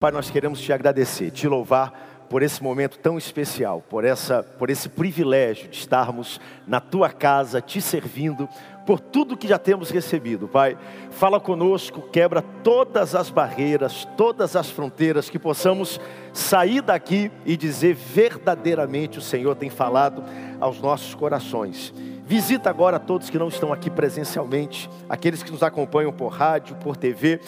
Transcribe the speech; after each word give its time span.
Pai, 0.00 0.10
nós 0.10 0.30
queremos 0.30 0.62
te 0.62 0.72
agradecer, 0.72 1.30
te 1.30 1.46
louvar 1.46 2.24
por 2.30 2.42
esse 2.42 2.62
momento 2.62 2.98
tão 2.98 3.18
especial, 3.18 3.84
por, 3.86 4.02
essa, 4.02 4.42
por 4.42 4.70
esse 4.70 4.88
privilégio 4.88 5.68
de 5.68 5.76
estarmos 5.76 6.40
na 6.66 6.80
tua 6.80 7.10
casa, 7.10 7.60
te 7.60 7.82
servindo, 7.82 8.48
por 8.86 8.98
tudo 8.98 9.36
que 9.36 9.46
já 9.46 9.58
temos 9.58 9.90
recebido, 9.90 10.48
Pai. 10.48 10.78
Fala 11.10 11.38
conosco, 11.38 12.00
quebra 12.10 12.40
todas 12.40 13.14
as 13.14 13.28
barreiras, 13.28 14.08
todas 14.16 14.56
as 14.56 14.70
fronteiras, 14.70 15.28
que 15.28 15.38
possamos 15.38 16.00
sair 16.32 16.80
daqui 16.80 17.30
e 17.44 17.54
dizer 17.54 17.94
verdadeiramente 17.94 19.18
o 19.18 19.22
Senhor 19.22 19.54
tem 19.54 19.68
falado 19.68 20.24
aos 20.58 20.80
nossos 20.80 21.14
corações. 21.14 21.92
Visita 22.24 22.70
agora 22.70 22.98
todos 22.98 23.28
que 23.28 23.38
não 23.38 23.48
estão 23.48 23.70
aqui 23.70 23.90
presencialmente, 23.90 24.88
aqueles 25.10 25.42
que 25.42 25.50
nos 25.50 25.62
acompanham 25.62 26.12
por 26.12 26.28
rádio, 26.28 26.74
por 26.76 26.96
TV 26.96 27.40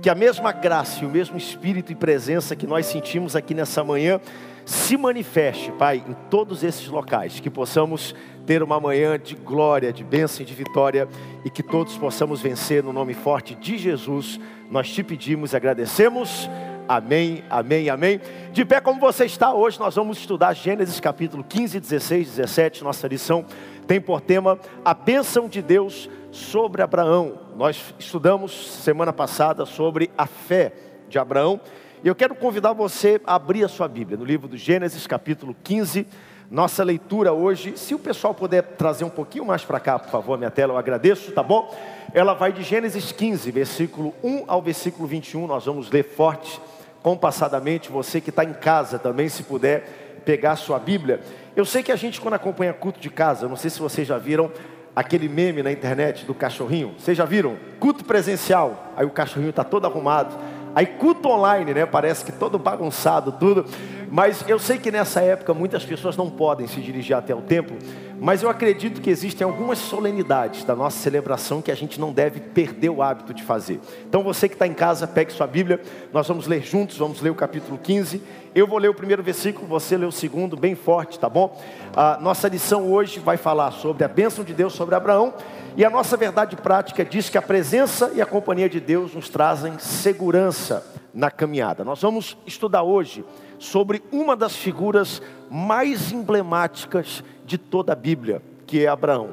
que 0.00 0.08
a 0.08 0.14
mesma 0.14 0.52
graça 0.52 1.02
e 1.02 1.06
o 1.06 1.10
mesmo 1.10 1.36
espírito 1.36 1.90
e 1.90 1.94
presença 1.94 2.54
que 2.54 2.66
nós 2.66 2.86
sentimos 2.86 3.34
aqui 3.34 3.52
nessa 3.54 3.82
manhã 3.82 4.20
se 4.64 4.96
manifeste, 4.96 5.72
Pai, 5.72 6.04
em 6.06 6.12
todos 6.28 6.62
esses 6.62 6.86
locais, 6.88 7.40
que 7.40 7.48
possamos 7.48 8.14
ter 8.46 8.62
uma 8.62 8.78
manhã 8.78 9.18
de 9.18 9.34
glória, 9.34 9.92
de 9.92 10.04
bênção 10.04 10.42
e 10.42 10.44
de 10.44 10.54
vitória 10.54 11.08
e 11.44 11.50
que 11.50 11.62
todos 11.62 11.96
possamos 11.96 12.40
vencer 12.40 12.82
no 12.82 12.92
nome 12.92 13.14
forte 13.14 13.54
de 13.54 13.78
Jesus. 13.78 14.38
Nós 14.70 14.90
te 14.90 15.02
pedimos 15.02 15.52
e 15.52 15.56
agradecemos. 15.56 16.48
Amém, 16.86 17.42
amém, 17.50 17.90
amém. 17.90 18.20
De 18.52 18.64
pé 18.64 18.80
como 18.80 19.00
você 19.00 19.24
está 19.24 19.52
hoje, 19.52 19.78
nós 19.78 19.94
vamos 19.94 20.18
estudar 20.18 20.54
Gênesis 20.54 21.00
capítulo 21.00 21.42
15, 21.44 21.80
16, 21.80 22.36
17. 22.36 22.84
Nossa 22.84 23.08
lição 23.08 23.44
tem 23.86 24.00
por 24.00 24.20
tema 24.20 24.58
a 24.84 24.92
bênção 24.94 25.48
de 25.48 25.62
Deus 25.62 26.08
sobre 26.30 26.82
Abraão. 26.82 27.38
Nós 27.56 27.94
estudamos 27.98 28.82
semana 28.82 29.12
passada 29.12 29.64
sobre 29.64 30.10
a 30.16 30.26
fé 30.26 30.72
de 31.08 31.18
Abraão. 31.18 31.60
E 32.02 32.08
eu 32.08 32.14
quero 32.14 32.34
convidar 32.34 32.72
você 32.72 33.20
a 33.26 33.34
abrir 33.34 33.64
a 33.64 33.68
sua 33.68 33.88
Bíblia 33.88 34.16
no 34.16 34.24
livro 34.24 34.46
do 34.46 34.56
Gênesis, 34.56 35.06
capítulo 35.06 35.56
15. 35.64 36.06
Nossa 36.50 36.82
leitura 36.82 37.32
hoje, 37.32 37.76
se 37.76 37.94
o 37.94 37.98
pessoal 37.98 38.32
puder 38.32 38.62
trazer 38.62 39.04
um 39.04 39.10
pouquinho 39.10 39.44
mais 39.44 39.64
para 39.64 39.80
cá, 39.80 39.98
por 39.98 40.10
favor, 40.10 40.38
minha 40.38 40.50
tela, 40.50 40.72
eu 40.72 40.78
agradeço, 40.78 41.32
tá 41.32 41.42
bom? 41.42 41.74
Ela 42.14 42.32
vai 42.32 42.52
de 42.52 42.62
Gênesis 42.62 43.12
15, 43.12 43.50
versículo 43.50 44.14
1 44.22 44.44
ao 44.46 44.62
versículo 44.62 45.06
21. 45.06 45.46
Nós 45.46 45.66
vamos 45.66 45.90
ler 45.90 46.04
forte, 46.04 46.60
compassadamente. 47.02 47.90
Você 47.90 48.20
que 48.20 48.30
está 48.30 48.44
em 48.44 48.54
casa 48.54 48.98
também, 48.98 49.28
se 49.28 49.42
puder 49.42 50.22
pegar 50.24 50.52
a 50.52 50.56
sua 50.56 50.78
Bíblia. 50.78 51.20
Eu 51.56 51.64
sei 51.64 51.82
que 51.82 51.90
a 51.90 51.96
gente, 51.96 52.20
quando 52.20 52.34
acompanha 52.34 52.72
culto 52.72 53.00
de 53.00 53.10
casa, 53.10 53.48
não 53.48 53.56
sei 53.56 53.70
se 53.70 53.80
vocês 53.80 54.06
já 54.06 54.16
viram, 54.16 54.50
aquele 54.94 55.28
meme 55.28 55.62
na 55.62 55.70
internet 55.70 56.24
do 56.24 56.34
cachorrinho. 56.34 56.94
Vocês 56.98 57.16
já 57.16 57.24
viram? 57.24 57.56
Culto 57.78 58.04
presencial, 58.04 58.92
aí 58.96 59.06
o 59.06 59.10
cachorrinho 59.10 59.50
está 59.50 59.64
todo 59.64 59.86
arrumado. 59.86 60.36
Aí 60.74 60.86
culto 60.86 61.28
online, 61.28 61.74
né? 61.74 61.86
Parece 61.86 62.24
que 62.24 62.32
todo 62.32 62.58
bagunçado, 62.58 63.32
tudo. 63.32 63.64
Mas 64.10 64.44
eu 64.48 64.58
sei 64.58 64.78
que 64.78 64.90
nessa 64.90 65.20
época 65.20 65.52
muitas 65.52 65.84
pessoas 65.84 66.16
não 66.16 66.30
podem 66.30 66.66
se 66.66 66.80
dirigir 66.80 67.16
até 67.16 67.34
o 67.34 67.40
templo, 67.40 67.76
mas 68.20 68.42
eu 68.42 68.50
acredito 68.50 69.00
que 69.00 69.10
existem 69.10 69.44
algumas 69.44 69.78
solenidades 69.78 70.64
da 70.64 70.74
nossa 70.74 70.98
celebração 70.98 71.62
que 71.62 71.70
a 71.70 71.74
gente 71.74 72.00
não 72.00 72.12
deve 72.12 72.40
perder 72.40 72.88
o 72.88 73.02
hábito 73.02 73.32
de 73.32 73.42
fazer. 73.42 73.80
Então 74.08 74.22
você 74.22 74.48
que 74.48 74.54
está 74.54 74.66
em 74.66 74.74
casa, 74.74 75.06
pegue 75.06 75.32
sua 75.32 75.46
Bíblia, 75.46 75.80
nós 76.12 76.26
vamos 76.26 76.46
ler 76.46 76.62
juntos, 76.62 76.98
vamos 76.98 77.20
ler 77.20 77.30
o 77.30 77.34
capítulo 77.34 77.78
15. 77.78 78.20
Eu 78.54 78.66
vou 78.66 78.78
ler 78.78 78.88
o 78.88 78.94
primeiro 78.94 79.22
versículo, 79.22 79.66
você 79.66 79.96
lê 79.96 80.06
o 80.06 80.12
segundo, 80.12 80.56
bem 80.56 80.74
forte, 80.74 81.18
tá 81.18 81.28
bom? 81.28 81.60
A 81.94 82.18
nossa 82.20 82.48
lição 82.48 82.90
hoje 82.90 83.20
vai 83.20 83.36
falar 83.36 83.70
sobre 83.70 84.04
a 84.04 84.08
bênção 84.08 84.44
de 84.44 84.52
Deus 84.52 84.72
sobre 84.72 84.94
Abraão. 84.94 85.34
E 85.76 85.84
a 85.84 85.90
nossa 85.90 86.16
verdade 86.16 86.56
prática 86.56 87.04
diz 87.04 87.30
que 87.30 87.38
a 87.38 87.42
presença 87.42 88.10
e 88.14 88.20
a 88.20 88.26
companhia 88.26 88.68
de 88.68 88.80
Deus 88.80 89.14
nos 89.14 89.28
trazem 89.28 89.78
segurança 89.78 90.84
na 91.14 91.30
caminhada. 91.30 91.84
Nós 91.84 92.02
vamos 92.02 92.36
estudar 92.46 92.82
hoje 92.82 93.24
sobre 93.58 94.02
uma 94.12 94.36
das 94.36 94.56
figuras 94.56 95.20
mais 95.50 96.12
emblemáticas 96.12 97.22
de 97.44 97.58
toda 97.58 97.92
a 97.92 97.96
Bíblia, 97.96 98.42
que 98.66 98.84
é 98.84 98.88
Abraão. 98.88 99.30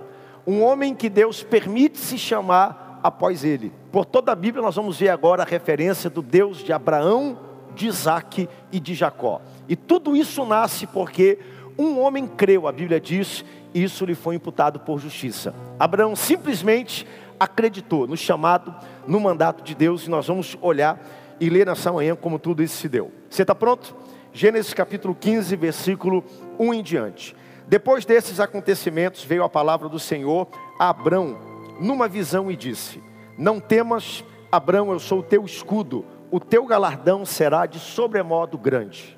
Um 0.48 0.64
homem 0.64 0.94
que 0.94 1.10
Deus 1.10 1.44
permite 1.44 1.98
se 1.98 2.18
chamar 2.18 3.00
após 3.04 3.44
ele. 3.44 3.72
Por 3.92 4.06
toda 4.06 4.32
a 4.32 4.36
Bíblia 4.36 4.64
nós 4.64 4.76
vamos 4.76 4.98
ver 5.00 5.10
agora 5.10 5.44
a 5.44 5.46
referência 5.46 6.10
do 6.10 6.22
Deus 6.22 6.60
de 6.60 6.74
Abraão, 6.74 7.38
de 7.76 7.88
Isaac 7.88 8.50
e 8.72 8.80
de 8.80 8.94
Jacó. 8.96 9.42
E 9.68 9.76
tudo 9.76 10.16
isso 10.16 10.46
nasce 10.46 10.88
porque 10.88 11.40
um 11.78 12.00
homem 12.00 12.26
creu, 12.26 12.68
a 12.68 12.72
Bíblia 12.72 13.00
diz, 13.00 13.44
e 13.74 13.84
isso 13.84 14.06
lhe 14.06 14.16
foi 14.16 14.36
imputado 14.36 14.80
por 14.80 15.00
justiça. 15.00 15.54
Abraão 15.78 16.16
simplesmente 16.16 17.06
acreditou 17.40 18.08
no 18.08 18.16
chamado, 18.16 18.74
no 19.06 19.20
mandato 19.20 19.64
de 19.64 19.76
Deus, 19.76 20.08
e 20.08 20.10
nós 20.10 20.28
vamos 20.28 20.58
olhar 20.62 21.00
e 21.40 21.50
ler 21.50 21.66
nessa 21.66 21.92
manhã 21.92 22.16
como 22.16 22.40
tudo 22.40 22.64
isso 22.64 22.78
se 22.78 22.88
deu. 22.88 23.12
Você 23.30 23.42
está 23.42 23.54
pronto? 23.54 23.94
Gênesis 24.36 24.74
capítulo 24.74 25.16
15, 25.16 25.56
versículo 25.56 26.22
1 26.60 26.74
em 26.74 26.84
diante. 26.84 27.34
Depois 27.70 28.04
desses 28.04 28.38
acontecimentos, 28.38 29.24
veio 29.24 29.46
a 29.46 29.50
palavra 29.50 29.88
do 29.88 29.98
Senhor 29.98 30.50
a 30.78 30.90
Abrão, 30.90 31.38
numa 31.80 32.06
visão, 32.06 32.52
e 32.52 32.58
disse: 32.58 33.02
Não 33.38 33.62
temas, 33.62 34.26
Abrão, 34.52 34.92
eu 34.92 35.00
sou 35.00 35.20
o 35.20 35.24
teu 35.24 35.46
escudo, 35.46 36.06
o 36.30 36.38
teu 36.38 36.66
galardão 36.66 37.26
será 37.26 37.66
de 37.66 37.80
sobremodo 37.80 38.58
grande. 38.58 39.18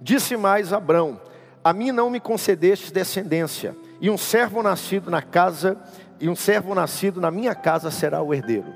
Disse 0.00 0.38
mais 0.38 0.72
Abrão: 0.72 1.20
A 1.64 1.72
mim 1.72 1.90
não 1.90 2.10
me 2.10 2.20
concedestes 2.20 2.90
descendência, 2.90 3.74
e 3.98 4.10
um 4.10 4.18
servo 4.18 4.62
nascido 4.62 5.10
na 5.10 5.22
casa, 5.22 5.78
e 6.20 6.28
um 6.28 6.36
servo 6.36 6.74
nascido 6.74 7.22
na 7.22 7.30
minha 7.30 7.54
casa 7.54 7.90
será 7.90 8.20
o 8.22 8.34
herdeiro. 8.34 8.70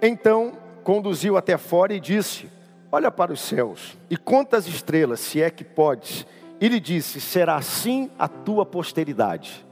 Então 0.00 0.52
conduziu 0.84 1.36
até 1.36 1.58
fora 1.58 1.92
e 1.92 1.98
disse: 1.98 2.48
Olha 2.92 3.10
para 3.10 3.32
os 3.32 3.40
céus 3.40 3.98
e 4.08 4.16
conta 4.16 4.56
as 4.56 4.68
estrelas, 4.68 5.18
se 5.18 5.42
é 5.42 5.50
que 5.50 5.64
podes 5.64 6.24
e 6.60 6.68
lhe 6.68 6.78
disse: 6.78 7.20
Será 7.20 7.56
assim 7.56 8.08
a 8.16 8.28
tua 8.28 8.64
posteridade. 8.64 9.65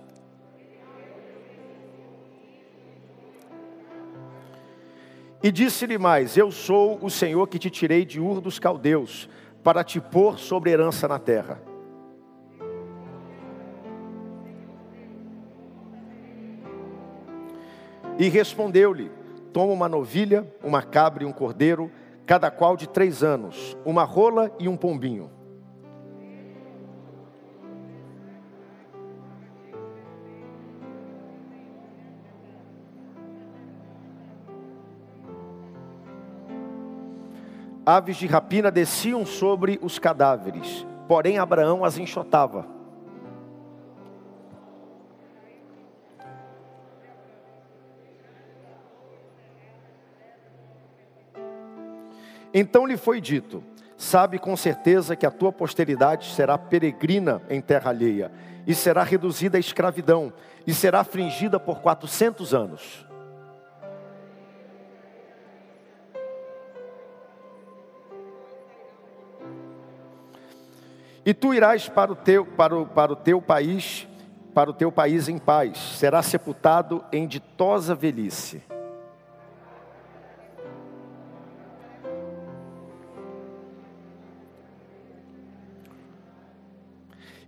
E 5.44 5.52
disse-lhe 5.52 5.98
mais: 5.98 6.38
Eu 6.38 6.50
sou 6.50 6.98
o 7.02 7.10
Senhor 7.10 7.46
que 7.46 7.58
te 7.58 7.68
tirei 7.68 8.06
de 8.06 8.18
Ur 8.18 8.40
dos 8.40 8.58
Caldeus, 8.58 9.28
para 9.62 9.84
te 9.84 10.00
pôr 10.00 10.38
sobre 10.38 10.70
herança 10.70 11.06
na 11.06 11.18
terra. 11.18 11.60
E 18.18 18.26
respondeu-lhe: 18.30 19.12
Toma 19.52 19.74
uma 19.74 19.86
novilha, 19.86 20.50
uma 20.62 20.80
cabra 20.80 21.24
e 21.24 21.26
um 21.26 21.32
cordeiro, 21.32 21.92
cada 22.24 22.50
qual 22.50 22.74
de 22.74 22.88
três 22.88 23.22
anos, 23.22 23.76
uma 23.84 24.04
rola 24.04 24.50
e 24.58 24.66
um 24.66 24.78
pombinho 24.78 25.30
aves 37.86 38.16
de 38.16 38.26
rapina 38.26 38.70
desciam 38.70 39.26
sobre 39.26 39.78
os 39.82 39.98
cadáveres, 39.98 40.86
porém 41.06 41.38
Abraão 41.38 41.84
as 41.84 41.98
enxotava. 41.98 42.66
Então 52.52 52.86
lhe 52.86 52.96
foi 52.96 53.20
dito: 53.20 53.62
Sabe 53.96 54.38
com 54.38 54.56
certeza 54.56 55.16
que 55.16 55.26
a 55.26 55.30
tua 55.30 55.52
posteridade 55.52 56.32
será 56.34 56.56
peregrina 56.56 57.42
em 57.50 57.60
terra 57.60 57.90
alheia, 57.90 58.30
e 58.66 58.74
será 58.74 59.02
reduzida 59.02 59.58
à 59.58 59.60
escravidão, 59.60 60.32
e 60.66 60.72
será 60.72 61.00
afligida 61.00 61.58
por 61.58 61.80
quatrocentos 61.82 62.54
anos. 62.54 63.04
E 71.26 71.32
tu 71.32 71.54
irás 71.54 71.88
para 71.88 72.12
o 72.12 72.16
teu, 72.16 72.44
para 72.44 72.76
o, 72.76 72.86
para 72.86 73.12
o 73.12 73.16
teu 73.16 73.40
país, 73.40 74.06
para 74.52 74.68
o 74.68 74.74
teu 74.74 74.92
país 74.92 75.28
em 75.28 75.38
paz. 75.38 75.78
Será 75.96 76.22
sepultado 76.22 77.02
em 77.10 77.26
ditosa 77.26 77.94
velhice. 77.94 78.62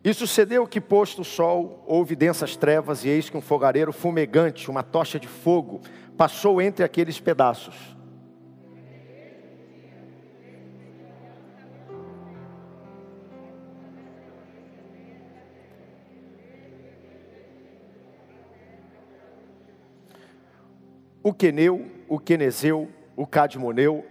E 0.03 0.15
sucedeu 0.15 0.67
que, 0.69 0.81
posto 0.81 1.23
o 1.23 1.25
sol, 1.25 1.83
houve 1.85 2.15
densas 2.15 2.55
trevas, 2.55 3.05
e 3.05 3.09
eis 3.09 3.29
que 3.29 3.37
um 3.37 3.41
fogareiro 3.41 3.93
fumegante, 3.93 4.71
uma 4.71 4.85
tocha 4.85 5.19
de 5.19 5.27
fogo, 5.27 5.81
passou 6.17 6.63
entre 6.63 6.85
aqueles 6.85 7.19
pedaços. 7.19 7.96
O 21.27 21.35
Queneu, 21.35 21.85
o 22.09 22.21
Quenezeu, 22.21 22.89
o 23.17 23.27
Cadmoneu, 23.27 24.07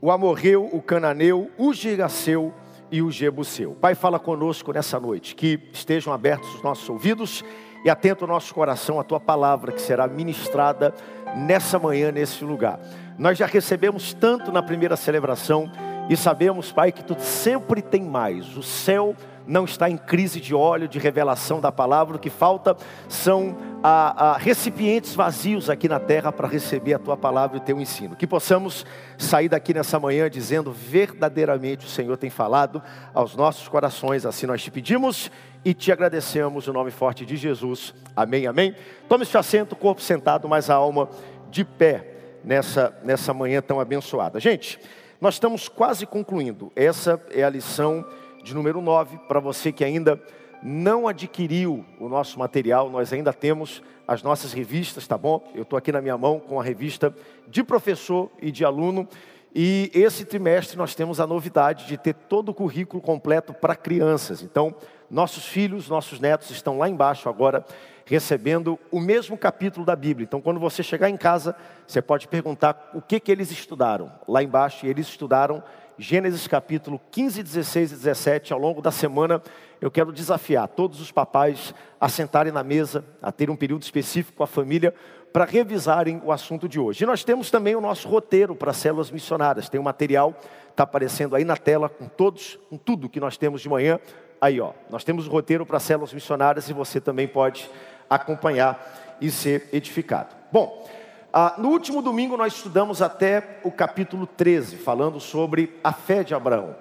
o 0.00 0.12
Amorreu, 0.12 0.70
o 0.72 0.80
Cananeu, 0.80 1.50
o 1.58 1.72
Giraceu 1.72 2.54
e 2.92 3.02
o 3.02 3.10
Jebuseu. 3.10 3.76
Pai, 3.80 3.96
fala 3.96 4.20
conosco 4.20 4.72
nessa 4.72 5.00
noite, 5.00 5.34
que 5.34 5.58
estejam 5.72 6.12
abertos 6.12 6.54
os 6.54 6.62
nossos 6.62 6.88
ouvidos 6.88 7.44
e 7.84 7.90
atento 7.90 8.24
o 8.24 8.28
nosso 8.28 8.54
coração 8.54 9.00
à 9.00 9.02
tua 9.02 9.18
palavra 9.18 9.72
que 9.72 9.82
será 9.82 10.06
ministrada 10.06 10.94
nessa 11.34 11.76
manhã, 11.76 12.12
nesse 12.12 12.44
lugar. 12.44 12.78
Nós 13.18 13.36
já 13.36 13.46
recebemos 13.46 14.14
tanto 14.14 14.52
na 14.52 14.62
primeira 14.62 14.94
celebração 14.94 15.68
e 16.08 16.16
sabemos, 16.16 16.72
Pai, 16.72 16.90
que 16.90 17.04
tu 17.04 17.16
sempre 17.20 17.82
tem 17.82 18.02
mais. 18.02 18.56
O 18.56 18.62
céu 18.62 19.14
não 19.48 19.64
está 19.64 19.88
em 19.88 19.96
crise 19.96 20.40
de 20.40 20.54
óleo, 20.54 20.86
de 20.86 20.98
revelação 20.98 21.60
da 21.60 21.72
palavra, 21.72 22.16
o 22.16 22.18
que 22.18 22.28
falta 22.28 22.76
são 23.08 23.56
a, 23.82 24.32
a 24.32 24.36
recipientes 24.36 25.14
vazios 25.14 25.70
aqui 25.70 25.88
na 25.88 25.98
terra 25.98 26.30
para 26.30 26.46
receber 26.46 26.92
a 26.94 26.98
tua 26.98 27.16
palavra 27.16 27.56
e 27.56 27.60
o 27.60 27.62
teu 27.62 27.80
ensino. 27.80 28.14
Que 28.14 28.26
possamos 28.26 28.84
sair 29.16 29.48
daqui 29.48 29.72
nessa 29.72 29.98
manhã 29.98 30.28
dizendo 30.28 30.70
verdadeiramente 30.70 31.86
o 31.86 31.88
Senhor 31.88 32.16
tem 32.18 32.28
falado 32.28 32.82
aos 33.14 33.34
nossos 33.34 33.66
corações, 33.68 34.26
assim 34.26 34.46
nós 34.46 34.62
te 34.62 34.70
pedimos 34.70 35.30
e 35.64 35.72
te 35.72 35.90
agradecemos 35.90 36.66
no 36.66 36.72
nome 36.74 36.90
forte 36.90 37.24
de 37.24 37.36
Jesus. 37.36 37.94
Amém, 38.14 38.46
amém. 38.46 38.74
Tome 39.08 39.24
seu 39.24 39.40
assento, 39.40 39.74
corpo 39.74 40.02
sentado, 40.02 40.46
mas 40.46 40.68
a 40.68 40.74
alma 40.74 41.08
de 41.50 41.64
pé 41.64 42.18
nessa, 42.44 42.94
nessa 43.02 43.32
manhã 43.32 43.62
tão 43.62 43.80
abençoada. 43.80 44.38
Gente, 44.38 44.78
nós 45.20 45.34
estamos 45.34 45.68
quase 45.68 46.06
concluindo. 46.06 46.70
Essa 46.76 47.20
é 47.30 47.42
a 47.42 47.50
lição 47.50 48.04
de 48.42 48.54
número 48.54 48.80
9, 48.80 49.18
para 49.28 49.40
você 49.40 49.72
que 49.72 49.84
ainda 49.84 50.20
não 50.62 51.08
adquiriu 51.08 51.84
o 51.98 52.08
nosso 52.08 52.38
material, 52.38 52.88
nós 52.88 53.12
ainda 53.12 53.32
temos 53.32 53.82
as 54.06 54.22
nossas 54.22 54.52
revistas, 54.52 55.06
tá 55.06 55.18
bom? 55.18 55.46
Eu 55.54 55.62
estou 55.62 55.76
aqui 55.76 55.92
na 55.92 56.00
minha 56.00 56.16
mão 56.16 56.40
com 56.40 56.58
a 56.60 56.62
revista 56.62 57.14
de 57.46 57.62
professor 57.62 58.30
e 58.40 58.50
de 58.50 58.64
aluno. 58.64 59.06
E 59.54 59.90
esse 59.92 60.24
trimestre 60.24 60.78
nós 60.78 60.94
temos 60.94 61.20
a 61.20 61.26
novidade 61.26 61.86
de 61.86 61.96
ter 61.96 62.14
todo 62.14 62.50
o 62.50 62.54
currículo 62.54 63.02
completo 63.02 63.52
para 63.52 63.74
crianças. 63.74 64.42
Então, 64.42 64.74
nossos 65.10 65.46
filhos, 65.46 65.88
nossos 65.88 66.20
netos 66.20 66.50
estão 66.50 66.78
lá 66.78 66.88
embaixo 66.88 67.28
agora 67.28 67.64
recebendo 68.08 68.78
o 68.90 69.00
mesmo 69.00 69.36
capítulo 69.36 69.84
da 69.84 69.94
Bíblia. 69.94 70.24
Então, 70.24 70.40
quando 70.40 70.58
você 70.58 70.82
chegar 70.82 71.10
em 71.10 71.16
casa, 71.16 71.54
você 71.86 72.00
pode 72.00 72.26
perguntar 72.26 72.90
o 72.94 73.02
que, 73.02 73.20
que 73.20 73.30
eles 73.30 73.50
estudaram 73.50 74.10
lá 74.26 74.42
embaixo. 74.42 74.86
Eles 74.86 75.08
estudaram 75.08 75.62
Gênesis 75.98 76.46
capítulo 76.46 76.98
15, 77.10 77.42
16 77.42 77.92
e 77.92 77.94
17. 77.96 78.52
Ao 78.54 78.58
longo 78.58 78.80
da 78.80 78.90
semana, 78.90 79.42
eu 79.78 79.90
quero 79.90 80.10
desafiar 80.10 80.66
todos 80.68 81.02
os 81.02 81.12
papais 81.12 81.74
a 82.00 82.08
sentarem 82.08 82.50
na 82.50 82.64
mesa, 82.64 83.04
a 83.20 83.30
ter 83.30 83.50
um 83.50 83.56
período 83.56 83.82
específico 83.82 84.38
com 84.38 84.42
a 84.42 84.46
família, 84.46 84.94
para 85.30 85.44
revisarem 85.44 86.22
o 86.24 86.32
assunto 86.32 86.66
de 86.66 86.80
hoje. 86.80 87.04
E 87.04 87.06
nós 87.06 87.22
temos 87.22 87.50
também 87.50 87.76
o 87.76 87.80
nosso 87.80 88.08
roteiro 88.08 88.56
para 88.56 88.72
células 88.72 89.10
missionárias. 89.10 89.68
Tem 89.68 89.78
um 89.78 89.84
material, 89.84 90.34
está 90.70 90.84
aparecendo 90.84 91.36
aí 91.36 91.44
na 91.44 91.58
tela, 91.58 91.90
com 91.90 92.08
todos, 92.08 92.58
com 92.70 92.78
tudo 92.78 93.06
que 93.06 93.20
nós 93.20 93.36
temos 93.36 93.60
de 93.60 93.68
manhã. 93.68 94.00
Aí, 94.40 94.60
ó, 94.60 94.72
nós 94.88 95.04
temos 95.04 95.26
o 95.26 95.30
roteiro 95.30 95.66
para 95.66 95.78
células 95.78 96.14
missionárias 96.14 96.70
e 96.70 96.72
você 96.72 97.00
também 97.00 97.28
pode 97.28 97.68
acompanhar 98.08 99.16
e 99.20 99.30
ser 99.30 99.68
edificado. 99.72 100.34
Bom, 100.50 100.88
ah, 101.32 101.54
no 101.58 101.68
último 101.68 102.00
domingo 102.00 102.36
nós 102.36 102.54
estudamos 102.54 103.02
até 103.02 103.60
o 103.62 103.70
capítulo 103.70 104.26
13, 104.26 104.76
falando 104.76 105.20
sobre 105.20 105.78
a 105.84 105.92
fé 105.92 106.24
de 106.24 106.34
Abraão. 106.34 106.74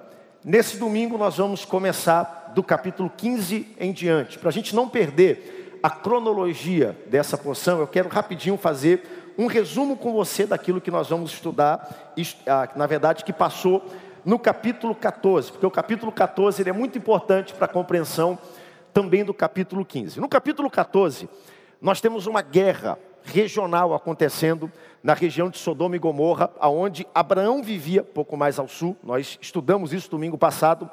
Nesse 0.44 0.78
domingo 0.78 1.18
nós 1.18 1.38
vamos 1.38 1.66
começar 1.66 2.52
do 2.56 2.64
capítulo 2.64 3.12
15 3.16 3.76
em 3.80 3.92
diante. 3.92 4.40
Para 4.40 4.50
a 4.50 4.54
gente 4.54 4.76
não 4.76 4.88
perder 4.88 5.80
a 5.84 5.90
cronologia 5.90 6.98
dessa 7.08 7.38
porção, 7.38 7.80
eu 7.80 7.88
quero 7.88 8.10
rapidinho 8.10 8.58
fazer 8.58 9.34
um 9.38 9.48
resumo 9.48 9.96
com 9.96 10.14
você 10.14 10.46
daquilo 10.46 10.82
que 10.82 10.90
nós 10.90 11.10
vamos 11.10 11.32
estudar, 11.32 12.14
ah, 12.48 12.70
na 12.76 12.88
verdade, 12.88 13.24
que 13.24 13.34
passou 13.34 13.86
no 14.26 14.40
capítulo 14.40 14.96
14, 14.96 15.52
porque 15.52 15.66
o 15.66 15.72
capítulo 15.72 16.12
14 16.12 16.62
ele 16.62 16.70
é 16.70 16.74
muito 16.74 16.98
importante 16.98 17.54
para 17.54 17.66
a 17.66 17.70
compreensão 17.70 18.38
também 18.98 19.24
do 19.24 19.32
capítulo 19.32 19.86
15. 19.86 20.20
No 20.20 20.28
capítulo 20.28 20.72
14, 20.72 21.30
nós 21.80 22.02
temos 22.02 22.26
uma 22.26 22.42
guerra 22.42 22.98
regional 23.24 23.94
acontecendo 23.94 24.72
na 25.04 25.14
região 25.14 25.52
de 25.52 25.60
Sodoma 25.60 25.96
e 25.96 26.00
Gomorra, 26.00 26.50
aonde 26.60 27.06
Abraão 27.14 27.62
vivia, 27.62 28.02
pouco 28.02 28.36
mais 28.36 28.58
ao 28.58 28.68
sul. 28.68 28.98
Nós 29.04 29.38
estudamos 29.40 29.94
isso 29.94 30.10
domingo 30.10 30.36
passado, 30.36 30.90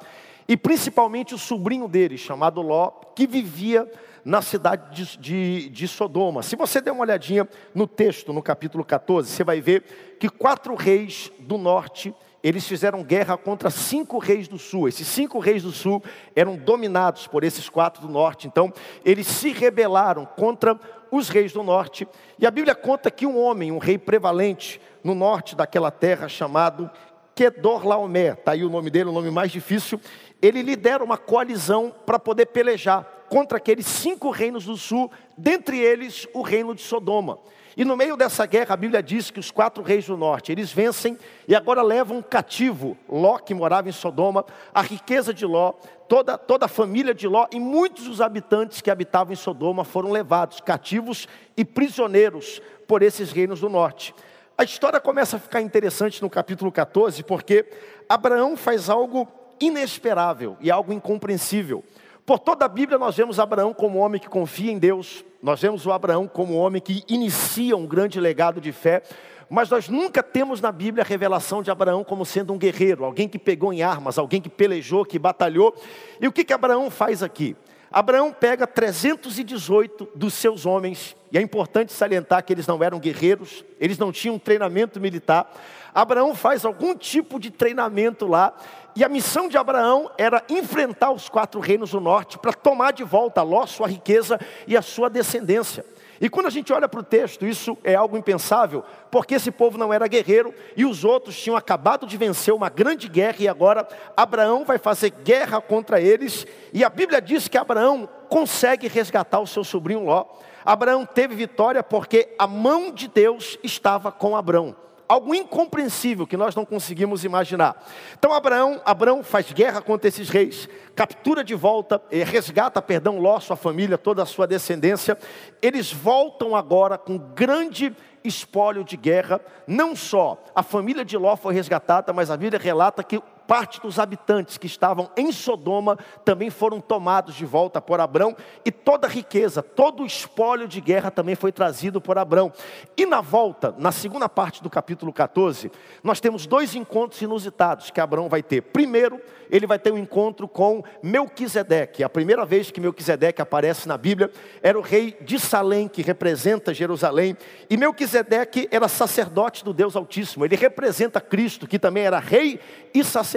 e 0.47 0.55
principalmente 0.55 1.33
o 1.33 1.37
sobrinho 1.39 1.87
dele, 1.87 2.15
chamado 2.15 2.61
Ló, 2.61 2.91
que 3.15 3.25
vivia 3.25 3.91
na 4.23 4.39
cidade 4.39 4.95
de, 4.95 5.17
de, 5.17 5.69
de, 5.69 5.87
Sodoma. 5.87 6.43
Se 6.43 6.55
você 6.55 6.79
der 6.79 6.91
uma 6.91 7.01
olhadinha 7.01 7.49
no 7.73 7.87
texto, 7.87 8.31
no 8.31 8.43
capítulo 8.43 8.85
14, 8.85 9.31
você 9.31 9.43
vai 9.43 9.59
ver 9.61 10.15
que 10.19 10.29
quatro 10.29 10.75
reis 10.75 11.31
do 11.39 11.57
norte 11.57 12.13
eles 12.45 12.67
fizeram 12.67 13.01
guerra 13.01 13.35
contra 13.35 13.71
cinco 13.71 14.19
reis 14.19 14.47
do 14.47 14.59
sul. 14.59 14.87
Esses 14.87 15.07
cinco 15.07 15.39
reis 15.39 15.63
do 15.63 15.71
sul 15.71 16.03
eram 16.35 16.55
dominados 16.55 17.25
por 17.25 17.43
esses 17.43 17.67
quatro 17.67 18.03
do 18.03 18.07
norte. 18.07 18.45
Então, 18.45 18.71
eles 19.03 19.25
se 19.25 19.51
rebelaram 19.51 20.27
contra 20.27 20.79
os 21.09 21.27
reis 21.27 21.53
do 21.53 21.63
norte. 21.63 22.07
E 22.37 22.45
a 22.45 22.51
Bíblia 22.51 22.75
conta 22.75 23.09
que 23.09 23.25
um 23.25 23.35
homem, 23.35 23.71
um 23.71 23.79
rei 23.79 23.97
prevalente 23.97 24.79
no 25.03 25.15
norte 25.15 25.55
daquela 25.55 25.89
terra, 25.89 26.29
chamado 26.29 26.87
Kedorlaomer, 27.33 28.33
está 28.33 28.51
aí 28.51 28.63
o 28.63 28.69
nome 28.69 28.91
dele, 28.91 29.09
o 29.09 29.13
nome 29.13 29.31
mais 29.31 29.51
difícil, 29.51 29.99
ele 30.39 30.61
lidera 30.61 31.03
uma 31.03 31.17
coalizão 31.17 31.91
para 32.05 32.19
poder 32.19 32.45
pelejar 32.45 33.25
contra 33.27 33.57
aqueles 33.57 33.87
cinco 33.87 34.29
reinos 34.29 34.65
do 34.65 34.77
sul, 34.77 35.11
dentre 35.35 35.79
eles 35.79 36.27
o 36.31 36.43
reino 36.43 36.75
de 36.75 36.83
Sodoma. 36.83 37.39
E 37.77 37.83
no 37.83 37.97
meio 37.97 38.15
dessa 38.15 38.45
guerra, 38.45 38.73
a 38.73 38.77
Bíblia 38.77 39.03
diz 39.03 39.29
que 39.29 39.39
os 39.39 39.51
quatro 39.51 39.83
reis 39.83 40.05
do 40.05 40.15
norte, 40.15 40.51
eles 40.51 40.71
vencem 40.71 41.17
e 41.45 41.53
agora 41.53 41.81
levam 41.81 42.21
cativo 42.21 42.97
Ló, 43.09 43.37
que 43.37 43.53
morava 43.53 43.89
em 43.89 43.91
Sodoma, 43.91 44.45
a 44.73 44.81
riqueza 44.81 45.33
de 45.33 45.45
Ló, 45.45 45.73
toda, 46.07 46.37
toda 46.37 46.65
a 46.65 46.69
família 46.69 47.13
de 47.13 47.27
Ló 47.27 47.47
e 47.51 47.59
muitos 47.59 48.05
dos 48.05 48.21
habitantes 48.21 48.79
que 48.79 48.89
habitavam 48.89 49.33
em 49.33 49.35
Sodoma 49.35 49.83
foram 49.83 50.09
levados 50.09 50.61
cativos 50.61 51.27
e 51.57 51.65
prisioneiros 51.65 52.61
por 52.87 53.01
esses 53.01 53.31
reinos 53.31 53.59
do 53.59 53.67
norte. 53.67 54.15
A 54.57 54.63
história 54.63 55.01
começa 55.01 55.35
a 55.35 55.39
ficar 55.39 55.59
interessante 55.59 56.21
no 56.21 56.29
capítulo 56.29 56.71
14, 56.71 57.23
porque 57.23 57.65
Abraão 58.07 58.55
faz 58.55 58.89
algo 58.89 59.27
inesperável 59.59 60.55
e 60.61 60.71
algo 60.71 60.93
incompreensível. 60.93 61.83
Por 62.25 62.39
toda 62.39 62.65
a 62.65 62.67
Bíblia 62.67 62.97
nós 62.97 63.15
vemos 63.15 63.39
Abraão 63.39 63.71
como 63.71 63.99
homem 63.99 64.19
que 64.19 64.27
confia 64.27 64.71
em 64.71 64.79
Deus, 64.79 65.23
nós 65.43 65.61
vemos 65.61 65.85
o 65.85 65.91
Abraão 65.91 66.27
como 66.27 66.55
homem 66.55 66.81
que 66.81 67.03
inicia 67.07 67.77
um 67.77 67.85
grande 67.85 68.19
legado 68.19 68.59
de 68.59 68.71
fé, 68.71 69.03
mas 69.47 69.69
nós 69.69 69.87
nunca 69.87 70.23
temos 70.23 70.59
na 70.59 70.71
Bíblia 70.71 71.03
a 71.03 71.07
revelação 71.07 71.61
de 71.61 71.69
Abraão 71.69 72.03
como 72.03 72.25
sendo 72.25 72.51
um 72.51 72.57
guerreiro, 72.57 73.05
alguém 73.05 73.29
que 73.29 73.37
pegou 73.37 73.71
em 73.71 73.83
armas, 73.83 74.17
alguém 74.17 74.41
que 74.41 74.49
pelejou, 74.49 75.05
que 75.05 75.19
batalhou. 75.19 75.75
E 76.19 76.27
o 76.27 76.31
que, 76.31 76.43
que 76.43 76.51
Abraão 76.51 76.89
faz 76.89 77.21
aqui? 77.21 77.55
Abraão 77.91 78.31
pega 78.31 78.67
318 78.67 80.09
dos 80.15 80.33
seus 80.33 80.65
homens, 80.65 81.15
e 81.31 81.37
é 81.37 81.41
importante 81.41 81.93
salientar 81.93 82.43
que 82.43 82.51
eles 82.51 82.67
não 82.67 82.83
eram 82.83 82.99
guerreiros, 82.99 83.63
eles 83.79 83.97
não 83.97 84.11
tinham 84.11 84.39
treinamento 84.39 84.99
militar. 84.99 85.51
Abraão 85.93 86.35
faz 86.35 86.65
algum 86.65 86.95
tipo 86.95 87.39
de 87.39 87.49
treinamento 87.51 88.27
lá, 88.27 88.53
e 88.95 89.03
a 89.03 89.09
missão 89.09 89.47
de 89.47 89.57
Abraão 89.57 90.09
era 90.17 90.43
enfrentar 90.49 91.11
os 91.11 91.27
quatro 91.29 91.59
reinos 91.59 91.91
do 91.91 91.99
norte 91.99 92.37
para 92.37 92.53
tomar 92.53 92.91
de 92.91 93.03
volta 93.03 93.41
Ló, 93.41 93.65
sua 93.65 93.87
riqueza 93.87 94.39
e 94.67 94.75
a 94.75 94.81
sua 94.81 95.09
descendência. 95.09 95.85
E 96.19 96.29
quando 96.29 96.45
a 96.45 96.49
gente 96.49 96.71
olha 96.71 96.87
para 96.87 96.99
o 96.99 97.03
texto, 97.03 97.45
isso 97.45 97.77
é 97.83 97.95
algo 97.95 98.17
impensável, 98.17 98.83
porque 99.11 99.35
esse 99.35 99.51
povo 99.51 99.77
não 99.77 99.93
era 99.93 100.07
guerreiro 100.07 100.53
e 100.75 100.85
os 100.85 101.03
outros 101.03 101.39
tinham 101.39 101.57
acabado 101.57 102.07
de 102.07 102.17
vencer 102.17 102.53
uma 102.53 102.69
grande 102.69 103.07
guerra 103.07 103.37
e 103.39 103.47
agora 103.47 103.87
Abraão 104.15 104.63
vai 104.63 104.77
fazer 104.77 105.09
guerra 105.09 105.59
contra 105.59 105.99
eles. 105.99 106.47
E 106.73 106.83
a 106.83 106.89
Bíblia 106.89 107.21
diz 107.21 107.47
que 107.47 107.57
Abraão 107.57 108.07
consegue 108.29 108.87
resgatar 108.87 109.39
o 109.39 109.47
seu 109.47 109.63
sobrinho 109.63 110.05
Ló. 110.05 110.25
Abraão 110.63 111.05
teve 111.05 111.35
vitória 111.35 111.83
porque 111.83 112.33
a 112.39 112.47
mão 112.47 112.91
de 112.91 113.07
Deus 113.07 113.57
estava 113.63 114.11
com 114.11 114.35
Abraão 114.35 114.75
algo 115.07 115.33
incompreensível 115.33 116.25
que 116.25 116.37
nós 116.37 116.55
não 116.55 116.65
conseguimos 116.65 117.23
imaginar. 117.23 117.83
Então 118.17 118.33
Abraão, 118.33 118.81
Abraão 118.85 119.23
faz 119.23 119.51
guerra 119.51 119.81
contra 119.81 120.07
esses 120.07 120.29
reis, 120.29 120.67
captura 120.95 121.43
de 121.43 121.55
volta, 121.55 122.01
eh, 122.11 122.23
resgata, 122.23 122.81
perdão, 122.81 123.19
Ló, 123.19 123.39
sua 123.39 123.55
família, 123.55 123.97
toda 123.97 124.23
a 124.23 124.25
sua 124.25 124.47
descendência. 124.47 125.17
Eles 125.61 125.91
voltam 125.91 126.55
agora 126.55 126.97
com 126.97 127.17
grande 127.17 127.95
espólio 128.23 128.83
de 128.83 128.97
guerra. 128.97 129.39
Não 129.67 129.95
só 129.95 130.43
a 130.55 130.63
família 130.63 131.05
de 131.05 131.17
Ló 131.17 131.35
foi 131.35 131.53
resgatada, 131.53 132.11
mas 132.11 132.31
a 132.31 132.37
Bíblia 132.37 132.59
relata 132.59 133.03
que 133.03 133.21
parte 133.47 133.81
dos 133.81 133.99
habitantes 133.99 134.57
que 134.57 134.67
estavam 134.67 135.09
em 135.15 135.31
Sodoma 135.31 135.97
também 136.23 136.49
foram 136.49 136.79
tomados 136.79 137.35
de 137.35 137.45
volta 137.45 137.81
por 137.81 137.99
Abrão, 137.99 138.35
e 138.63 138.71
toda 138.71 139.07
a 139.07 139.09
riqueza, 139.09 139.61
todo 139.61 140.03
o 140.03 140.05
espólio 140.05 140.67
de 140.67 140.81
guerra 140.81 141.11
também 141.11 141.35
foi 141.35 141.51
trazido 141.51 142.01
por 142.01 142.17
Abrão. 142.17 142.51
E 142.97 143.05
na 143.05 143.21
volta, 143.21 143.73
na 143.77 143.91
segunda 143.91 144.27
parte 144.27 144.61
do 144.63 144.69
capítulo 144.69 145.13
14, 145.13 145.71
nós 146.03 146.19
temos 146.19 146.45
dois 146.45 146.75
encontros 146.75 147.21
inusitados 147.21 147.91
que 147.91 148.01
Abrão 148.01 148.27
vai 148.27 148.41
ter. 148.41 148.61
Primeiro, 148.61 149.21
ele 149.49 149.67
vai 149.67 149.77
ter 149.77 149.91
um 149.91 149.97
encontro 149.97 150.47
com 150.47 150.83
Melquisedeque. 151.01 152.03
A 152.03 152.09
primeira 152.09 152.45
vez 152.45 152.71
que 152.71 152.81
Melquisedeque 152.81 153.41
aparece 153.41 153.87
na 153.87 153.97
Bíblia 153.97 154.31
era 154.61 154.77
o 154.77 154.81
rei 154.81 155.15
de 155.21 155.39
Salém, 155.39 155.87
que 155.87 156.01
representa 156.01 156.73
Jerusalém. 156.73 157.37
E 157.69 157.77
Melquisedeque 157.77 158.67
era 158.71 158.87
sacerdote 158.87 159.63
do 159.63 159.73
Deus 159.73 159.95
Altíssimo. 159.95 160.45
Ele 160.45 160.55
representa 160.55 161.21
Cristo, 161.21 161.67
que 161.67 161.79
também 161.79 162.03
era 162.03 162.19
rei 162.19 162.59
e 162.93 163.03
sacerdote. 163.03 163.34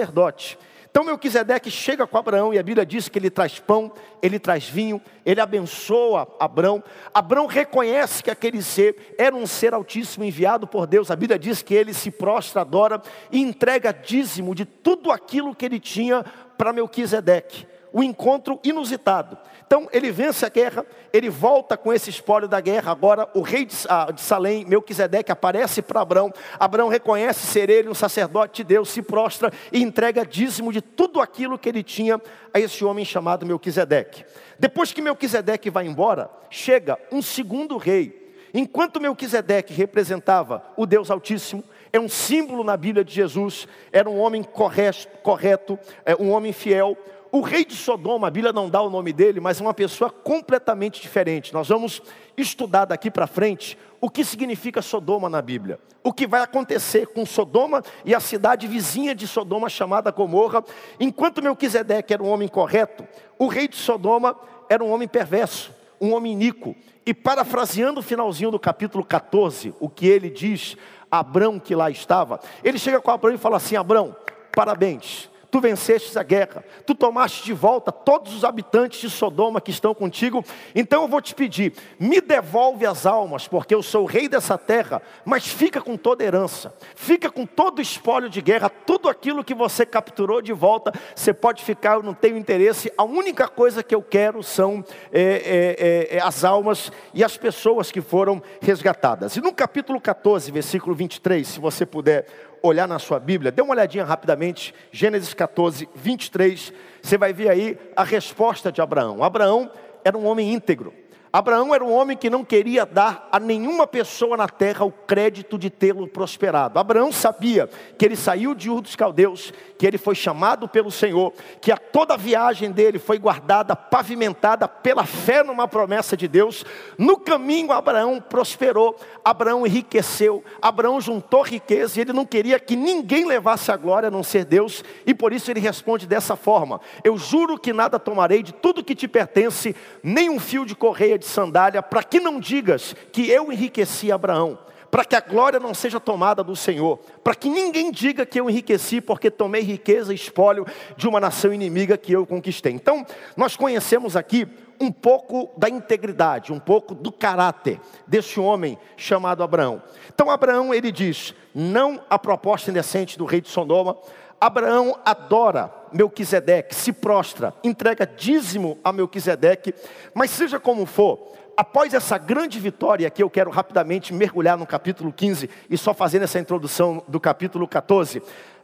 Então 0.91 1.03
Melquisedeque 1.03 1.69
chega 1.69 2.07
com 2.07 2.17
Abraão 2.17 2.51
e 2.51 2.57
a 2.57 2.63
Bíblia 2.63 2.83
diz 2.85 3.07
que 3.07 3.19
ele 3.19 3.29
traz 3.29 3.59
pão, 3.59 3.91
ele 4.23 4.39
traz 4.39 4.67
vinho, 4.67 4.99
ele 5.23 5.39
abençoa 5.39 6.27
Abraão. 6.39 6.83
Abraão 7.13 7.45
reconhece 7.45 8.23
que 8.23 8.31
aquele 8.31 8.63
ser 8.63 9.13
era 9.17 9.35
um 9.35 9.45
ser 9.45 9.73
altíssimo 9.73 10.23
enviado 10.23 10.65
por 10.65 10.87
Deus. 10.87 11.11
A 11.11 11.15
Bíblia 11.15 11.37
diz 11.37 11.61
que 11.61 11.75
ele 11.75 11.93
se 11.93 12.09
prostra, 12.09 12.61
adora 12.61 13.01
e 13.31 13.39
entrega 13.39 13.93
dízimo 13.93 14.55
de 14.55 14.65
tudo 14.65 15.11
aquilo 15.11 15.53
que 15.53 15.65
ele 15.65 15.79
tinha 15.79 16.25
para 16.57 16.73
Melquisedeque. 16.73 17.67
O 17.91 18.03
encontro 18.03 18.59
inusitado. 18.63 19.37
Então 19.65 19.87
ele 19.91 20.11
vence 20.11 20.45
a 20.45 20.49
guerra, 20.49 20.83
ele 21.13 21.29
volta 21.29 21.77
com 21.77 21.93
esse 21.93 22.09
espólio 22.09 22.47
da 22.47 22.59
guerra. 22.59 22.91
Agora 22.91 23.29
o 23.35 23.41
rei 23.41 23.65
de, 23.65 23.75
ah, 23.87 24.11
de 24.11 24.19
Salém, 24.19 24.65
Melquisedeque, 24.65 25.31
aparece 25.31 25.81
para 25.81 26.01
Abraão. 26.01 26.33
Abraão 26.59 26.87
reconhece 26.87 27.45
ser 27.45 27.69
ele 27.69 27.87
um 27.87 27.93
sacerdote 27.93 28.63
de 28.63 28.69
Deus, 28.69 28.89
se 28.89 29.01
prostra 29.01 29.53
e 29.71 29.81
entrega 29.81 30.25
dízimo 30.25 30.73
de 30.73 30.81
tudo 30.81 31.21
aquilo 31.21 31.57
que 31.57 31.69
ele 31.69 31.83
tinha 31.83 32.19
a 32.53 32.59
esse 32.59 32.83
homem 32.83 33.05
chamado 33.05 33.45
Melquisedeque. 33.45 34.25
Depois 34.57 34.91
que 34.91 35.01
Melquisedeque 35.01 35.69
vai 35.69 35.85
embora, 35.85 36.29
chega 36.49 36.97
um 37.11 37.21
segundo 37.21 37.77
rei. 37.77 38.19
Enquanto 38.53 38.99
Melquisedeque 38.99 39.73
representava 39.73 40.63
o 40.75 40.85
Deus 40.85 41.11
Altíssimo, 41.11 41.63
é 41.93 41.99
um 41.99 42.09
símbolo 42.09 42.63
na 42.63 42.75
Bíblia 42.75 43.03
de 43.03 43.13
Jesus, 43.13 43.67
era 43.91 44.09
um 44.09 44.19
homem 44.19 44.43
correto, 44.43 45.07
correto 45.21 45.77
é 46.05 46.15
um 46.15 46.31
homem 46.31 46.51
fiel, 46.51 46.97
o 47.31 47.41
rei 47.41 47.63
de 47.63 47.75
Sodoma, 47.75 48.27
a 48.27 48.31
Bíblia 48.31 48.51
não 48.51 48.69
dá 48.69 48.81
o 48.81 48.89
nome 48.89 49.13
dele, 49.13 49.39
mas 49.39 49.59
é 49.59 49.63
uma 49.63 49.73
pessoa 49.73 50.09
completamente 50.09 50.99
diferente. 50.99 51.53
Nós 51.53 51.67
vamos 51.67 52.01
estudar 52.35 52.85
daqui 52.85 53.11
para 53.11 53.27
frente 53.27 53.77
o 54.01 54.09
que 54.09 54.23
significa 54.23 54.81
Sodoma 54.81 55.29
na 55.29 55.41
Bíblia. 55.41 55.79
O 56.03 56.11
que 56.11 56.25
vai 56.25 56.41
acontecer 56.41 57.07
com 57.07 57.25
Sodoma 57.25 57.83
e 58.03 58.15
a 58.15 58.19
cidade 58.19 58.65
vizinha 58.65 59.13
de 59.13 59.27
Sodoma 59.27 59.69
chamada 59.69 60.09
Gomorra. 60.09 60.63
Enquanto 60.99 61.41
Melquisedeque 61.41 62.13
era 62.13 62.23
um 62.23 62.29
homem 62.29 62.47
correto, 62.47 63.07
o 63.37 63.47
rei 63.47 63.67
de 63.67 63.75
Sodoma 63.75 64.35
era 64.67 64.83
um 64.83 64.91
homem 64.91 65.07
perverso, 65.07 65.71
um 66.01 66.13
homem 66.13 66.33
iníquo. 66.33 66.75
E 67.05 67.13
parafraseando 67.13 67.99
o 67.99 68.03
finalzinho 68.03 68.49
do 68.49 68.59
capítulo 68.59 69.03
14, 69.03 69.75
o 69.79 69.87
que 69.87 70.07
ele 70.07 70.29
diz 70.31 70.75
Abrão 71.11 71.59
que 71.59 71.75
lá 71.75 71.91
estava, 71.91 72.39
ele 72.63 72.79
chega 72.79 73.01
com 73.01 73.11
Abrão 73.11 73.33
e 73.33 73.37
fala 73.37 73.57
assim: 73.57 73.75
Abrão, 73.75 74.15
parabéns 74.55 75.29
tu 75.51 75.59
venceste 75.59 76.17
a 76.17 76.23
guerra, 76.23 76.63
tu 76.85 76.93
tomaste 76.93 77.43
de 77.43 77.53
volta 77.53 77.91
todos 77.91 78.33
os 78.35 78.43
habitantes 78.43 79.01
de 79.01 79.09
Sodoma 79.09 79.59
que 79.59 79.71
estão 79.71 79.93
contigo, 79.93 80.43
então 80.75 81.03
eu 81.03 81.07
vou 81.07 81.21
te 81.21 81.33
pedir, 81.33 81.73
me 81.99 82.21
devolve 82.21 82.85
as 82.85 83.05
almas, 83.05 83.47
porque 83.47 83.73
eu 83.73 83.81
sou 83.81 84.03
o 84.03 84.07
rei 84.07 84.27
dessa 84.27 84.57
terra, 84.57 85.01
mas 85.25 85.47
fica 85.47 85.81
com 85.81 85.97
toda 85.97 86.23
herança, 86.23 86.73
fica 86.95 87.29
com 87.29 87.45
todo 87.45 87.81
espólio 87.81 88.29
de 88.29 88.41
guerra, 88.41 88.69
tudo 88.69 89.09
aquilo 89.09 89.43
que 89.43 89.53
você 89.53 89.85
capturou 89.85 90.41
de 90.41 90.53
volta, 90.53 90.93
você 91.15 91.33
pode 91.33 91.63
ficar, 91.63 91.95
eu 91.95 92.03
não 92.03 92.13
tenho 92.13 92.37
interesse, 92.37 92.91
a 92.97 93.03
única 93.03 93.47
coisa 93.47 93.83
que 93.83 93.95
eu 93.95 94.01
quero 94.01 94.43
são 94.43 94.83
é, 95.11 95.21
é, 95.21 96.15
é, 96.15 96.17
é 96.17 96.21
as 96.21 96.43
almas 96.43 96.91
e 97.13 97.23
as 97.23 97.37
pessoas 97.37 97.91
que 97.91 98.01
foram 98.01 98.41
resgatadas. 98.61 99.35
E 99.35 99.41
no 99.41 99.53
capítulo 99.53 99.99
14, 99.99 100.51
versículo 100.51 100.95
23, 100.95 101.47
se 101.47 101.59
você 101.59 101.85
puder 101.85 102.25
olhar 102.61 102.87
na 102.87 102.99
sua 102.99 103.19
Bíblia, 103.19 103.51
dê 103.51 103.61
uma 103.61 103.73
olhadinha 103.73 104.03
rapidamente, 104.03 104.73
Gênesis 104.91 105.33
14, 105.33 105.87
23, 105.95 106.73
você 107.01 107.17
vai 107.17 107.33
ver 107.33 107.49
aí 107.49 107.77
a 107.95 108.03
resposta 108.03 108.71
de 108.71 108.81
Abraão. 108.81 109.23
Abraão 109.23 109.71
era 110.03 110.17
um 110.17 110.25
homem 110.25 110.53
íntegro. 110.53 110.93
Abraão 111.31 111.75
era 111.75 111.83
um 111.83 111.93
homem 111.93 112.17
que 112.17 112.27
não 112.27 112.43
queria 112.43 112.87
dar 112.87 113.29
a 113.31 113.39
nenhuma 113.39 113.85
pessoa 113.85 114.35
na 114.35 114.47
terra 114.47 114.83
o 114.83 114.91
crédito 114.91 115.59
de 115.59 115.69
tê-lo 115.69 116.07
prosperado. 116.07 116.79
Abraão 116.79 117.11
sabia 117.11 117.69
que 117.99 118.03
ele 118.03 118.15
saiu 118.15 118.55
de 118.55 118.67
Ur 118.67 118.81
dos 118.81 118.95
Caldeus, 118.95 119.53
que 119.77 119.85
ele 119.85 119.99
foi 119.99 120.15
chamado 120.15 120.67
pelo 120.67 120.89
Senhor, 120.89 121.31
que 121.61 121.71
a 121.71 121.77
toda 121.77 122.15
a 122.15 122.17
viagem 122.17 122.71
dele 122.71 122.97
foi 122.97 123.19
guardada, 123.19 123.75
pavimentada 123.75 124.67
pela 124.67 125.05
fé 125.05 125.43
numa 125.43 125.67
promessa 125.67 126.17
de 126.17 126.27
Deus. 126.27 126.65
No 126.97 127.15
caminho, 127.15 127.71
Abraão 127.71 128.19
prosperou, 128.19 128.97
Abraão 129.23 129.67
enriqueceu, 129.67 130.43
Abraão 130.59 130.99
juntou 130.99 131.43
riqueza 131.43 131.99
e 131.99 132.01
ele 132.01 132.13
não 132.13 132.25
queria 132.25 132.59
que 132.59 132.75
ninguém 132.75 133.25
levasse 133.25 133.71
a 133.71 133.77
glória 133.77 134.07
a 134.07 134.11
não 134.11 134.23
ser 134.23 134.45
Deus, 134.45 134.83
e 135.05 135.13
por 135.13 135.31
isso 135.31 135.51
ele 135.51 135.59
responde 135.59 136.07
dessa 136.07 136.35
forma: 136.35 136.81
Eu 137.03 137.19
juro 137.19 137.59
que 137.59 137.71
nada 137.71 137.99
tomarei 137.99 138.41
de 138.41 138.51
tudo 138.51 138.83
que 138.83 138.95
te 138.95 139.07
pertence, 139.07 139.75
nem 140.01 140.27
um 140.27 140.39
fio 140.39 140.65
de 140.65 140.73
correia 140.73 141.18
de 141.19 141.25
sandália, 141.25 141.83
para 141.83 142.01
que 142.01 142.19
não 142.19 142.39
digas 142.39 142.95
que 143.11 143.29
eu 143.29 143.51
enriqueci 143.51 144.11
Abraão, 144.11 144.57
para 144.89 145.05
que 145.05 145.15
a 145.15 145.21
glória 145.21 145.59
não 145.59 145.73
seja 145.73 145.99
tomada 145.99 146.43
do 146.43 146.55
Senhor, 146.55 146.97
para 147.23 147.35
que 147.35 147.49
ninguém 147.49 147.91
diga 147.91 148.25
que 148.25 148.39
eu 148.39 148.49
enriqueci 148.49 148.99
porque 148.99 149.29
tomei 149.29 149.61
riqueza 149.61 150.11
e 150.11 150.15
espólio 150.15 150.65
de 150.97 151.07
uma 151.07 151.19
nação 151.19 151.53
inimiga 151.53 151.97
que 151.97 152.11
eu 152.11 152.25
conquistei. 152.25 152.73
Então, 152.73 153.05
nós 153.37 153.55
conhecemos 153.55 154.15
aqui 154.15 154.47
um 154.79 154.91
pouco 154.91 155.51
da 155.57 155.69
integridade, 155.69 156.53
um 156.53 156.59
pouco 156.59 156.95
do 156.95 157.11
caráter 157.11 157.79
desse 158.07 158.39
homem 158.39 158.77
chamado 158.95 159.43
Abraão. 159.43 159.81
Então, 160.13 160.31
Abraão 160.31 160.73
ele 160.73 160.91
diz: 160.91 161.35
não 161.53 162.01
a 162.09 162.17
proposta 162.17 162.71
indecente 162.71 163.17
do 163.17 163.25
rei 163.25 163.41
de 163.41 163.49
Sodoma, 163.49 163.97
Abraão 164.39 164.97
adora 165.03 165.71
Melquisedeque, 165.91 166.73
se 166.73 166.93
prostra, 166.93 167.53
entrega 167.63 168.05
dízimo 168.05 168.77
a 168.83 168.93
Melquisedeque, 168.93 169.73
mas 170.13 170.29
seja 170.29 170.59
como 170.59 170.85
for, 170.85 171.33
após 171.57 171.93
essa 171.93 172.17
grande 172.17 172.59
vitória, 172.59 173.07
aqui 173.07 173.21
eu 173.21 173.29
quero 173.29 173.49
rapidamente 173.49 174.13
mergulhar 174.13 174.57
no 174.57 174.65
capítulo 174.65 175.11
15 175.11 175.49
e 175.69 175.77
só 175.77 175.93
fazendo 175.93 176.23
essa 176.23 176.39
introdução 176.39 177.03
do 177.07 177.19
capítulo 177.19 177.67
14. 177.67 178.21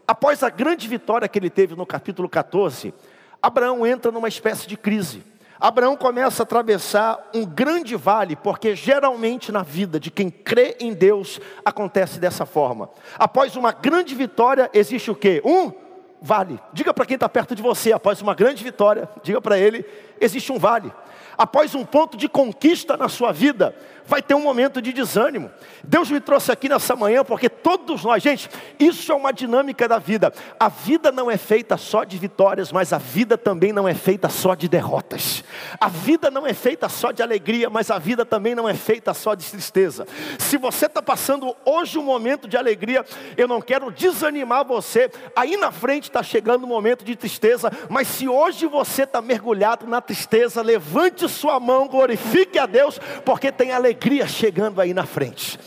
Após 0.08 0.44
a 0.44 0.50
grande 0.50 0.88
vitória 0.88 1.28
que 1.28 1.38
ele 1.38 1.50
teve 1.50 1.76
no 1.76 1.86
capítulo 1.86 2.30
14, 2.30 2.94
Abraão 3.42 3.86
entra 3.86 4.12
numa 4.12 4.28
espécie 4.28 4.68
de 4.68 4.78
crise. 4.78 5.24
Abraão 5.60 5.96
começa 5.96 6.42
a 6.42 6.46
atravessar 6.46 7.30
um 7.34 7.46
grande 7.46 7.96
vale, 7.96 8.36
porque 8.36 8.76
geralmente 8.76 9.52
na 9.52 9.64
vida 9.64 10.00
de 10.00 10.12
quem 10.12 10.30
crê 10.30 10.76
em 10.80 10.94
Deus 10.94 11.40
acontece 11.64 12.20
dessa 12.20 12.46
forma. 12.46 12.90
Após 13.18 13.56
uma 13.56 13.72
grande 13.72 14.14
vitória, 14.16 14.70
existe 14.74 15.10
o 15.10 15.16
quê? 15.16 15.42
Um 15.46 15.72
vale. 16.22 16.60
Diga 16.74 16.94
para 16.94 17.06
quem 17.06 17.16
está 17.16 17.30
perto 17.30 17.56
de 17.56 17.62
você, 17.62 17.94
após 17.94 18.22
uma 18.22 18.34
grande 18.34 18.64
vitória, 18.64 19.08
diga 19.24 19.40
para 19.40 19.58
ele, 19.58 19.86
existe 20.20 20.52
um 20.52 20.60
vale. 20.60 20.92
Após 21.38 21.76
um 21.76 21.84
ponto 21.84 22.16
de 22.18 22.30
conquista 22.30 22.96
na 22.96 23.10
sua 23.10 23.32
vida, 23.32 23.76
vai 24.06 24.22
ter 24.22 24.36
um 24.36 24.42
momento 24.42 24.82
de 24.82 24.94
desânimo. 24.94 25.52
Deus 25.84 26.10
me 26.10 26.20
trouxe 26.20 26.52
aqui 26.52 26.70
nessa 26.70 26.96
manhã 26.96 27.24
porque 27.24 27.50
todos 27.50 28.04
nós, 28.04 28.22
gente, 28.22 28.50
isso 28.80 29.12
é 29.12 29.16
uma 29.16 29.34
dinâmica 29.34 29.88
da 29.88 29.98
vida. 29.98 30.32
A 30.60 30.70
vida 30.70 31.12
não 31.12 31.30
é 31.30 31.38
feita 31.38 31.76
só 31.78 32.04
de 32.04 32.18
vitórias, 32.18 32.72
mas 32.72 32.94
a 32.94 32.98
vida 32.98 33.38
também 33.38 33.74
não 33.74 33.88
é 33.88 33.94
feita 33.94 34.30
só 34.30 34.56
de 34.56 34.68
derrotas. 34.68 35.44
A 35.80 35.88
vida 35.88 36.30
não 36.30 36.46
é 36.46 36.54
feita 36.54 36.88
só 36.88 37.12
de 37.12 37.22
alegria, 37.22 37.70
mas 37.70 37.90
a 37.90 37.98
vida 37.98 38.26
também 38.26 38.56
não 38.56 38.70
é 38.70 38.74
feita 38.74 39.14
só 39.14 39.34
de 39.34 39.46
tristeza. 39.50 40.08
Se 40.38 40.58
você 40.58 40.86
está 40.86 41.02
passando 41.02 41.56
hoje 41.66 41.98
um 41.98 42.04
momento 42.04 42.48
de 42.48 42.58
alegria, 42.58 43.04
eu 43.36 43.48
não 43.48 43.62
quero 43.62 43.92
desanimar 43.92 44.66
você. 44.66 45.12
Aí 45.36 45.58
na 45.58 45.72
frente 45.72 46.04
está 46.04 46.22
chegando 46.22 46.64
um 46.64 46.70
momento 46.70 47.04
de 47.04 47.16
tristeza, 47.16 47.72
mas 47.90 48.08
se 48.08 48.28
hoje 48.28 48.68
você 48.68 49.04
está 49.04 49.22
mergulhado 49.22 49.88
na 49.88 50.02
tristeza, 50.06 50.62
levante 50.62 51.28
sua 51.28 51.60
mão, 51.60 51.88
glorifique 51.88 52.60
a 52.60 52.66
Deus, 52.66 53.00
porque 53.24 53.52
tem 53.52 53.72
alegria 53.72 54.28
chegando 54.28 54.80
aí 54.80 54.94
na 54.94 55.06
frente. 55.06 55.60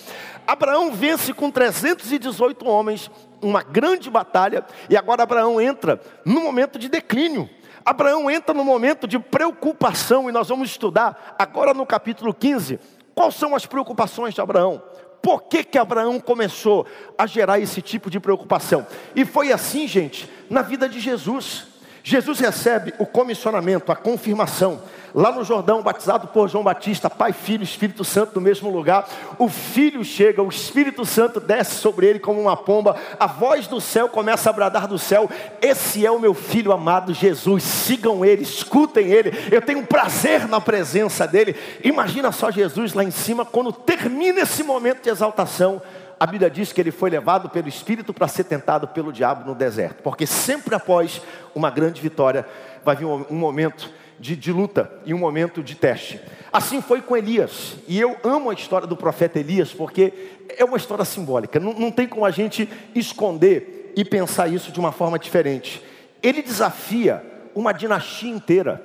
Abraão 0.47 0.93
vence 0.93 1.35
com 1.35 1.51
318 1.51 2.67
homens, 2.67 3.11
uma 3.43 3.63
grande 3.63 4.09
batalha, 4.09 4.65
e 4.89 4.97
agora 4.97 5.23
Abraão 5.23 5.61
entra 5.61 6.01
no 6.25 6.41
momento 6.41 6.79
de 6.79 6.89
declínio. 6.89 7.49
Abraão 7.85 8.31
entra 8.31 8.55
no 8.55 8.65
momento 8.65 9.07
de 9.07 9.19
preocupação, 9.19 10.29
e 10.29 10.33
nós 10.33 10.49
vamos 10.49 10.71
estudar 10.71 11.37
agora 11.39 11.75
no 11.75 11.85
capítulo 11.85 12.33
15, 12.33 12.79
quais 13.15 13.35
são 13.35 13.55
as 13.55 13.67
preocupações 13.67 14.35
de 14.35 14.41
Abraão. 14.41 14.83
Por 15.21 15.43
que, 15.43 15.65
que 15.65 15.77
Abraão 15.77 16.21
começou 16.21 16.87
a 17.17 17.27
gerar 17.27 17.59
esse 17.59 17.83
tipo 17.83 18.09
de 18.09 18.21
preocupação? 18.21 18.87
E 19.15 19.25
foi 19.25 19.53
assim, 19.53 19.87
gente, 19.87 20.31
na 20.49 20.63
vida 20.63 20.89
de 20.89 21.01
Jesus. 21.01 21.67
Jesus 22.09 22.41
recebe 22.41 22.95
o 22.99 23.05
comissionamento, 23.05 23.93
a 23.93 23.97
confirmação, 23.97 24.81
lá 25.15 25.31
no 25.31 25.45
Jordão, 25.45 25.83
batizado 25.83 26.27
por 26.29 26.49
João 26.49 26.65
Batista, 26.65 27.11
Pai, 27.11 27.35
Filho, 27.35 27.63
Espírito 27.63 28.03
Santo 28.03 28.37
no 28.37 28.41
mesmo 28.41 28.71
lugar. 28.71 29.07
O 29.39 29.47
Filho 29.47 30.03
chega, 30.03 30.43
o 30.43 30.49
Espírito 30.49 31.05
Santo 31.05 31.39
desce 31.39 31.75
sobre 31.75 32.07
ele 32.07 32.19
como 32.19 32.41
uma 32.41 32.57
pomba, 32.57 32.97
a 33.21 33.27
voz 33.27 33.67
do 33.67 33.79
céu 33.79 34.09
começa 34.09 34.49
a 34.49 34.53
bradar 34.55 34.89
do 34.89 34.99
céu: 34.99 35.29
Esse 35.61 36.07
é 36.07 36.11
o 36.11 36.19
meu 36.19 36.33
filho 36.33 36.73
amado 36.73 37.13
Jesus, 37.13 37.63
sigam 37.63 38.25
ele, 38.25 38.43
escutem 38.43 39.09
ele. 39.09 39.31
Eu 39.53 39.61
tenho 39.61 39.87
prazer 39.87 40.49
na 40.49 40.63
presença 40.63 41.27
dele. 41.27 41.55
Imagina 41.85 42.33
só 42.33 42.51
Jesus 42.51 42.95
lá 42.95 43.05
em 43.05 43.11
cima, 43.11 43.45
quando 43.45 43.71
termina 43.71 44.41
esse 44.41 44.63
momento 44.63 45.03
de 45.03 45.11
exaltação 45.11 45.83
a 46.19 46.27
Bíblia 46.27 46.51
diz 46.51 46.73
que 46.73 46.81
ele 46.81 46.91
foi 46.91 47.11
levado 47.11 47.49
pelo 47.49 47.69
Espírito 47.69 48.13
para 48.13 48.27
ser 48.27 48.45
tentado 48.45 48.89
pelo 48.89 49.13
diabo 49.13 49.47
no 49.47 49.55
deserto, 49.55 50.03
porque 50.03 50.27
sempre 50.27 50.75
após 50.75 51.23
uma 51.55 51.71
grande 51.71 52.01
vitória 52.01 52.47
vai 52.85 52.97
vir 52.97 53.05
um, 53.05 53.25
momento 53.31 53.91
de, 54.19 54.35
de, 54.35 54.53
luta 54.53 54.91
e 55.05 55.15
um 55.15 55.19
momento 55.19 55.63
de 55.63 55.75
teste. 55.75 56.21
Assim 56.53 56.81
foi 56.81 57.01
com 57.03 57.17
Elias, 57.17 57.77
e 57.87 58.01
eu 58.01 58.17
amo 58.25 58.51
a 58.51 58.55
história 58.55 58.87
do 58.87 58.97
profeta 58.97 59.39
Elias, 59.39 59.73
porque 59.73 60.13
é 60.57 60.65
uma 60.65 60.77
história 60.77 61.05
simbólica, 61.05 61.61
não, 61.61 61.73
não 61.75 61.91
tem 61.91 62.09
como 62.09 62.25
a 62.25 62.31
gente 62.31 62.69
esconder 62.95 63.93
e 63.95 64.05
pensar 64.05 64.49
isso 64.49 64.73
de 64.73 64.81
uma 64.81 64.93
forma 64.93 65.19
diferente. 65.19 65.83
Ele 66.23 66.43
desafia 66.43 67.23
uma 67.55 67.73
dinastia 67.73 68.31
inteira. 68.31 68.85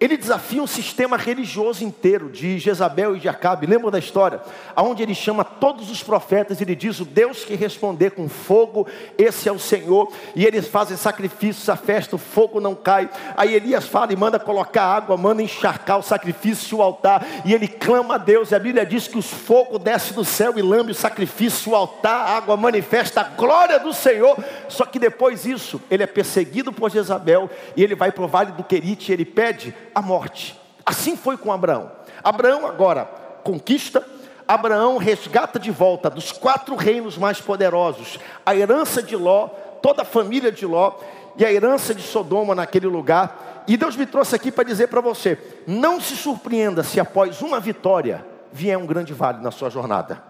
Ele 0.00 0.16
desafia 0.16 0.62
um 0.62 0.66
sistema 0.66 1.18
religioso 1.18 1.84
inteiro 1.84 2.30
de 2.30 2.58
Jezabel 2.58 3.14
e 3.14 3.20
de 3.20 3.28
Acabe. 3.28 3.66
Lembra 3.66 3.90
da 3.90 3.98
história? 3.98 4.40
Onde 4.74 5.02
ele 5.02 5.14
chama 5.14 5.44
todos 5.44 5.90
os 5.90 6.02
profetas 6.02 6.58
e 6.58 6.64
ele 6.64 6.74
diz: 6.74 7.00
O 7.00 7.04
Deus 7.04 7.44
que 7.44 7.54
responder 7.54 8.12
com 8.12 8.26
fogo, 8.26 8.86
esse 9.18 9.46
é 9.46 9.52
o 9.52 9.58
Senhor. 9.58 10.10
E 10.34 10.46
eles 10.46 10.66
fazem 10.66 10.96
sacrifícios, 10.96 11.68
a 11.68 11.76
festa, 11.76 12.16
o 12.16 12.18
fogo 12.18 12.62
não 12.62 12.74
cai. 12.74 13.10
Aí 13.36 13.54
Elias 13.54 13.86
fala 13.86 14.10
e 14.10 14.16
manda 14.16 14.38
colocar 14.38 14.84
água, 14.84 15.18
manda 15.18 15.42
encharcar 15.42 15.98
o 15.98 16.02
sacrifício 16.02 16.78
o 16.78 16.82
altar. 16.82 17.26
E 17.44 17.52
ele 17.52 17.68
clama 17.68 18.14
a 18.14 18.18
Deus. 18.18 18.52
E 18.52 18.54
a 18.54 18.58
Bíblia 18.58 18.86
diz 18.86 19.06
que 19.06 19.18
os 19.18 19.30
fogo 19.30 19.78
desce 19.78 20.14
do 20.14 20.24
céu 20.24 20.54
e 20.56 20.62
lambe 20.62 20.92
o 20.92 20.94
sacrifício, 20.94 21.72
o 21.72 21.76
altar, 21.76 22.26
a 22.26 22.36
água 22.38 22.56
manifesta 22.56 23.20
a 23.20 23.24
glória 23.24 23.78
do 23.78 23.92
Senhor. 23.92 24.42
Só 24.66 24.86
que 24.86 24.98
depois 24.98 25.42
disso, 25.42 25.78
ele 25.90 26.02
é 26.02 26.06
perseguido 26.06 26.72
por 26.72 26.90
Jezabel 26.90 27.50
e 27.76 27.84
ele 27.84 27.94
vai 27.94 28.10
para 28.10 28.24
o 28.24 28.28
vale 28.28 28.52
do 28.52 28.64
Querite 28.64 29.12
e 29.12 29.14
ele 29.14 29.26
pede 29.26 29.74
a 29.94 30.02
morte. 30.02 30.58
Assim 30.84 31.16
foi 31.16 31.36
com 31.36 31.52
Abraão. 31.52 31.90
Abraão 32.22 32.66
agora 32.66 33.04
conquista, 33.42 34.06
Abraão 34.46 34.96
resgata 34.96 35.58
de 35.58 35.70
volta 35.70 36.10
dos 36.10 36.32
quatro 36.32 36.74
reinos 36.74 37.16
mais 37.16 37.40
poderosos 37.40 38.18
a 38.44 38.54
herança 38.54 39.02
de 39.02 39.14
Ló, 39.16 39.48
toda 39.80 40.02
a 40.02 40.04
família 40.04 40.50
de 40.50 40.66
Ló 40.66 40.94
e 41.36 41.44
a 41.44 41.52
herança 41.52 41.94
de 41.94 42.02
Sodoma 42.02 42.54
naquele 42.54 42.86
lugar. 42.86 43.62
E 43.68 43.76
Deus 43.76 43.96
me 43.96 44.06
trouxe 44.06 44.34
aqui 44.34 44.50
para 44.50 44.64
dizer 44.64 44.88
para 44.88 45.00
você: 45.00 45.38
não 45.66 46.00
se 46.00 46.16
surpreenda 46.16 46.82
se 46.82 46.98
após 46.98 47.40
uma 47.42 47.60
vitória 47.60 48.26
vier 48.52 48.76
um 48.76 48.86
grande 48.86 49.12
vale 49.14 49.40
na 49.40 49.50
sua 49.50 49.70
jornada. 49.70 50.22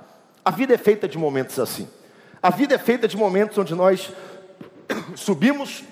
A 0.45 0.51
vida 0.51 0.75
é 0.75 0.79
feita 0.79 1.09
de 1.09 1.17
momentos 1.17 1.59
assim. 1.59 1.89
A 2.43 2.51
vida 2.51 2.75
é 2.75 2.79
feita 2.79 3.09
de 3.09 3.17
momentos 3.17 3.57
onde 3.57 3.75
nós 3.75 4.13
subimos, 5.17 5.83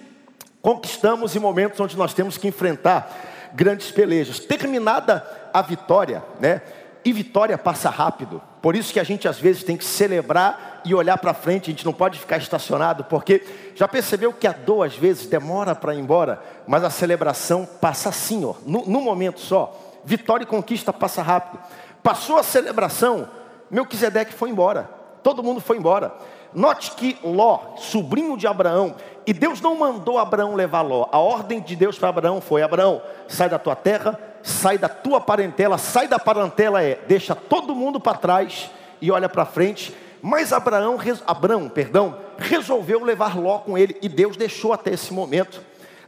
conquistamos 0.60 1.34
e 1.34 1.40
momentos 1.40 1.80
onde 1.80 1.96
nós 1.96 2.12
temos 2.12 2.36
que 2.36 2.48
enfrentar 2.48 3.10
grandes 3.54 3.90
pelejas. 3.90 4.38
Terminada 4.38 5.26
a 5.52 5.62
vitória, 5.62 6.22
né? 6.40 6.62
E 7.04 7.12
vitória 7.12 7.56
passa 7.56 7.88
rápido. 7.88 8.42
Por 8.60 8.74
isso 8.74 8.92
que 8.92 9.00
a 9.00 9.04
gente 9.04 9.28
às 9.28 9.38
vezes 9.38 9.62
tem 9.62 9.76
que 9.76 9.84
celebrar 9.84 10.82
e 10.84 10.94
olhar 10.94 11.16
para 11.18 11.32
frente, 11.32 11.70
a 11.70 11.72
gente 11.72 11.84
não 11.84 11.92
pode 11.92 12.18
ficar 12.18 12.38
estacionado, 12.38 13.04
porque 13.04 13.44
já 13.74 13.86
percebeu 13.86 14.32
que 14.32 14.46
a 14.46 14.52
dor 14.52 14.86
às 14.86 14.96
vezes 14.96 15.26
demora 15.26 15.74
para 15.74 15.94
ir 15.94 16.00
embora, 16.00 16.42
mas 16.66 16.82
a 16.84 16.90
celebração 16.90 17.66
passa 17.80 18.08
assim, 18.08 18.44
ó, 18.44 18.54
no, 18.66 18.84
no 18.86 19.00
momento 19.00 19.40
só. 19.40 20.00
Vitória 20.04 20.44
e 20.44 20.46
conquista 20.46 20.92
passa 20.92 21.22
rápido. 21.22 21.62
Passou 22.02 22.38
a 22.38 22.42
celebração, 22.42 23.28
Melquisedeque 23.70 24.32
foi 24.32 24.50
embora. 24.50 24.88
Todo 25.22 25.42
mundo 25.42 25.60
foi 25.60 25.76
embora. 25.76 26.12
Note 26.54 26.92
que 26.92 27.18
Ló, 27.22 27.76
sobrinho 27.76 28.36
de 28.36 28.46
Abraão, 28.46 28.94
e 29.26 29.32
Deus 29.32 29.60
não 29.60 29.76
mandou 29.76 30.18
Abraão 30.18 30.54
levar 30.54 30.80
Ló. 30.80 31.08
A 31.12 31.18
ordem 31.18 31.60
de 31.60 31.76
Deus 31.76 31.98
para 31.98 32.08
Abraão 32.08 32.40
foi: 32.40 32.62
Abraão, 32.62 33.02
sai 33.26 33.48
da 33.48 33.58
tua 33.58 33.76
terra, 33.76 34.18
sai 34.42 34.78
da 34.78 34.88
tua 34.88 35.20
parentela, 35.20 35.76
sai 35.76 36.08
da 36.08 36.18
parentela 36.18 36.82
é, 36.82 36.98
deixa 37.06 37.34
todo 37.34 37.74
mundo 37.74 38.00
para 38.00 38.16
trás 38.16 38.70
e 39.00 39.10
olha 39.10 39.28
para 39.28 39.44
frente. 39.44 39.94
Mas 40.22 40.52
Abraão, 40.52 40.98
Abraão, 41.26 41.68
perdão, 41.68 42.16
resolveu 42.38 43.04
levar 43.04 43.38
Ló 43.38 43.58
com 43.58 43.76
ele 43.76 43.96
e 44.02 44.08
Deus 44.08 44.36
deixou 44.36 44.72
até 44.72 44.92
esse 44.92 45.12
momento. 45.12 45.60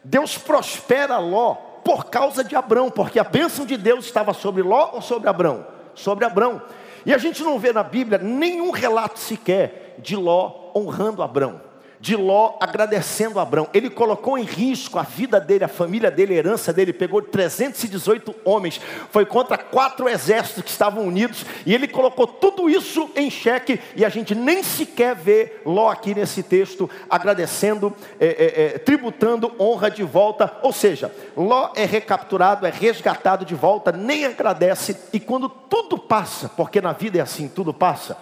Deus 0.03 0.39
prospera 0.39 1.19
Ló 1.19 1.55
por 1.85 2.07
causa 2.07 2.43
de 2.43 2.57
Abraão, 2.57 2.91
porque 2.91 3.19
a 3.19 3.25
bênção 3.25 3.65
de 3.65 3.77
Deus 3.77 4.05
estava 4.07 4.33
sobre 4.33 4.63
Ló 4.63 4.91
ou 4.95 5.03
sobre 5.03 5.29
Abraão? 5.29 5.67
Sobre 5.95 6.25
Abraão. 6.25 6.61
E 7.05 7.15
a 7.15 7.19
gente 7.19 7.43
não 7.43 7.59
vê 7.59 7.73
na 7.73 7.83
Bíblia 7.83 8.19
nenhum 8.19 8.71
relato 8.71 9.19
sequer 9.19 9.97
de 9.99 10.17
Ló 10.17 10.71
honrando 10.75 11.23
Abraão 11.23 11.70
de 12.01 12.17
Ló 12.17 12.57
agradecendo 12.59 13.39
a 13.39 13.43
Abraão. 13.43 13.69
Ele 13.75 13.91
colocou 13.91 14.39
em 14.39 14.45
risco 14.45 14.99
a 14.99 15.03
vida 15.03 15.39
dele, 15.39 15.65
a 15.65 15.69
família 15.69 16.11
dele, 16.11 16.33
a 16.33 16.39
herança 16.39 16.73
dele. 16.73 16.95
Pegou 16.95 17.21
318 17.21 18.35
homens, 18.43 18.81
foi 19.11 19.27
contra 19.27 19.59
quatro 19.59 20.09
exércitos 20.09 20.65
que 20.65 20.71
estavam 20.71 21.05
unidos, 21.05 21.45
e 21.67 21.75
ele 21.75 21.87
colocou 21.87 22.27
tudo 22.27 22.71
isso 22.71 23.11
em 23.15 23.31
xeque. 23.31 23.79
E 23.95 24.03
a 24.03 24.09
gente 24.09 24.35
nem 24.35 24.63
sequer 24.63 25.15
vê 25.15 25.61
Ló 25.67 25.91
aqui 25.91 26.15
nesse 26.15 26.43
texto 26.43 26.89
agradecendo, 27.09 27.95
é, 28.19 28.27
é, 28.27 28.65
é, 28.65 28.79
tributando 28.79 29.53
honra 29.61 29.91
de 29.91 30.03
volta. 30.03 30.51
Ou 30.63 30.73
seja, 30.73 31.15
Ló 31.37 31.71
é 31.77 31.85
recapturado, 31.85 32.67
é 32.67 32.71
resgatado 32.71 33.45
de 33.45 33.55
volta, 33.55 33.93
nem 33.93 34.25
agradece. 34.25 34.97
E 35.13 35.21
quando 35.21 35.51
tudo 35.51 35.99
passa, 35.99 36.49
porque 36.49 36.81
na 36.81 36.93
vida 36.93 37.19
é 37.19 37.21
assim, 37.21 37.47
tudo 37.47 37.75
passa, 37.75 38.17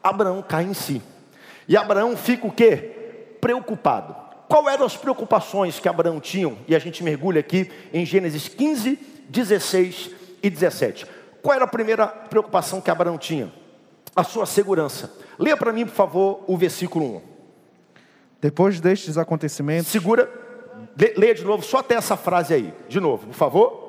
Abraão 0.00 0.40
cai 0.40 0.62
em 0.62 0.74
si. 0.74 1.02
E 1.66 1.76
Abraão 1.76 2.16
fica 2.16 2.46
o 2.46 2.52
quê? 2.52 3.03
Preocupado. 3.44 4.16
Qual 4.48 4.70
eram 4.70 4.86
as 4.86 4.96
preocupações 4.96 5.78
que 5.78 5.86
Abraão 5.86 6.18
tinha? 6.18 6.56
E 6.66 6.74
a 6.74 6.78
gente 6.78 7.04
mergulha 7.04 7.40
aqui 7.40 7.70
em 7.92 8.06
Gênesis 8.06 8.48
15, 8.48 8.98
16 9.28 10.10
e 10.42 10.48
17. 10.48 11.06
Qual 11.42 11.54
era 11.54 11.66
a 11.66 11.68
primeira 11.68 12.06
preocupação 12.06 12.80
que 12.80 12.90
Abraão 12.90 13.18
tinha? 13.18 13.52
A 14.16 14.24
sua 14.24 14.46
segurança. 14.46 15.12
Leia 15.38 15.58
para 15.58 15.74
mim, 15.74 15.84
por 15.84 15.94
favor, 15.94 16.42
o 16.46 16.56
versículo 16.56 17.16
1. 17.16 17.22
Depois 18.40 18.80
destes 18.80 19.18
acontecimentos. 19.18 19.88
Segura, 19.88 20.30
leia 21.14 21.34
de 21.34 21.44
novo, 21.44 21.62
só 21.62 21.78
até 21.78 21.96
essa 21.96 22.16
frase 22.16 22.54
aí. 22.54 22.72
De 22.88 22.98
novo, 22.98 23.26
por 23.26 23.34
favor. 23.34 23.84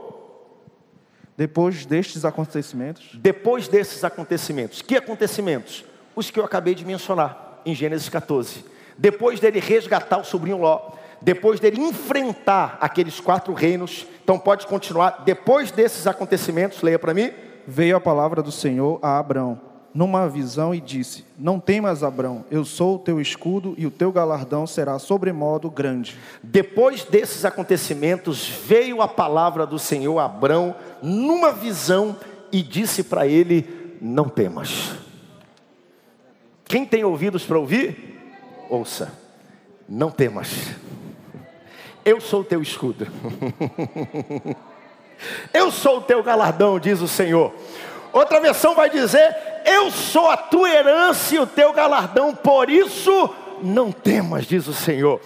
Depois 1.38 1.86
destes 1.86 2.26
acontecimentos. 2.26 3.12
Depois 3.14 3.70
desses 3.70 4.04
acontecimentos. 4.04 4.82
Que 4.82 4.98
acontecimentos? 4.98 5.86
Os 6.14 6.30
que 6.30 6.42
eu 6.42 6.44
acabei 6.44 6.76
de 6.76 6.84
mencionar 6.84 7.62
em 7.66 7.74
Gênesis 7.74 8.10
14 8.10 8.75
depois 8.98 9.40
dele 9.40 9.60
resgatar 9.60 10.18
o 10.18 10.24
sobrinho 10.24 10.58
Ló, 10.58 10.92
depois 11.22 11.60
dele 11.60 11.82
enfrentar 11.82 12.78
aqueles 12.80 13.20
quatro 13.20 13.54
reinos, 13.54 14.06
então 14.24 14.38
pode 14.38 14.68
continuar. 14.68 15.24
Depois 15.26 15.72
desses 15.72 16.08
acontecimentos, 16.08 16.82
leia 16.82 17.00
para 17.00 17.14
mim. 17.14 17.32
Veio 17.68 17.98
a 17.98 18.02
palavra 18.02 18.44
do 18.44 18.52
Senhor 18.52 19.00
a 19.02 19.18
Abraão, 19.18 19.60
numa 19.92 20.30
visão, 20.30 20.74
e 20.74 20.80
disse: 20.80 21.26
Não 21.38 21.60
temas, 21.60 22.04
Abraão, 22.04 22.46
eu 22.52 22.64
sou 22.64 22.96
o 22.96 23.00
teu 23.00 23.20
escudo 23.20 23.74
e 23.76 23.88
o 23.88 23.92
teu 23.92 24.12
galardão 24.12 24.68
será 24.68 25.00
sobremodo 25.00 25.68
grande. 25.72 26.16
Depois 26.44 27.04
desses 27.04 27.44
acontecimentos, 27.44 28.48
veio 28.48 29.02
a 29.02 29.08
palavra 29.08 29.66
do 29.66 29.80
Senhor 29.80 30.20
a 30.20 30.26
Abraão, 30.26 30.76
numa 31.02 31.52
visão, 31.52 32.16
e 32.52 32.62
disse 32.62 33.04
para 33.04 33.26
ele: 33.26 33.98
Não 34.00 34.30
temas. 34.30 34.92
Quem 36.66 36.86
tem 36.86 37.04
ouvidos 37.04 37.46
para 37.46 37.58
ouvir? 37.58 38.15
Ouça, 38.70 39.12
não 39.88 40.10
temas, 40.10 40.76
eu 42.04 42.20
sou 42.22 42.42
o 42.42 42.44
teu 42.44 42.62
escudo, 42.62 43.08
eu 45.54 45.72
sou 45.72 45.98
o 45.98 46.02
teu 46.02 46.22
galardão, 46.24 46.80
diz 46.80 47.02
o 47.02 47.08
Senhor. 47.08 47.54
Outra 48.14 48.40
versão 48.40 48.76
vai 48.76 48.90
dizer: 48.90 49.36
Eu 49.66 49.92
sou 49.92 50.30
a 50.30 50.38
tua 50.38 50.70
herança 50.70 51.36
e 51.36 51.40
o 51.40 51.48
teu 51.48 51.74
galardão, 51.74 52.34
por 52.34 52.70
isso 52.70 53.30
não 53.62 53.92
temas, 53.92 54.46
diz 54.46 54.68
o 54.68 54.74
Senhor. 54.74 55.20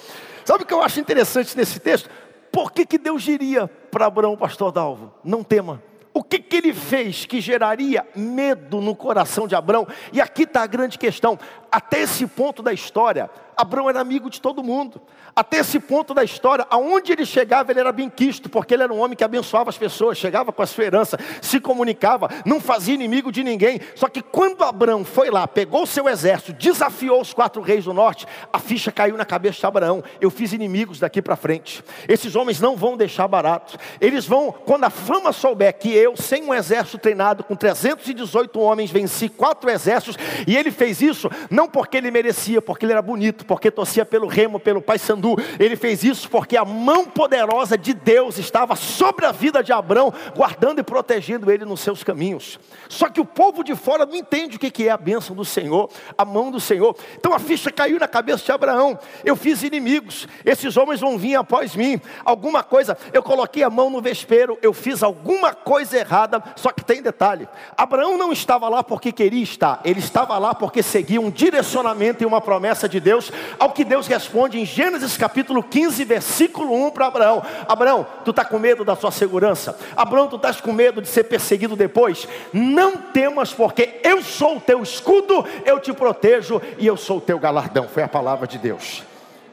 Sabe 0.43 0.63
o 0.63 0.65
que 0.65 0.73
eu 0.73 0.81
acho 0.81 0.99
interessante 0.99 1.55
nesse 1.55 1.79
texto? 1.79 2.09
Por 2.51 2.71
que, 2.71 2.85
que 2.85 2.97
Deus 2.97 3.21
diria 3.21 3.67
para 3.91 4.07
Abraão, 4.07 4.35
pastor 4.35 4.71
Dalvo, 4.71 5.13
não 5.23 5.43
tema? 5.43 5.83
O 6.13 6.23
que, 6.23 6.39
que 6.39 6.57
ele 6.57 6.73
fez 6.73 7.25
que 7.25 7.39
geraria 7.39 8.05
medo 8.15 8.81
no 8.81 8.95
coração 8.95 9.47
de 9.47 9.55
Abraão? 9.55 9.87
E 10.11 10.19
aqui 10.19 10.43
está 10.43 10.63
a 10.63 10.67
grande 10.67 10.97
questão: 10.97 11.37
até 11.71 12.01
esse 12.01 12.25
ponto 12.25 12.63
da 12.63 12.73
história, 12.73 13.29
Abraão 13.59 13.89
era 13.89 13.99
amigo 13.99 14.29
de 14.29 14.39
todo 14.39 14.63
mundo. 14.63 15.01
Até 15.35 15.57
esse 15.57 15.81
ponto 15.81 16.13
da 16.13 16.23
história, 16.23 16.65
aonde 16.69 17.11
ele 17.11 17.25
chegava, 17.25 17.73
ele 17.73 17.81
era 17.81 17.91
bem 17.91 18.09
quisto, 18.09 18.49
porque 18.49 18.73
ele 18.73 18.83
era 18.83 18.93
um 18.93 18.99
homem 18.99 19.17
que 19.17 19.23
abençoava 19.23 19.69
as 19.69 19.77
pessoas, 19.77 20.17
chegava 20.17 20.53
com 20.53 20.61
a 20.61 20.65
sua 20.65 20.85
herança, 20.85 21.19
se 21.41 21.59
comunicava, 21.59 22.29
não 22.45 22.61
fazia 22.61 22.93
inimigo 22.93 23.33
de 23.33 23.43
ninguém. 23.43 23.81
Só 23.95 24.07
que 24.07 24.21
quando 24.21 24.63
Abraão 24.63 25.03
foi 25.03 25.29
lá, 25.29 25.45
pegou 25.45 25.83
o 25.83 25.87
seu 25.87 26.07
exército, 26.07 26.53
desafiou 26.53 27.19
os 27.19 27.33
quatro 27.33 27.61
reis 27.61 27.83
do 27.83 27.93
norte, 27.93 28.25
a 28.51 28.59
ficha 28.59 28.93
caiu 28.93 29.17
na 29.17 29.25
cabeça 29.25 29.59
de 29.59 29.65
Abraão. 29.65 30.01
Eu 30.21 30.31
fiz 30.31 30.53
inimigos 30.53 30.97
daqui 30.97 31.21
para 31.21 31.35
frente. 31.35 31.83
Esses 32.07 32.37
homens 32.37 32.61
não 32.61 32.77
vão 32.77 32.95
deixar 32.95 33.27
barato. 33.27 33.77
Eles 33.99 34.25
vão, 34.25 34.53
quando 34.53 34.85
a 34.85 34.89
fama 34.89 35.33
souber 35.33 35.77
que 35.77 35.93
eu, 35.93 36.15
sem 36.15 36.45
um 36.45 36.53
exército 36.53 36.97
treinado, 36.97 37.43
com 37.43 37.57
318 37.57 38.57
homens, 38.57 38.89
venci 38.89 39.27
quatro 39.27 39.69
exércitos, 39.69 40.17
e 40.47 40.55
ele 40.55 40.71
fez 40.71 41.01
isso 41.01 41.29
não 41.51 41.67
porque 41.67 41.97
ele 41.97 42.09
merecia, 42.09 42.61
porque 42.61 42.85
ele 42.85 42.93
era 42.93 43.01
bonito, 43.01 43.48
porque 43.49 43.71
torcia 43.71 44.05
pelo 44.05 44.27
remo, 44.27 44.59
pelo 44.59 44.79
pai 44.79 44.99
Sandu. 44.99 45.35
Ele 45.59 45.75
fez 45.75 46.03
isso 46.03 46.29
porque 46.29 46.55
a 46.55 46.63
mão 46.63 47.05
poderosa 47.05 47.75
de 47.75 47.95
Deus 47.95 48.37
estava 48.37 48.75
sobre 48.75 49.25
a 49.25 49.31
vida 49.31 49.63
de 49.63 49.73
Abraão, 49.73 50.13
guardando 50.35 50.77
e 50.77 50.83
protegendo 50.83 51.49
ele 51.49 51.65
nos 51.65 51.79
seus 51.79 52.03
caminhos. 52.03 52.59
Só 52.87 53.09
que 53.09 53.19
o 53.19 53.25
povo 53.25 53.63
de 53.63 53.75
fora 53.75 54.05
não 54.05 54.15
entende 54.15 54.57
o 54.57 54.59
que 54.59 54.87
é 54.87 54.91
a 54.91 54.97
bênção 54.97 55.35
do 55.35 55.43
Senhor, 55.43 55.89
a 56.15 56.23
mão 56.23 56.51
do 56.51 56.59
Senhor. 56.59 56.95
Então 57.17 57.33
a 57.33 57.39
ficha 57.39 57.71
caiu 57.71 57.99
na 57.99 58.07
cabeça 58.07 58.45
de 58.45 58.51
Abraão. 58.51 58.99
Eu 59.25 59.35
fiz 59.35 59.63
inimigos, 59.63 60.27
esses 60.45 60.77
homens 60.77 60.99
vão 60.99 61.17
vir 61.17 61.35
após 61.35 61.75
mim. 61.75 61.99
Alguma 62.23 62.61
coisa, 62.61 62.95
eu 63.11 63.23
coloquei 63.23 63.63
a 63.63 63.69
mão 63.71 63.89
no 63.89 63.99
vespeiro, 63.99 64.59
eu 64.61 64.73
fiz 64.73 65.01
alguma 65.01 65.55
coisa 65.55 65.97
errada. 65.97 66.43
Só 66.55 66.71
que 66.71 66.85
tem 66.85 67.01
detalhe: 67.01 67.49
Abraão 67.75 68.15
não 68.15 68.31
estava 68.31 68.69
lá 68.69 68.83
porque 68.83 69.11
queria 69.11 69.41
estar, 69.41 69.81
ele 69.83 69.99
estava 69.99 70.37
lá 70.37 70.53
porque 70.53 70.83
seguia 70.83 71.19
um 71.19 71.31
direcionamento 71.31 72.23
e 72.23 72.27
uma 72.27 72.39
promessa 72.39 72.87
de 72.87 72.99
Deus, 72.99 73.31
ao 73.57 73.71
que 73.71 73.83
Deus 73.83 74.07
responde 74.07 74.59
em 74.59 74.65
Gênesis 74.65 75.17
capítulo 75.17 75.63
15, 75.63 76.03
versículo 76.03 76.73
1 76.87 76.91
para 76.91 77.07
Abraão: 77.07 77.43
Abraão, 77.67 78.05
tu 78.23 78.31
está 78.31 78.45
com 78.45 78.59
medo 78.59 78.83
da 78.83 78.95
sua 78.95 79.11
segurança? 79.11 79.77
Abraão, 79.95 80.27
tu 80.27 80.35
estás 80.35 80.61
com 80.61 80.71
medo 80.71 81.01
de 81.01 81.07
ser 81.07 81.25
perseguido 81.25 81.75
depois? 81.75 82.27
Não 82.53 82.97
temas, 82.97 83.53
porque 83.53 83.99
eu 84.03 84.21
sou 84.21 84.57
o 84.57 84.61
teu 84.61 84.81
escudo, 84.81 85.45
eu 85.65 85.79
te 85.79 85.93
protejo 85.93 86.61
e 86.77 86.87
eu 86.87 86.97
sou 86.97 87.17
o 87.17 87.21
teu 87.21 87.39
galardão. 87.39 87.87
Foi 87.87 88.03
a 88.03 88.07
palavra 88.07 88.47
de 88.47 88.57
Deus. 88.57 89.03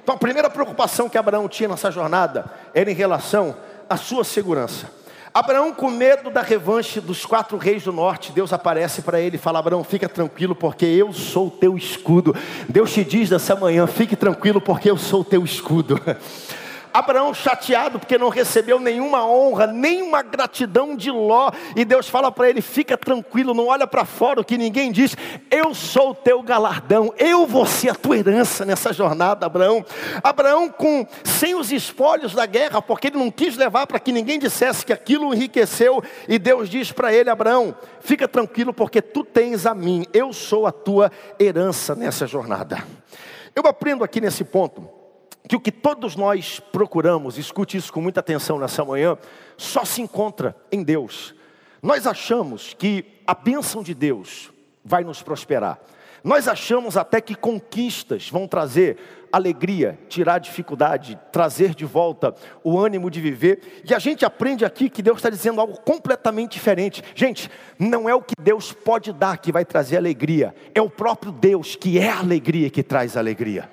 Então 0.02 0.14
a 0.14 0.18
primeira 0.18 0.48
preocupação 0.48 1.08
que 1.08 1.18
Abraão 1.18 1.48
tinha 1.48 1.68
nessa 1.68 1.90
jornada 1.90 2.46
era 2.72 2.90
em 2.90 2.94
relação 2.94 3.56
à 3.88 3.96
sua 3.96 4.22
segurança. 4.22 4.95
Abraão, 5.38 5.70
com 5.70 5.90
medo 5.90 6.30
da 6.30 6.40
revanche 6.40 6.98
dos 6.98 7.26
quatro 7.26 7.58
reis 7.58 7.82
do 7.82 7.92
norte, 7.92 8.32
Deus 8.32 8.54
aparece 8.54 9.02
para 9.02 9.20
ele 9.20 9.36
e 9.36 9.38
fala: 9.38 9.58
Abraão, 9.58 9.84
fica 9.84 10.08
tranquilo, 10.08 10.54
porque 10.54 10.86
eu 10.86 11.12
sou 11.12 11.48
o 11.48 11.50
teu 11.50 11.76
escudo. 11.76 12.34
Deus 12.66 12.90
te 12.90 13.04
diz 13.04 13.28
nessa 13.28 13.54
manhã: 13.54 13.86
fique 13.86 14.16
tranquilo, 14.16 14.62
porque 14.62 14.90
eu 14.90 14.96
sou 14.96 15.20
o 15.20 15.24
teu 15.24 15.44
escudo. 15.44 16.00
Abraão 16.96 17.34
chateado 17.34 17.98
porque 17.98 18.16
não 18.16 18.30
recebeu 18.30 18.80
nenhuma 18.80 19.22
honra, 19.26 19.66
nenhuma 19.66 20.22
gratidão 20.22 20.96
de 20.96 21.10
Ló, 21.10 21.50
e 21.76 21.84
Deus 21.84 22.08
fala 22.08 22.32
para 22.32 22.48
ele: 22.48 22.62
fica 22.62 22.96
tranquilo, 22.96 23.52
não 23.52 23.66
olha 23.66 23.86
para 23.86 24.06
fora 24.06 24.40
o 24.40 24.44
que 24.44 24.56
ninguém 24.56 24.90
diz, 24.90 25.14
eu 25.50 25.74
sou 25.74 26.12
o 26.12 26.14
teu 26.14 26.42
galardão, 26.42 27.12
eu 27.18 27.46
vou 27.46 27.66
ser 27.66 27.90
a 27.90 27.94
tua 27.94 28.16
herança 28.16 28.64
nessa 28.64 28.94
jornada, 28.94 29.44
Abraão. 29.44 29.84
Abraão, 30.24 30.70
com 30.70 31.06
sem 31.22 31.54
os 31.54 31.70
espólios 31.70 32.32
da 32.32 32.46
guerra, 32.46 32.80
porque 32.80 33.08
ele 33.08 33.18
não 33.18 33.30
quis 33.30 33.58
levar 33.58 33.86
para 33.86 34.00
que 34.00 34.10
ninguém 34.10 34.38
dissesse 34.38 34.86
que 34.86 34.92
aquilo 34.92 35.34
enriqueceu, 35.34 36.02
e 36.26 36.38
Deus 36.38 36.66
diz 36.70 36.92
para 36.92 37.12
ele: 37.12 37.28
Abraão, 37.28 37.76
fica 38.00 38.26
tranquilo, 38.26 38.72
porque 38.72 39.02
tu 39.02 39.22
tens 39.22 39.66
a 39.66 39.74
mim, 39.74 40.06
eu 40.14 40.32
sou 40.32 40.66
a 40.66 40.72
tua 40.72 41.12
herança 41.38 41.94
nessa 41.94 42.26
jornada. 42.26 42.82
Eu 43.54 43.62
aprendo 43.66 44.02
aqui 44.02 44.18
nesse 44.18 44.44
ponto 44.44 44.95
que 45.48 45.56
o 45.56 45.60
que 45.60 45.72
todos 45.72 46.16
nós 46.16 46.60
procuramos, 46.60 47.38
escute 47.38 47.76
isso 47.76 47.92
com 47.92 48.00
muita 48.00 48.20
atenção 48.20 48.58
nessa 48.58 48.84
manhã, 48.84 49.16
só 49.56 49.84
se 49.84 50.02
encontra 50.02 50.56
em 50.72 50.82
Deus. 50.82 51.34
Nós 51.82 52.06
achamos 52.06 52.74
que 52.74 53.04
a 53.26 53.34
bênção 53.34 53.82
de 53.82 53.94
Deus 53.94 54.50
vai 54.84 55.04
nos 55.04 55.22
prosperar. 55.22 55.78
Nós 56.24 56.48
achamos 56.48 56.96
até 56.96 57.20
que 57.20 57.36
conquistas 57.36 58.28
vão 58.28 58.48
trazer 58.48 58.96
alegria, 59.32 59.96
tirar 60.08 60.38
dificuldade, 60.38 61.16
trazer 61.30 61.74
de 61.74 61.84
volta 61.84 62.34
o 62.64 62.78
ânimo 62.78 63.10
de 63.10 63.20
viver. 63.20 63.82
E 63.88 63.94
a 63.94 63.98
gente 64.00 64.24
aprende 64.24 64.64
aqui 64.64 64.90
que 64.90 65.02
Deus 65.02 65.18
está 65.18 65.30
dizendo 65.30 65.60
algo 65.60 65.80
completamente 65.82 66.52
diferente. 66.54 67.04
Gente, 67.14 67.48
não 67.78 68.08
é 68.08 68.14
o 68.14 68.22
que 68.22 68.34
Deus 68.40 68.72
pode 68.72 69.12
dar 69.12 69.38
que 69.38 69.52
vai 69.52 69.64
trazer 69.64 69.96
alegria, 69.96 70.52
é 70.74 70.82
o 70.82 70.90
próprio 70.90 71.30
Deus 71.30 71.76
que 71.76 71.98
é 71.98 72.10
a 72.10 72.18
alegria 72.18 72.70
que 72.70 72.82
traz 72.82 73.16
alegria. 73.16 73.70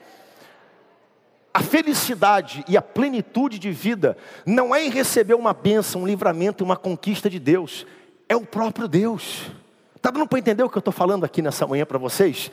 A 1.54 1.62
felicidade 1.62 2.66
e 2.68 2.76
a 2.76 2.82
plenitude 2.82 3.60
de 3.60 3.72
vida 3.72 4.18
não 4.44 4.74
é 4.74 4.84
em 4.84 4.89
receber 4.89 5.36
uma 5.36 5.54
bênção, 5.54 6.02
um 6.02 6.08
livramento, 6.08 6.63
uma 6.63 6.76
conquista 6.76 7.30
de 7.30 7.39
Deus, 7.39 7.86
é 8.28 8.36
o 8.36 8.42
próprio 8.42 8.88
Deus. 8.88 9.52
Está 9.96 10.10
dando 10.10 10.28
para 10.28 10.39
entender 10.39 10.63
o 10.63 10.70
que 10.70 10.78
eu 10.78 10.80
estou 10.80 10.94
falando 10.94 11.24
aqui 11.24 11.42
nessa 11.42 11.68
manhã 11.68 11.86
para 11.86 12.00
vocês? 12.00 12.52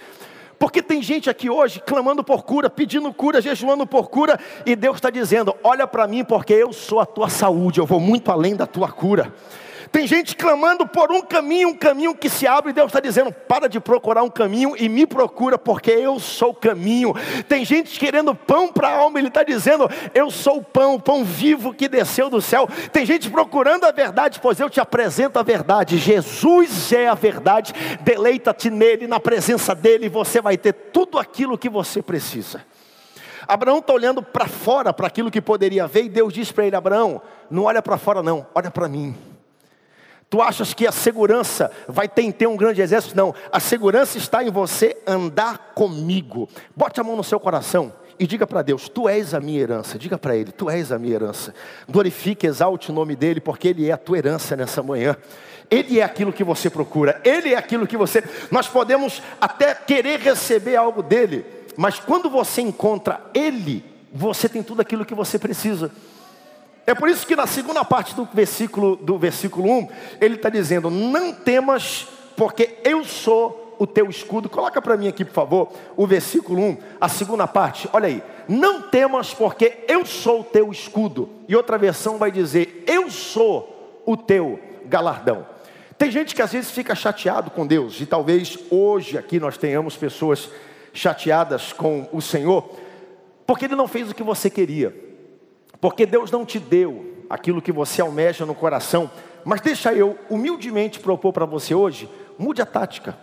Porque 0.59 0.83
tem 0.83 1.03
gente 1.03 1.31
aqui 1.31 1.49
hoje 1.49 1.81
clamando 1.81 2.23
por 2.23 2.45
cura, 2.45 2.69
pedindo 2.69 3.11
cura, 3.15 3.41
jejuando 3.41 3.87
por 3.87 4.11
cura, 4.11 4.39
e 4.67 4.77
Deus 4.77 4.99
está 4.99 5.09
dizendo: 5.09 5.57
Olha 5.65 5.87
para 5.87 6.07
mim, 6.07 6.23
porque 6.23 6.53
eu 6.53 6.71
sou 6.71 7.01
a 7.01 7.07
tua 7.07 7.31
saúde, 7.31 7.81
eu 7.81 7.87
vou 7.87 7.99
muito 7.99 8.31
além 8.31 8.55
da 8.55 8.67
tua 8.67 8.93
cura. 8.93 9.33
Tem 9.93 10.07
gente 10.07 10.37
clamando 10.37 10.87
por 10.87 11.11
um 11.11 11.21
caminho, 11.21 11.71
um 11.71 11.75
caminho 11.75 12.15
que 12.15 12.31
se 12.31 12.47
abre, 12.47 12.71
e 12.71 12.73
Deus 12.73 12.87
está 12.87 13.01
dizendo: 13.01 13.33
para 13.33 13.69
de 13.69 13.81
procurar 13.81 14.23
um 14.23 14.31
caminho 14.31 14.75
e 14.79 14.89
me 14.89 15.05
procura, 15.05 15.59
porque 15.59 15.91
eu 15.91 16.21
sou 16.21 16.51
o 16.51 16.55
caminho. 16.55 17.13
Tem 17.49 17.65
gente 17.65 17.99
querendo 17.99 18.33
pão 18.33 18.69
para 18.69 18.89
a 18.89 18.99
alma, 18.99 19.19
Ele 19.19 19.29
está 19.29 19.43
dizendo: 19.43 19.91
eu 20.15 20.31
sou 20.31 20.59
o 20.59 20.65
pão, 20.65 20.95
o 20.95 21.01
pão 21.01 21.25
vivo 21.25 21.75
que 21.75 21.89
desceu 21.89 22.31
do 22.31 22.41
céu. 22.41 22.69
Tem 22.93 23.05
gente 23.05 23.29
procurando 23.29 23.85
a 23.85 23.91
verdade, 23.91 24.39
pois 24.41 24.61
eu 24.61 24.71
te 24.71 24.81
apresento 24.81 25.41
a 25.41 25.43
verdade. 25.43 25.99
Jesus 25.99 26.93
é 26.93 27.09
a 27.09 27.15
verdade, 27.15 27.75
deleita-te 28.03 28.71
nele, 28.71 29.09
na 29.09 29.19
presença 29.19 29.75
dele, 29.75 30.09
você 30.09 30.41
vai 30.41 30.57
ter 30.57 30.73
tudo 30.73 31.19
aquilo 31.19 31.59
que 31.59 31.69
você 31.69 32.01
precisa. 32.01 32.65
Abraão 33.47 33.79
está 33.79 33.93
olhando 33.93 34.23
para 34.23 34.47
fora, 34.47 34.93
para 34.93 35.09
aquilo 35.09 35.33
que 35.33 35.41
poderia 35.41 35.89
ver, 35.89 36.05
e 36.05 36.09
Deus 36.09 36.33
diz 36.33 36.53
para 36.53 36.65
ele: 36.65 36.77
Abraão, 36.77 37.21
não 37.51 37.65
olha 37.65 37.83
para 37.83 37.99
fora, 37.99 38.23
não, 38.23 38.47
olha 38.55 38.71
para 38.71 38.89
mim. 38.89 39.30
Tu 40.31 40.41
achas 40.41 40.73
que 40.73 40.87
a 40.87 40.93
segurança 40.93 41.73
vai 41.89 42.09
ter 42.09 42.23
em 42.23 42.31
ter 42.31 42.47
um 42.47 42.57
grande 42.57 42.81
exército? 42.81 43.17
Não, 43.17 43.35
a 43.51 43.59
segurança 43.59 44.17
está 44.17 44.45
em 44.45 44.51
você 44.51 44.97
andar 45.05 45.73
comigo. 45.75 46.49
Bote 46.77 47.01
a 47.01 47.05
mão 47.05 47.17
no 47.17 47.25
seu 47.25 47.41
coração 47.41 47.93
e 48.17 48.29
diga 48.29 48.47
para 48.47 48.63
Deus: 48.63 48.89
Tu 48.89 49.09
és 49.09 49.35
a 49.35 49.41
minha 49.41 49.61
herança. 49.61 49.99
Diga 49.99 50.17
para 50.17 50.37
Ele: 50.37 50.53
Tu 50.53 50.71
és 50.71 50.93
a 50.93 51.01
minha 51.01 51.15
herança. 51.15 51.53
Glorifique, 51.89 52.47
exalte 52.47 52.93
o 52.93 52.95
nome 52.95 53.17
dEle, 53.17 53.41
porque 53.41 53.67
Ele 53.67 53.89
é 53.89 53.93
a 53.93 53.97
tua 53.97 54.19
herança 54.19 54.55
nessa 54.55 54.85
manhã. 54.85 55.17
Ele 55.69 55.99
é 55.99 56.05
aquilo 56.05 56.33
que 56.33 56.45
você 56.45 56.71
procura, 56.71 57.21
Ele 57.25 57.53
é 57.53 57.57
aquilo 57.57 57.85
que 57.85 57.97
você. 57.97 58.23
Nós 58.53 58.69
podemos 58.69 59.21
até 59.41 59.75
querer 59.75 60.21
receber 60.21 60.77
algo 60.77 61.03
dEle, 61.03 61.45
mas 61.77 61.99
quando 61.99 62.31
você 62.31 62.61
encontra 62.61 63.21
Ele, 63.35 63.85
você 64.13 64.49
tem 64.49 64.63
tudo 64.63 64.81
aquilo 64.81 65.05
que 65.05 65.15
você 65.15 65.41
precisa. 65.41 65.91
É 66.87 66.95
por 66.95 67.09
isso 67.09 67.27
que 67.27 67.37
na 67.37 67.47
segunda 67.47 67.85
parte 67.85 68.15
do 68.15 68.29
versículo, 68.33 68.97
do 68.97 69.19
versículo 69.19 69.71
1, 69.71 69.89
ele 70.21 70.35
está 70.37 70.49
dizendo: 70.49 70.91
Não 70.91 71.33
temas, 71.33 72.09
porque 72.37 72.79
eu 72.85 73.05
sou 73.05 73.77
o 73.79 73.87
teu 73.87 74.11
escudo. 74.11 74.49
Coloca 74.49 74.81
para 74.83 74.97
mim 74.97 75.09
aqui, 75.09 75.25
por 75.25 75.33
favor, 75.33 75.73
o 75.97 76.07
versículo 76.07 76.61
1, 76.61 76.77
a 77.01 77.09
segunda 77.09 77.47
parte. 77.47 77.89
Olha 77.93 78.09
aí. 78.09 78.23
Não 78.47 78.83
temas, 78.83 79.33
porque 79.33 79.85
eu 79.89 80.05
sou 80.05 80.41
o 80.41 80.45
teu 80.45 80.71
escudo. 80.71 81.29
E 81.49 81.55
outra 81.55 81.79
versão 81.79 82.19
vai 82.19 82.31
dizer: 82.31 82.85
Eu 82.87 83.11
sou 83.11 84.03
o 84.05 84.17
teu 84.17 84.59
galardão. 84.87 85.47
Tem 85.97 86.11
gente 86.11 86.35
que 86.35 86.43
às 86.43 86.53
vezes 86.53 86.71
fica 86.71 86.95
chateado 86.95 87.51
com 87.51 87.67
Deus, 87.67 88.01
e 88.01 88.07
talvez 88.07 88.59
hoje 88.71 89.19
aqui 89.19 89.39
nós 89.39 89.59
tenhamos 89.59 89.97
pessoas 89.97 90.51
chateadas 90.93 91.73
com 91.73 92.09
o 92.11 92.21
Senhor, 92.21 92.71
porque 93.47 93.67
Ele 93.67 93.77
não 93.77 93.87
fez 93.87 94.11
o 94.11 94.15
que 94.15 94.23
você 94.23 94.49
queria. 94.49 95.10
Porque 95.81 96.05
Deus 96.05 96.31
não 96.31 96.45
te 96.45 96.59
deu 96.59 97.25
aquilo 97.29 97.63
que 97.63 97.73
você 97.73 98.03
almeja 98.03 98.45
no 98.45 98.55
coração. 98.55 99.11
Mas 99.45 99.61
deixa 99.61 99.93
eu 99.95 100.19
humildemente 100.29 101.01
propor 101.01 101.33
para 101.33 101.47
você 101.47 101.75
hoje, 101.75 102.09
mude 102.39 102.61
a 102.61 102.67
tática. 102.67 103.17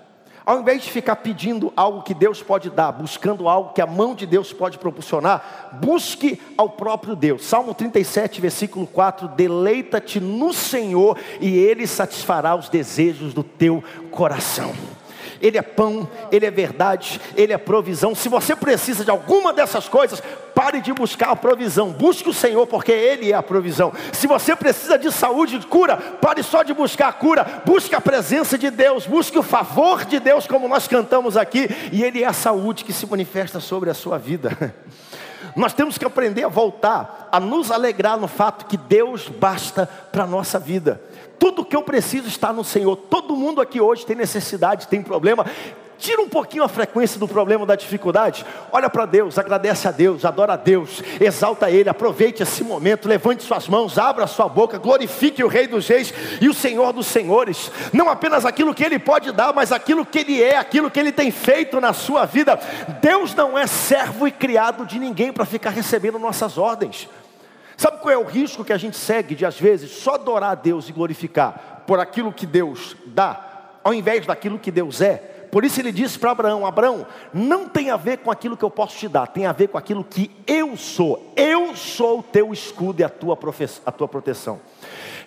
Ao 0.46 0.62
invés 0.62 0.82
de 0.82 0.90
ficar 0.90 1.18
pedindo 1.18 1.74
algo 1.76 2.02
que 2.02 2.14
Deus 2.14 2.42
pode 2.42 2.70
dar, 2.70 2.94
buscando 2.94 3.50
algo 3.50 3.74
que 3.74 3.82
a 3.82 3.86
mão 3.86 4.16
de 4.16 4.26
Deus 4.26 4.54
pode 4.54 4.78
proporcionar, 4.78 5.78
busque 5.82 6.42
ao 6.58 6.70
próprio 6.70 7.18
Deus. 7.18 7.46
Salmo 7.46 7.74
37, 7.74 8.40
versículo 8.40 8.88
4: 8.88 9.28
Deleita-te 9.28 10.22
no 10.22 10.54
Senhor, 10.54 11.18
e 11.42 11.58
Ele 11.58 11.86
satisfará 11.86 12.56
os 12.56 12.70
desejos 12.70 13.34
do 13.34 13.44
teu 13.44 13.84
coração. 14.10 14.74
Ele 15.42 15.58
é 15.58 15.62
pão, 15.62 16.08
Ele 16.32 16.46
é 16.46 16.52
verdade, 16.52 17.20
Ele 17.36 17.54
é 17.54 17.58
provisão. 17.58 18.16
Se 18.16 18.30
você 18.30 18.56
precisa 18.56 19.04
de 19.04 19.12
alguma 19.12 19.54
dessas 19.54 19.88
coisas, 19.88 20.22
pare 20.54 20.82
de 20.82 20.92
buscar 20.92 21.30
a 21.30 21.36
provisão, 21.36 21.92
busque 21.92 22.30
o 22.30 22.34
Senhor, 22.34 22.66
porque 22.66 22.92
Ele 22.92 23.32
é 23.32 23.36
a 23.36 23.44
provisão. 23.44 23.94
Se 24.12 24.26
você 24.26 24.56
precisa 24.56 24.98
de 24.98 25.12
saúde, 25.12 25.60
de 25.60 25.68
cura, 25.68 25.98
pare 25.98 26.42
só 26.42 26.64
de 26.64 26.74
buscar 26.74 27.10
a 27.10 27.14
cura, 27.14 27.62
busque 27.66 27.94
a 27.96 28.02
presença 28.02 28.58
de 28.58 28.70
Deus, 28.70 29.06
busque 29.06 29.38
o 29.38 29.44
favor 29.44 30.04
de 30.06 30.20
Deus, 30.20 30.48
como 30.48 30.68
nós 30.68 30.88
cantamos 30.88 31.38
aqui, 31.38 31.70
e 31.92 32.04
Ele 32.04 32.24
é 32.24 32.28
a 32.28 32.34
saúde 32.34 32.84
que 32.84 32.94
se 32.94 33.06
manifesta 33.06 33.60
sobre 33.60 33.90
a 33.90 33.94
sua 33.94 34.18
vida. 34.18 34.58
Nós 35.56 35.74
temos 35.74 35.98
que 35.98 36.06
aprender 36.06 36.44
a 36.44 36.50
voltar, 36.50 37.30
a 37.32 37.40
nos 37.40 37.72
alegrar 37.72 38.16
no 38.16 38.28
fato 38.28 38.66
que 38.66 38.78
Deus 38.78 39.28
basta 39.28 39.88
para 40.12 40.24
a 40.24 40.28
nossa 40.28 40.60
vida. 40.60 41.02
Tudo 41.40 41.66
que 41.66 41.76
eu 41.76 41.84
preciso 41.84 42.28
está 42.28 42.52
no 42.52 42.64
Senhor. 42.64 42.96
Todo 42.96 43.36
mundo 43.36 43.62
aqui 43.62 43.80
hoje 43.80 44.06
tem 44.06 44.16
necessidade, 44.16 44.88
tem 44.88 45.02
problema. 45.02 45.46
Tira 45.98 46.22
um 46.22 46.30
pouquinho 46.30 46.64
a 46.64 46.68
frequência 46.68 47.20
do 47.20 47.28
problema, 47.28 47.66
da 47.66 47.76
dificuldade. 47.76 48.46
Olha 48.72 48.90
para 48.90 49.06
Deus, 49.06 49.38
agradece 49.40 49.88
a 49.88 49.92
Deus, 49.92 50.26
adora 50.26 50.54
a 50.54 50.56
Deus, 50.56 51.02
exalta 51.20 51.72
Ele, 51.72 51.90
aproveite 51.90 52.44
esse 52.44 52.64
momento, 52.64 53.08
levante 53.08 53.44
suas 53.44 53.68
mãos, 53.68 53.98
abra 53.98 54.28
sua 54.28 54.48
boca, 54.48 54.78
glorifique 54.78 55.44
o 55.44 55.48
Rei 55.48 55.66
dos 55.66 55.88
Reis 55.88 56.14
e 56.40 56.48
o 56.48 56.54
Senhor 56.54 56.94
dos 56.94 57.08
Senhores. 57.08 57.72
Não 57.92 58.10
apenas 58.10 58.46
aquilo 58.46 58.76
que 58.76 58.84
Ele 58.84 59.00
pode 59.00 59.32
dar, 59.32 59.54
mas 59.54 59.72
aquilo 59.72 60.06
que 60.06 60.20
Ele 60.20 60.42
é, 60.42 60.58
aquilo 60.58 60.92
que 60.92 61.00
Ele 61.00 61.12
tem 61.12 61.32
feito 61.32 61.82
na 61.82 61.94
sua 61.94 62.26
vida. 62.26 62.60
Deus 63.02 63.34
não 63.34 63.58
é 63.58 63.66
servo 63.66 64.28
e 64.28 64.32
criado 64.32 64.86
de 64.86 65.00
ninguém 65.00 65.34
para 65.34 65.46
ficar 65.46 65.72
recebendo 65.72 66.20
nossas 66.20 66.60
ordens. 66.60 67.10
Sabe 67.78 68.00
qual 68.00 68.12
é 68.12 68.18
o 68.18 68.24
risco 68.24 68.66
que 68.66 68.74
a 68.74 68.78
gente 68.78 68.98
segue 68.98 69.36
de 69.36 69.46
às 69.46 69.60
vezes 69.60 69.92
só 69.92 70.16
adorar 70.16 70.52
a 70.52 70.56
Deus 70.56 70.90
e 70.90 70.92
glorificar 70.92 71.84
por 71.86 72.00
aquilo 72.00 72.34
que 72.34 72.48
Deus 72.48 72.98
dá, 73.06 73.80
ao 73.84 73.94
invés 73.94 74.26
daquilo 74.26 74.58
que 74.58 74.72
Deus 74.72 75.00
é? 75.00 75.18
Por 75.52 75.64
isso 75.64 75.80
ele 75.80 75.92
disse 75.92 76.18
para 76.18 76.32
Abraão: 76.32 76.66
Abraão, 76.66 77.06
não 77.32 77.70
tem 77.70 77.92
a 77.92 77.96
ver 77.96 78.18
com 78.18 78.32
aquilo 78.32 78.58
que 78.58 78.66
eu 78.66 78.72
posso 78.72 78.98
te 78.98 79.08
dar, 79.08 79.28
tem 79.28 79.46
a 79.46 79.52
ver 79.52 79.68
com 79.68 79.78
aquilo 79.78 80.04
que 80.04 80.32
eu 80.48 80.76
sou. 80.76 81.32
Eu 81.36 81.76
sou 81.76 82.20
o 82.20 82.24
teu 82.24 82.52
escudo 82.52 83.02
e 83.02 83.04
a 83.04 83.10
tua, 83.10 83.38
a 83.86 83.92
tua 83.92 84.08
proteção. 84.08 84.60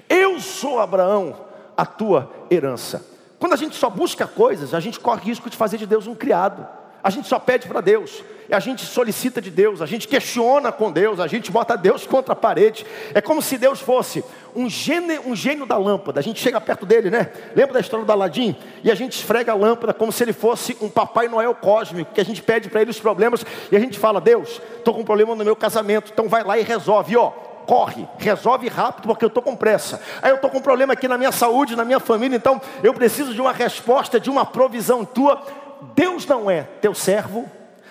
Eu 0.09 0.41
sou, 0.41 0.81
Abraão, 0.81 1.37
a 1.77 1.87
tua 1.87 2.31
herança. 2.51 3.07
Quando 3.39 3.53
a 3.53 3.57
gente 3.57 3.77
só 3.77 3.89
busca 3.89 4.27
coisas, 4.27 4.75
a 4.75 4.81
gente 4.81 4.99
corre 4.99 5.23
risco 5.23 5.49
de 5.49 5.57
fazer 5.57 5.79
de 5.79 5.87
Deus 5.87 6.07
um 6.07 6.17
criado. 6.17 6.67
A 7.03 7.11
gente 7.11 7.29
só 7.29 7.39
pede 7.39 7.67
para 7.67 7.81
Deus, 7.81 8.23
a 8.51 8.61
gente 8.61 8.85
solicita 8.85 9.41
de 9.41 9.51
Deus, 9.51 9.81
a 9.81 9.87
gente 9.87 10.09
questiona 10.09 10.73
com 10.73 10.91
Deus, 10.91 11.21
a 11.21 11.27
gente 11.27 11.51
bota 11.51 11.77
Deus 11.77 12.07
contra 12.07 12.33
a 12.33 12.37
parede. 12.37 12.85
É 13.15 13.21
como 13.21 13.41
se 13.41 13.57
Deus 13.57 13.81
fosse 13.81 14.25
um 14.55 14.69
gênio, 14.69 15.23
um 15.27 15.35
gênio 15.35 15.65
da 15.65 15.79
lâmpada. 15.79 16.21
A 16.21 16.23
gente 16.23 16.41
chega 16.41 16.61
perto 16.61 16.85
dele, 16.85 17.11
né? 17.11 17.31
Lembra 17.55 17.75
da 17.75 17.81
história 17.81 18.05
do 18.05 18.13
Aladim? 18.13 18.57
E 18.83 18.91
a 18.91 18.95
gente 18.95 19.13
esfrega 19.13 19.53
a 19.53 19.55
lâmpada 19.55 19.95
como 19.95 20.11
se 20.11 20.23
ele 20.23 20.33
fosse 20.33 20.77
um 20.81 20.89
Papai 20.89 21.29
Noel 21.29 21.55
cósmico, 21.55 22.13
que 22.13 22.21
a 22.21 22.25
gente 22.25 22.43
pede 22.43 22.69
para 22.69 22.83
ele 22.83 22.91
os 22.91 23.01
problemas 23.01 23.45
e 23.71 23.77
a 23.77 23.81
gente 23.81 23.99
fala: 23.99 24.21
Deus, 24.21 24.61
estou 24.77 24.95
com 24.95 25.01
um 25.01 25.05
problema 25.05 25.35
no 25.35 25.45
meu 25.45 25.57
casamento, 25.57 26.11
então 26.13 26.29
vai 26.29 26.43
lá 26.43 26.59
e 26.59 26.63
resolve. 26.63 27.13
E 27.13 27.17
ó, 27.17 27.31
corre, 27.67 28.09
resolve 28.19 28.69
rápido 28.69 29.07
porque 29.07 29.25
eu 29.25 29.29
estou 29.29 29.43
com 29.43 29.55
pressa. 29.55 30.03
Aí 30.21 30.31
eu 30.31 30.37
estou 30.37 30.51
com 30.51 30.59
um 30.59 30.63
problema 30.63 30.95
aqui 30.95 31.07
na 31.07 31.17
minha 31.17 31.33
saúde, 31.33 31.77
na 31.77 31.85
minha 31.85 32.01
família, 32.01 32.37
então 32.37 32.61
eu 32.83 32.93
preciso 32.93 33.33
de 33.33 33.41
uma 33.41 33.53
resposta, 33.53 34.19
de 34.19 34.29
uma 34.29 34.45
provisão 34.45 35.05
tua. 35.05 35.41
Deus 35.95 36.27
não 36.27 36.51
é 36.51 36.63
teu 36.63 36.95
servo, 36.95 37.49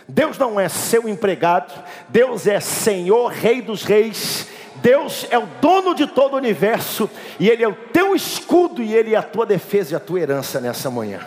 Deus 0.08 0.38
não 0.38 0.60
é 0.60 0.68
seu 0.68 1.08
empregado, 1.08 1.74
Deus 2.10 2.48
é 2.48 2.60
Senhor, 2.60 3.32
Rei 3.32 3.62
dos 3.62 3.84
Reis. 3.84 4.48
Deus 4.82 5.28
é 5.30 5.38
o 5.38 5.46
dono 5.62 5.94
de 5.94 6.08
todo 6.08 6.34
o 6.34 6.38
universo 6.38 7.10
e 7.40 7.50
Ele 7.50 7.64
é 7.64 7.68
o 7.68 7.76
teu 7.76 8.16
escudo 8.16 8.82
e 8.82 8.96
Ele 8.96 9.14
é 9.14 9.18
a 9.18 9.24
tua 9.24 9.46
defesa 9.46 9.94
e 9.94 9.96
a 9.96 10.00
tua 10.00 10.20
herança 10.22 10.62
nessa 10.62 10.90
manhã. 10.90 11.20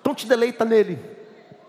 Então 0.00 0.14
te 0.14 0.26
deleita 0.26 0.64
nele. 0.64 0.98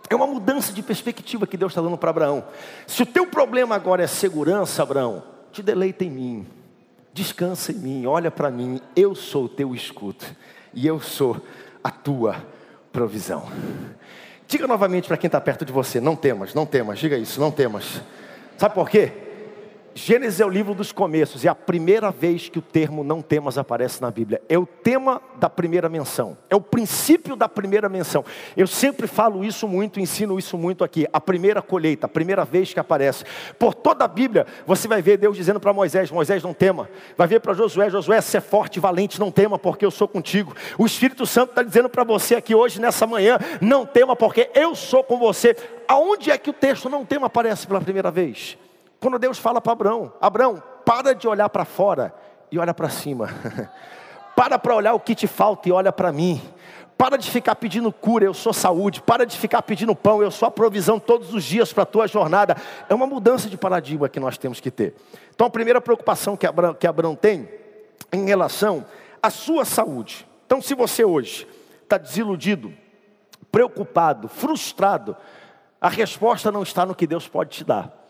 É 0.09 0.15
uma 0.15 0.27
mudança 0.27 0.73
de 0.73 0.81
perspectiva 0.81 1.47
que 1.47 1.57
Deus 1.57 1.71
está 1.71 1.81
dando 1.81 1.97
para 1.97 2.09
Abraão. 2.09 2.45
Se 2.87 3.03
o 3.03 3.05
teu 3.05 3.27
problema 3.27 3.75
agora 3.75 4.03
é 4.03 4.07
segurança, 4.07 4.83
Abraão, 4.83 5.23
te 5.51 5.61
deleita 5.61 6.03
em 6.03 6.09
mim. 6.09 6.47
Descansa 7.13 7.71
em 7.71 7.75
mim, 7.75 8.05
olha 8.05 8.31
para 8.31 8.49
mim. 8.49 8.81
Eu 8.95 9.13
sou 9.15 9.45
o 9.45 9.49
teu 9.49 9.75
escudo 9.75 10.25
e 10.73 10.87
eu 10.87 10.99
sou 10.99 11.41
a 11.83 11.89
tua 11.89 12.43
provisão. 12.91 13.47
Diga 14.51 14.67
novamente 14.67 15.07
para 15.07 15.15
quem 15.15 15.29
está 15.29 15.39
perto 15.39 15.63
de 15.63 15.71
você: 15.71 16.01
não 16.01 16.13
temas, 16.13 16.53
não 16.53 16.65
temas, 16.65 16.99
diga 16.99 17.17
isso, 17.17 17.39
não 17.39 17.49
temas. 17.49 18.01
Sabe 18.57 18.75
por 18.75 18.89
quê? 18.89 19.13
Gênesis 19.93 20.39
é 20.39 20.45
o 20.45 20.49
livro 20.49 20.73
dos 20.73 20.93
começos, 20.93 21.43
é 21.43 21.49
a 21.49 21.55
primeira 21.55 22.11
vez 22.11 22.47
que 22.47 22.57
o 22.57 22.61
termo 22.61 23.03
não 23.03 23.21
temas 23.21 23.57
aparece 23.57 24.01
na 24.01 24.09
Bíblia. 24.09 24.41
É 24.47 24.57
o 24.57 24.65
tema 24.65 25.21
da 25.37 25.49
primeira 25.49 25.89
menção, 25.89 26.37
é 26.49 26.55
o 26.55 26.61
princípio 26.61 27.35
da 27.35 27.49
primeira 27.49 27.89
menção. 27.89 28.23
Eu 28.55 28.67
sempre 28.67 29.05
falo 29.05 29.43
isso 29.43 29.67
muito, 29.67 29.99
ensino 29.99 30.39
isso 30.39 30.57
muito 30.57 30.85
aqui. 30.85 31.05
A 31.11 31.19
primeira 31.19 31.61
colheita, 31.61 32.05
a 32.05 32.09
primeira 32.09 32.45
vez 32.45 32.73
que 32.73 32.79
aparece. 32.79 33.25
Por 33.59 33.73
toda 33.73 34.05
a 34.05 34.07
Bíblia, 34.07 34.47
você 34.65 34.87
vai 34.87 35.01
ver 35.01 35.17
Deus 35.17 35.35
dizendo 35.35 35.59
para 35.59 35.73
Moisés: 35.73 36.09
Moisés, 36.09 36.41
não 36.41 36.53
tema. 36.53 36.89
Vai 37.17 37.27
ver 37.27 37.41
para 37.41 37.53
Josué: 37.53 37.89
Josué, 37.89 38.21
se 38.21 38.37
é 38.37 38.41
forte 38.41 38.77
e 38.77 38.79
valente, 38.79 39.19
não 39.19 39.29
tema, 39.29 39.59
porque 39.59 39.85
eu 39.85 39.91
sou 39.91 40.07
contigo. 40.07 40.55
O 40.77 40.85
Espírito 40.85 41.25
Santo 41.25 41.49
está 41.49 41.63
dizendo 41.63 41.89
para 41.89 42.05
você 42.05 42.35
aqui 42.35 42.55
hoje, 42.55 42.79
nessa 42.79 43.05
manhã: 43.05 43.37
não 43.59 43.85
tema, 43.85 44.15
porque 44.15 44.49
eu 44.55 44.73
sou 44.73 45.03
com 45.03 45.19
você. 45.19 45.53
Aonde 45.85 46.31
é 46.31 46.37
que 46.37 46.49
o 46.49 46.53
texto 46.53 46.89
não 46.89 47.03
tema 47.03 47.27
aparece 47.27 47.67
pela 47.67 47.81
primeira 47.81 48.09
vez? 48.09 48.57
Quando 49.01 49.17
Deus 49.17 49.39
fala 49.39 49.59
para 49.59 49.73
Abraão: 49.73 50.13
Abraão, 50.21 50.63
para 50.85 51.13
de 51.13 51.27
olhar 51.27 51.49
para 51.49 51.65
fora 51.65 52.13
e 52.51 52.59
olha 52.59 52.73
para 52.73 52.87
cima. 52.87 53.27
para 54.35 54.57
para 54.57 54.75
olhar 54.75 54.93
o 54.93 54.99
que 54.99 55.15
te 55.15 55.27
falta 55.27 55.67
e 55.67 55.71
olha 55.71 55.91
para 55.91 56.13
mim. 56.13 56.39
Para 56.97 57.17
de 57.17 57.31
ficar 57.31 57.55
pedindo 57.55 57.91
cura, 57.91 58.25
eu 58.25 58.33
sou 58.33 58.53
saúde. 58.53 59.01
Para 59.01 59.25
de 59.25 59.35
ficar 59.35 59.63
pedindo 59.63 59.95
pão, 59.95 60.21
eu 60.21 60.29
sou 60.29 60.47
a 60.47 60.51
provisão 60.51 60.99
todos 60.99 61.33
os 61.33 61.43
dias 61.43 61.73
para 61.73 61.81
a 61.81 61.85
tua 61.85 62.07
jornada. 62.07 62.55
É 62.87 62.93
uma 62.93 63.07
mudança 63.07 63.49
de 63.49 63.57
paradigma 63.57 64.07
que 64.07 64.19
nós 64.19 64.37
temos 64.37 64.59
que 64.59 64.69
ter. 64.69 64.93
Então, 65.33 65.47
a 65.47 65.49
primeira 65.49 65.81
preocupação 65.81 66.37
que 66.37 66.45
Abraão, 66.45 66.75
que 66.75 66.85
Abraão 66.85 67.15
tem 67.15 67.49
em 68.13 68.27
relação 68.27 68.85
à 69.21 69.31
sua 69.31 69.65
saúde. 69.65 70.27
Então, 70.45 70.61
se 70.61 70.75
você 70.75 71.03
hoje 71.03 71.47
está 71.81 71.97
desiludido, 71.97 72.71
preocupado, 73.51 74.27
frustrado, 74.27 75.17
a 75.79 75.89
resposta 75.89 76.51
não 76.51 76.61
está 76.61 76.85
no 76.85 76.93
que 76.93 77.07
Deus 77.07 77.27
pode 77.27 77.49
te 77.49 77.63
dar. 77.63 78.00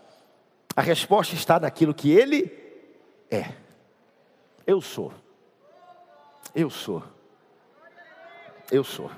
A 0.76 0.82
resposta 0.82 1.36
está 1.36 1.60
naquilo 1.60 1.94
que 1.94 2.12
Ele 2.12 2.52
é. 3.30 3.52
Eu 4.66 4.82
sou. 4.82 5.14
Eu 6.56 6.70
sou. 6.70 7.04
Eu 8.72 8.84
sou. 8.84 9.12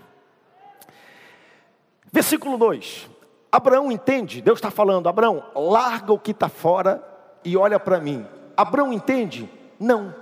Versículo 2.12 2.58
2. 2.58 3.10
Abraão 3.52 3.92
entende, 3.92 4.42
Deus 4.42 4.58
está 4.58 4.72
falando, 4.72 5.08
Abraão, 5.08 5.44
larga 5.56 6.12
o 6.12 6.18
que 6.18 6.32
está 6.32 6.50
fora 6.50 7.04
e 7.46 7.56
olha 7.56 7.80
para 7.80 8.00
mim. 8.00 8.26
Abraão 8.58 8.92
entende? 8.92 9.48
Não. 9.80 10.16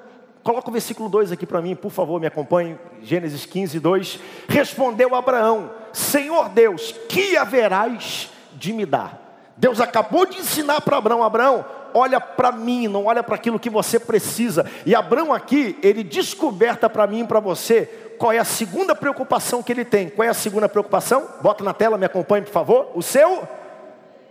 Coloca 0.43 0.69
o 0.69 0.73
versículo 0.73 1.07
2 1.07 1.31
aqui 1.31 1.45
para 1.45 1.61
mim, 1.61 1.75
por 1.75 1.91
favor, 1.91 2.19
me 2.19 2.27
acompanhe. 2.27 2.77
Gênesis 3.01 3.45
15, 3.45 3.79
2. 3.79 4.19
Respondeu 4.49 5.15
Abraão: 5.15 5.71
Senhor 5.93 6.49
Deus, 6.49 6.93
que 7.07 7.37
haverás 7.37 8.29
de 8.53 8.73
me 8.73 8.85
dar? 8.85 9.20
Deus 9.61 9.79
acabou 9.79 10.25
de 10.25 10.39
ensinar 10.39 10.81
para 10.81 10.97
Abraão: 10.97 11.21
Abraão, 11.21 11.63
olha 11.93 12.19
para 12.19 12.51
mim, 12.51 12.87
não 12.87 13.05
olha 13.05 13.21
para 13.21 13.35
aquilo 13.35 13.59
que 13.59 13.69
você 13.69 13.99
precisa. 13.99 14.65
E 14.87 14.95
Abraão 14.95 15.31
aqui, 15.31 15.77
ele 15.83 16.03
descoberta 16.03 16.89
para 16.89 17.05
mim 17.05 17.19
e 17.19 17.27
para 17.27 17.39
você 17.39 17.85
qual 18.17 18.31
é 18.31 18.39
a 18.39 18.43
segunda 18.43 18.95
preocupação 18.95 19.61
que 19.61 19.71
ele 19.71 19.85
tem. 19.85 20.09
Qual 20.09 20.25
é 20.25 20.29
a 20.29 20.33
segunda 20.33 20.67
preocupação? 20.67 21.27
Bota 21.41 21.63
na 21.63 21.75
tela, 21.75 21.95
me 21.95 22.07
acompanhe, 22.07 22.43
por 22.43 22.51
favor. 22.51 22.89
O 22.95 23.03
seu 23.03 23.47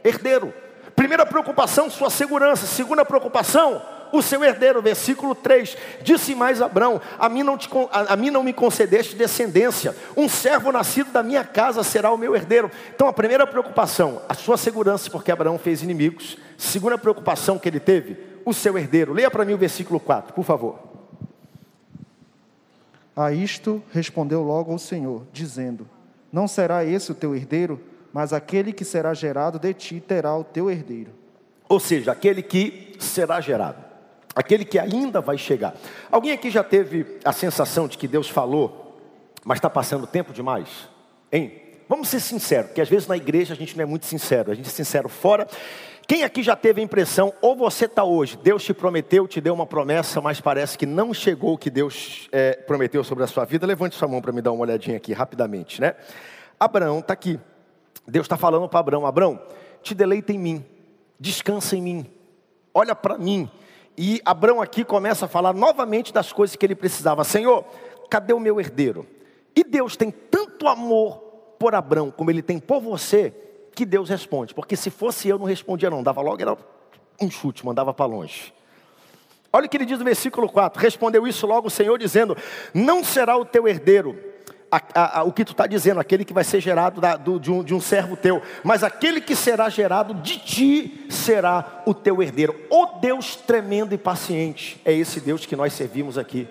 herdeiro. 0.02 0.52
Primeira 0.96 1.24
preocupação, 1.24 1.88
sua 1.88 2.10
segurança. 2.10 2.66
Segunda 2.66 3.04
preocupação, 3.04 3.80
o 4.12 4.22
seu 4.22 4.44
herdeiro. 4.44 4.82
Versículo 4.82 5.34
3: 5.34 5.76
Disse 6.02 6.34
mais 6.34 6.60
Abraão: 6.60 7.00
a 7.18 7.28
mim, 7.28 7.42
não 7.42 7.56
te, 7.56 7.68
a, 7.90 8.14
a 8.14 8.16
mim 8.16 8.30
não 8.30 8.42
me 8.42 8.52
concedeste 8.52 9.16
descendência, 9.16 9.94
um 10.16 10.28
servo 10.28 10.72
nascido 10.72 11.10
da 11.10 11.22
minha 11.22 11.44
casa 11.44 11.82
será 11.82 12.12
o 12.12 12.18
meu 12.18 12.34
herdeiro. 12.34 12.70
Então, 12.94 13.08
a 13.08 13.12
primeira 13.12 13.46
preocupação, 13.46 14.22
a 14.28 14.34
sua 14.34 14.56
segurança, 14.56 15.10
porque 15.10 15.32
Abraão 15.32 15.58
fez 15.58 15.82
inimigos. 15.82 16.38
Segunda 16.56 16.98
preocupação 16.98 17.58
que 17.58 17.68
ele 17.68 17.80
teve, 17.80 18.18
o 18.44 18.52
seu 18.52 18.76
herdeiro. 18.76 19.12
Leia 19.12 19.30
para 19.30 19.44
mim 19.44 19.54
o 19.54 19.58
versículo 19.58 19.98
4, 19.98 20.34
por 20.34 20.44
favor. 20.44 20.78
A 23.16 23.32
isto 23.32 23.82
respondeu 23.92 24.42
logo 24.42 24.74
o 24.74 24.78
Senhor, 24.78 25.26
dizendo: 25.32 25.88
Não 26.32 26.46
será 26.46 26.84
esse 26.84 27.12
o 27.12 27.14
teu 27.14 27.34
herdeiro, 27.34 27.80
mas 28.12 28.32
aquele 28.32 28.72
que 28.72 28.84
será 28.84 29.14
gerado 29.14 29.58
de 29.58 29.72
ti 29.74 30.00
terá 30.00 30.36
o 30.36 30.44
teu 30.44 30.70
herdeiro. 30.70 31.12
Ou 31.68 31.78
seja, 31.78 32.10
aquele 32.10 32.42
que 32.42 32.96
será 32.98 33.40
gerado 33.40 33.89
aquele 34.34 34.64
que 34.64 34.78
ainda 34.78 35.20
vai 35.20 35.36
chegar. 35.38 35.74
Alguém 36.10 36.32
aqui 36.32 36.50
já 36.50 36.62
teve 36.62 37.18
a 37.24 37.32
sensação 37.32 37.88
de 37.88 37.98
que 37.98 38.08
Deus 38.08 38.28
falou, 38.28 38.98
mas 39.44 39.58
está 39.58 39.70
passando 39.70 40.06
tempo 40.06 40.32
demais? 40.32 40.88
Hein? 41.32 41.52
Vamos 41.88 42.08
ser 42.08 42.20
sinceros, 42.20 42.66
porque 42.66 42.80
às 42.80 42.88
vezes 42.88 43.08
na 43.08 43.16
igreja 43.16 43.52
a 43.52 43.56
gente 43.56 43.76
não 43.76 43.82
é 43.82 43.86
muito 43.86 44.06
sincero, 44.06 44.52
a 44.52 44.54
gente 44.54 44.68
é 44.68 44.70
sincero 44.70 45.08
fora. 45.08 45.48
Quem 46.06 46.24
aqui 46.24 46.42
já 46.42 46.56
teve 46.56 46.80
a 46.80 46.84
impressão, 46.84 47.32
ou 47.40 47.54
você 47.54 47.84
está 47.84 48.04
hoje, 48.04 48.36
Deus 48.36 48.64
te 48.64 48.74
prometeu, 48.74 49.28
te 49.28 49.40
deu 49.40 49.54
uma 49.54 49.66
promessa, 49.66 50.20
mas 50.20 50.40
parece 50.40 50.76
que 50.76 50.86
não 50.86 51.14
chegou 51.14 51.54
o 51.54 51.58
que 51.58 51.70
Deus 51.70 52.28
é, 52.32 52.52
prometeu 52.52 53.02
sobre 53.04 53.24
a 53.24 53.26
sua 53.26 53.44
vida? 53.44 53.66
Levante 53.66 53.96
sua 53.96 54.08
mão 54.08 54.20
para 54.20 54.32
me 54.32 54.42
dar 54.42 54.52
uma 54.52 54.62
olhadinha 54.62 54.96
aqui 54.96 55.12
rapidamente, 55.12 55.80
né? 55.80 55.94
Abraão 56.58 56.98
está 56.98 57.12
aqui. 57.12 57.38
Deus 58.06 58.24
está 58.24 58.36
falando 58.36 58.68
para 58.68 58.80
Abraão: 58.80 59.06
Abraão, 59.06 59.40
te 59.82 59.94
deleita 59.94 60.32
em 60.32 60.38
mim, 60.38 60.64
descansa 61.18 61.76
em 61.76 61.82
mim, 61.82 62.06
olha 62.74 62.94
para 62.94 63.16
mim. 63.16 63.50
E 63.96 64.20
Abraão 64.24 64.60
aqui 64.62 64.84
começa 64.84 65.26
a 65.26 65.28
falar 65.28 65.52
novamente 65.52 66.12
das 66.12 66.32
coisas 66.32 66.56
que 66.56 66.64
ele 66.64 66.74
precisava: 66.74 67.24
Senhor, 67.24 67.64
cadê 68.08 68.32
o 68.32 68.40
meu 68.40 68.60
herdeiro? 68.60 69.06
E 69.54 69.64
Deus 69.64 69.96
tem 69.96 70.10
tanto 70.10 70.68
amor 70.68 71.18
por 71.58 71.74
Abraão 71.74 72.10
como 72.10 72.30
ele 72.30 72.42
tem 72.42 72.58
por 72.58 72.80
você, 72.80 73.34
que 73.74 73.84
Deus 73.84 74.08
responde. 74.08 74.54
Porque 74.54 74.76
se 74.76 74.90
fosse 74.90 75.28
eu, 75.28 75.38
não 75.38 75.46
respondia, 75.46 75.90
não, 75.90 76.02
dava 76.02 76.20
logo, 76.20 76.40
era 76.40 76.56
um 77.20 77.30
chute, 77.30 77.64
mandava 77.64 77.92
para 77.92 78.06
longe. 78.06 78.54
Olha 79.52 79.66
o 79.66 79.68
que 79.68 79.76
ele 79.76 79.84
diz 79.84 79.98
no 79.98 80.04
versículo 80.04 80.48
4: 80.48 80.80
Respondeu 80.80 81.26
isso 81.26 81.46
logo 81.46 81.66
o 81.66 81.70
Senhor, 81.70 81.98
dizendo: 81.98 82.36
Não 82.72 83.02
será 83.02 83.36
o 83.36 83.44
teu 83.44 83.66
herdeiro, 83.66 84.18
a, 84.70 84.82
a, 84.94 85.18
a, 85.20 85.22
o 85.24 85.32
que 85.32 85.44
tu 85.44 85.52
está 85.52 85.66
dizendo, 85.66 86.00
aquele 86.00 86.24
que 86.24 86.32
vai 86.32 86.44
ser 86.44 86.60
gerado 86.60 87.00
da, 87.00 87.16
do, 87.16 87.40
de, 87.40 87.50
um, 87.50 87.64
de 87.64 87.74
um 87.74 87.80
servo 87.80 88.16
teu, 88.16 88.40
mas 88.62 88.84
aquele 88.84 89.20
que 89.20 89.34
será 89.34 89.68
gerado 89.68 90.14
de 90.14 90.38
ti 90.38 91.06
será 91.10 91.82
o 91.86 91.92
teu 91.92 92.22
herdeiro. 92.22 92.54
O 92.70 92.86
Deus 93.00 93.34
tremendo 93.34 93.94
e 93.94 93.98
paciente, 93.98 94.80
é 94.84 94.92
esse 94.92 95.20
Deus 95.20 95.44
que 95.44 95.56
nós 95.56 95.72
servimos 95.72 96.16
aqui. 96.16 96.46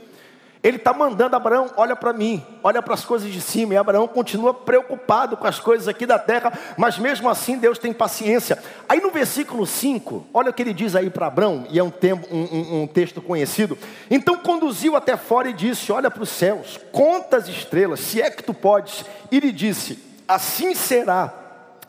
Ele 0.61 0.75
está 0.75 0.91
mandando 0.91 1.37
Abraão, 1.37 1.71
olha 1.77 1.95
para 1.95 2.11
mim, 2.11 2.45
olha 2.61 2.81
para 2.81 2.93
as 2.93 3.05
coisas 3.05 3.31
de 3.31 3.39
cima. 3.39 3.73
E 3.73 3.77
Abraão 3.77 4.09
continua 4.09 4.53
preocupado 4.53 5.37
com 5.37 5.47
as 5.47 5.57
coisas 5.57 5.87
aqui 5.87 6.05
da 6.05 6.19
terra, 6.19 6.51
mas 6.77 6.97
mesmo 6.97 7.29
assim 7.29 7.57
Deus 7.57 7.77
tem 7.77 7.93
paciência. 7.93 8.61
Aí 8.87 8.99
no 8.99 9.09
versículo 9.09 9.65
5, 9.65 10.27
olha 10.33 10.49
o 10.49 10.53
que 10.53 10.61
ele 10.61 10.73
diz 10.73 10.97
aí 10.97 11.09
para 11.09 11.27
Abraão, 11.27 11.65
e 11.69 11.79
é 11.79 11.83
um, 11.83 11.89
tempo, 11.89 12.27
um, 12.29 12.43
um, 12.43 12.81
um 12.81 12.87
texto 12.87 13.21
conhecido. 13.21 13.77
Então 14.11 14.37
conduziu 14.37 14.97
até 14.97 15.15
fora 15.15 15.49
e 15.49 15.53
disse: 15.53 15.93
Olha 15.93 16.11
para 16.11 16.23
os 16.23 16.29
céus, 16.29 16.77
conta 16.91 17.37
as 17.37 17.47
estrelas, 17.47 18.01
se 18.01 18.21
é 18.21 18.29
que 18.29 18.43
tu 18.43 18.53
podes. 18.53 19.05
E 19.31 19.39
lhe 19.39 19.53
disse: 19.53 19.97
Assim 20.27 20.75
será 20.75 21.33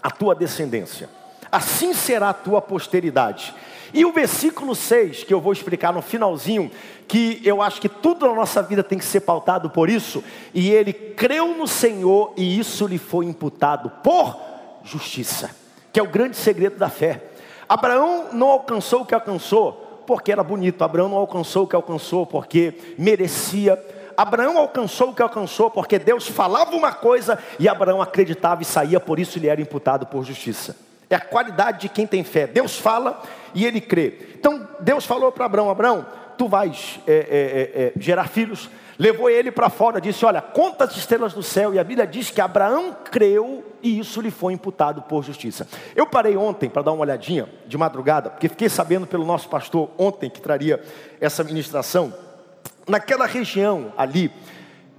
a 0.00 0.11
tua 0.12 0.33
descendência, 0.33 1.11
assim 1.50 1.92
será 1.92 2.28
a 2.28 2.35
tua 2.35 2.62
posteridade. 2.62 3.52
E 3.92 4.05
o 4.05 4.12
versículo 4.12 4.74
6, 4.74 5.24
que 5.24 5.35
eu 5.35 5.40
vou 5.40 5.53
explicar 5.53 5.92
no 5.92 6.03
finalzinho, 6.03 6.70
que 7.09 7.40
eu 7.44 7.61
acho 7.61 7.81
que 7.81 7.88
tudo 7.88 8.26
na 8.26 8.35
nossa 8.35 8.62
vida 8.62 8.85
tem 8.85 8.98
que 8.98 9.05
ser 9.05 9.20
pautado 9.20 9.70
por 9.70 9.90
isso, 9.90 10.22
e 10.55 10.70
ele 10.70 10.92
creu 10.92 11.57
no 11.57 11.66
Senhor 11.66 12.33
e 12.37 12.59
isso 12.59 12.87
lhe 12.87 12.98
foi 12.98 13.26
imputado 13.26 13.90
por 14.03 14.40
justiça, 14.85 15.50
que 15.92 15.98
é 15.98 16.03
o 16.03 16.09
grande 16.09 16.37
segredo 16.37 16.76
da 16.76 16.88
fé. 16.88 17.24
Abraão 17.68 18.29
não 18.33 18.48
alcançou 18.48 19.03
o 19.03 19.07
que 19.07 19.14
alcançou 19.14 20.03
porque 20.07 20.33
era 20.33 20.42
bonito, 20.42 20.83
Abraão 20.83 21.09
não 21.09 21.18
alcançou 21.18 21.64
o 21.64 21.66
que 21.68 21.76
alcançou 21.76 22.26
porque 22.26 22.74
merecia. 22.98 23.81
Abraão 24.16 24.59
alcançou 24.59 25.11
o 25.11 25.14
que 25.14 25.22
alcançou 25.22 25.70
porque 25.70 25.98
Deus 25.98 26.26
falava 26.26 26.74
uma 26.74 26.92
coisa 26.92 27.38
e 27.61 27.68
Abraão 27.68 28.03
acreditava 28.03 28.62
e 28.62 28.64
saía, 28.64 28.98
por 28.98 29.20
isso 29.20 29.38
lhe 29.38 29.48
era 29.48 29.61
imputado 29.61 30.07
por 30.07 30.24
justiça. 30.24 30.76
É 31.09 31.14
a 31.14 31.20
qualidade 31.20 31.83
de 31.83 31.88
quem 31.88 32.07
tem 32.07 32.24
fé. 32.24 32.46
Deus 32.46 32.76
fala 32.76 33.22
e 33.54 33.64
ele 33.66 33.80
crê. 33.80 34.14
Então 34.38 34.68
Deus 34.80 35.04
falou 35.04 35.30
para 35.32 35.44
Abraão: 35.44 35.70
Abraão, 35.70 36.06
tu 36.36 36.48
vais 36.48 36.98
é, 37.06 37.12
é, 37.12 37.82
é, 37.82 37.92
gerar 38.00 38.28
filhos. 38.28 38.70
Levou 38.98 39.30
ele 39.30 39.50
para 39.50 39.70
fora, 39.70 40.00
disse: 40.00 40.24
Olha, 40.24 40.42
conta 40.42 40.84
as 40.84 40.96
estrelas 40.96 41.32
do 41.32 41.42
céu. 41.42 41.72
E 41.74 41.78
a 41.78 41.84
Bíblia 41.84 42.06
diz 42.06 42.30
que 42.30 42.40
Abraão 42.40 42.96
creu 43.10 43.64
e 43.82 43.98
isso 43.98 44.20
lhe 44.20 44.30
foi 44.30 44.52
imputado 44.52 45.02
por 45.02 45.24
justiça. 45.24 45.66
Eu 45.96 46.06
parei 46.06 46.36
ontem 46.36 46.68
para 46.68 46.82
dar 46.82 46.92
uma 46.92 47.02
olhadinha 47.02 47.48
de 47.66 47.78
madrugada, 47.78 48.30
porque 48.30 48.48
fiquei 48.48 48.68
sabendo 48.68 49.06
pelo 49.06 49.24
nosso 49.24 49.48
pastor 49.48 49.90
ontem 49.98 50.28
que 50.28 50.40
traria 50.40 50.82
essa 51.20 51.42
ministração. 51.42 52.12
Naquela 52.86 53.26
região 53.26 53.92
ali, 53.96 54.30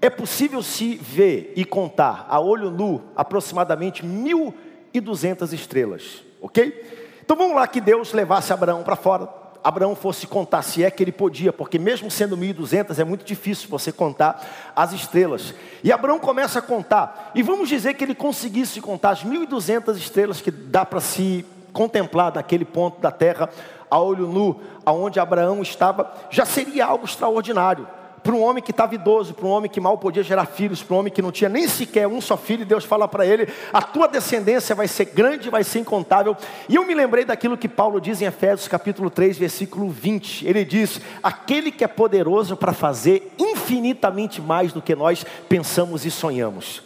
é 0.02 0.10
possível 0.10 0.64
se 0.64 0.96
ver 0.96 1.54
e 1.56 1.64
contar 1.64 2.26
a 2.28 2.40
olho 2.40 2.72
nu 2.72 3.04
aproximadamente 3.16 4.04
mil 4.04 4.54
e 4.92 5.00
duzentas 5.00 5.54
estrelas, 5.54 6.24
ok? 6.42 7.01
Então 7.32 7.40
vamos 7.40 7.56
lá 7.56 7.66
que 7.66 7.80
Deus 7.80 8.12
levasse 8.12 8.52
Abraão 8.52 8.84
para 8.84 8.98
fora. 8.98 9.26
Abraão 9.64 9.96
fosse 9.96 10.28
contar 10.28 10.62
se 10.64 10.84
é 10.84 10.92
que 10.92 11.02
ele 11.02 11.14
podia, 11.14 11.54
porque 11.54 11.80
mesmo 11.80 12.12
sendo 12.12 12.36
1.200 12.36 13.00
é 13.00 13.06
muito 13.06 13.24
difícil 13.24 13.70
você 13.70 13.90
contar 13.90 14.46
as 14.76 14.92
estrelas. 14.92 15.54
E 15.82 15.94
Abraão 15.94 16.20
começa 16.20 16.60
a 16.60 16.62
contar, 16.62 17.32
e 17.34 17.42
vamos 17.42 17.70
dizer 17.70 17.94
que 17.94 18.04
ele 18.04 18.14
conseguisse 18.14 18.82
contar 18.82 19.12
as 19.12 19.24
1.200 19.24 19.96
estrelas 19.96 20.42
que 20.42 20.52
dá 20.52 20.84
para 20.84 21.00
se 21.00 21.46
contemplar 21.72 22.34
daquele 22.34 22.66
ponto 22.66 23.00
da 23.00 23.12
terra 23.12 23.50
a 23.90 23.98
olho 23.98 24.28
nu, 24.28 24.60
aonde 24.86 25.18
Abraão 25.18 25.62
estava, 25.62 26.14
já 26.30 26.44
seria 26.44 26.86
algo 26.86 27.06
extraordinário 27.06 27.88
para 28.24 28.34
um 28.34 28.42
homem 28.42 28.64
que 28.64 28.72
estava 28.72 28.94
idoso, 28.94 29.34
para 29.34 29.46
um 29.46 29.50
homem 29.50 29.70
que 29.70 29.80
mal 29.80 29.98
podia 29.98 30.22
gerar 30.22 30.46
filhos, 30.46 30.84
para 30.84 30.96
um 30.96 31.00
homem 31.00 31.12
que 31.12 31.22
não 31.22 31.32
tinha 31.32 31.50
nem 31.50 31.68
sequer 31.68 32.08
um 32.08 32.22
só 32.22 32.38
filho, 32.38 32.66
Deus 32.66 32.86
fala 32.86 33.08
para 33.08 33.26
ele: 33.26 33.48
a 33.74 33.82
tua 33.82 34.08
descendência 34.08 34.76
vai 34.76 34.88
ser 34.88 35.06
grande, 35.06 35.50
vai 35.50 35.64
ser 35.64 35.80
incontável. 35.80 36.36
E 36.70 36.76
eu 36.76 36.86
me 36.86 36.94
lembrei 36.94 37.26
daquilo 37.26 37.58
que 37.58 37.68
Paulo 37.68 38.00
diz 38.00 38.22
em 38.22 38.26
Efésios 38.26 38.68
capítulo 38.68 39.10
3, 39.10 39.38
versículo 39.38 39.90
20. 39.90 40.48
Ele 40.48 40.64
diz: 40.64 41.02
aquele 41.24 41.72
que 41.72 41.84
é 41.84 41.88
poderoso 41.88 42.56
para 42.56 42.74
fazer 42.74 43.34
infinitamente 43.40 44.40
mais 44.40 44.72
do 44.72 44.82
que 44.82 44.96
nós 44.96 45.26
pensamos 45.50 46.06
e 46.06 46.12
sonhamos. 46.12 46.84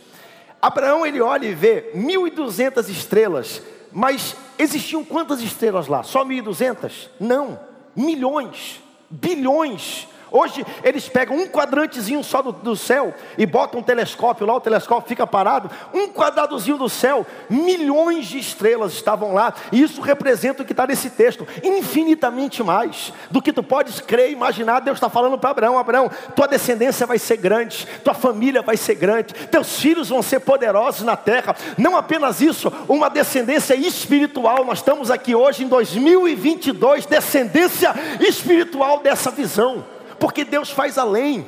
Abraão 0.62 1.06
ele 1.06 1.21
olha 1.21 1.45
e 1.45 1.54
vê 1.54 1.91
1.200 1.95 2.89
estrelas, 2.89 3.62
mas 3.91 4.36
existiam 4.58 5.04
quantas 5.04 5.41
estrelas 5.41 5.88
lá? 5.88 6.02
Só 6.02 6.26
1.200? 6.26 7.10
Não, 7.19 7.60
milhões, 7.95 8.82
bilhões. 9.10 10.08
Hoje 10.32 10.66
eles 10.84 11.08
pegam 11.08 11.38
um 11.38 11.48
quadrantezinho 11.48 12.24
só 12.24 12.42
do, 12.42 12.52
do, 12.52 12.76
céu 12.76 13.14
e 13.38 13.46
botam 13.46 13.80
um 13.80 13.84
telescópio 13.84 14.46
lá, 14.46 14.56
o 14.56 14.62
telescópio 14.62 15.08
fica 15.08 15.26
parado, 15.26 15.70
um 15.94 16.08
quadradozinho 16.08 16.78
do 16.78 16.90
céu, 16.90 17.26
milhões 17.50 18.26
de 18.26 18.40
estrelas 18.40 18.94
estavam 18.94 19.34
lá, 19.34 19.54
e 19.72 19.82
isso 19.82 20.02
representa 20.02 20.64
o 20.64 20.66
que 20.66 20.74
está 20.74 20.88
nesse 20.88 21.10
texto, 21.10 21.48
infinitamente 21.64 22.64
mais 22.64 23.14
do 23.30 23.42
que 23.42 23.54
tu 23.54 23.64
podes 23.64 24.00
crer 24.00 24.32
imaginar. 24.32 24.80
Deus 24.82 24.98
está 24.98 25.10
falando 25.10 25.38
para 25.38 25.52
Abraão: 25.52 25.78
Abraão, 25.78 26.10
tua 26.36 26.48
descendência 26.48 27.06
vai 27.06 27.20
ser 27.20 27.38
grande, 27.38 27.88
tua 28.04 28.14
família 28.14 28.62
vai 28.62 28.78
ser 28.78 28.96
grande, 28.96 29.34
teus 29.34 29.80
filhos 29.80 30.10
vão 30.10 30.22
ser 30.22 30.40
poderosos 30.40 31.04
na 31.04 31.16
terra. 31.16 31.56
Não 31.78 31.96
apenas 31.96 32.42
isso, 32.42 32.72
uma 32.88 33.10
descendência 33.10 33.76
espiritual. 33.76 34.66
Nós 34.66 34.80
estamos 34.80 35.12
aqui 35.12 35.36
hoje 35.36 35.64
em 35.64 35.68
2022, 35.68 37.06
descendência 37.06 37.94
espiritual 38.20 39.00
dessa 39.00 39.32
visão 39.32 39.94
porque 40.26 40.44
Deus 40.44 40.72
faz 40.72 40.98
além. 40.98 41.48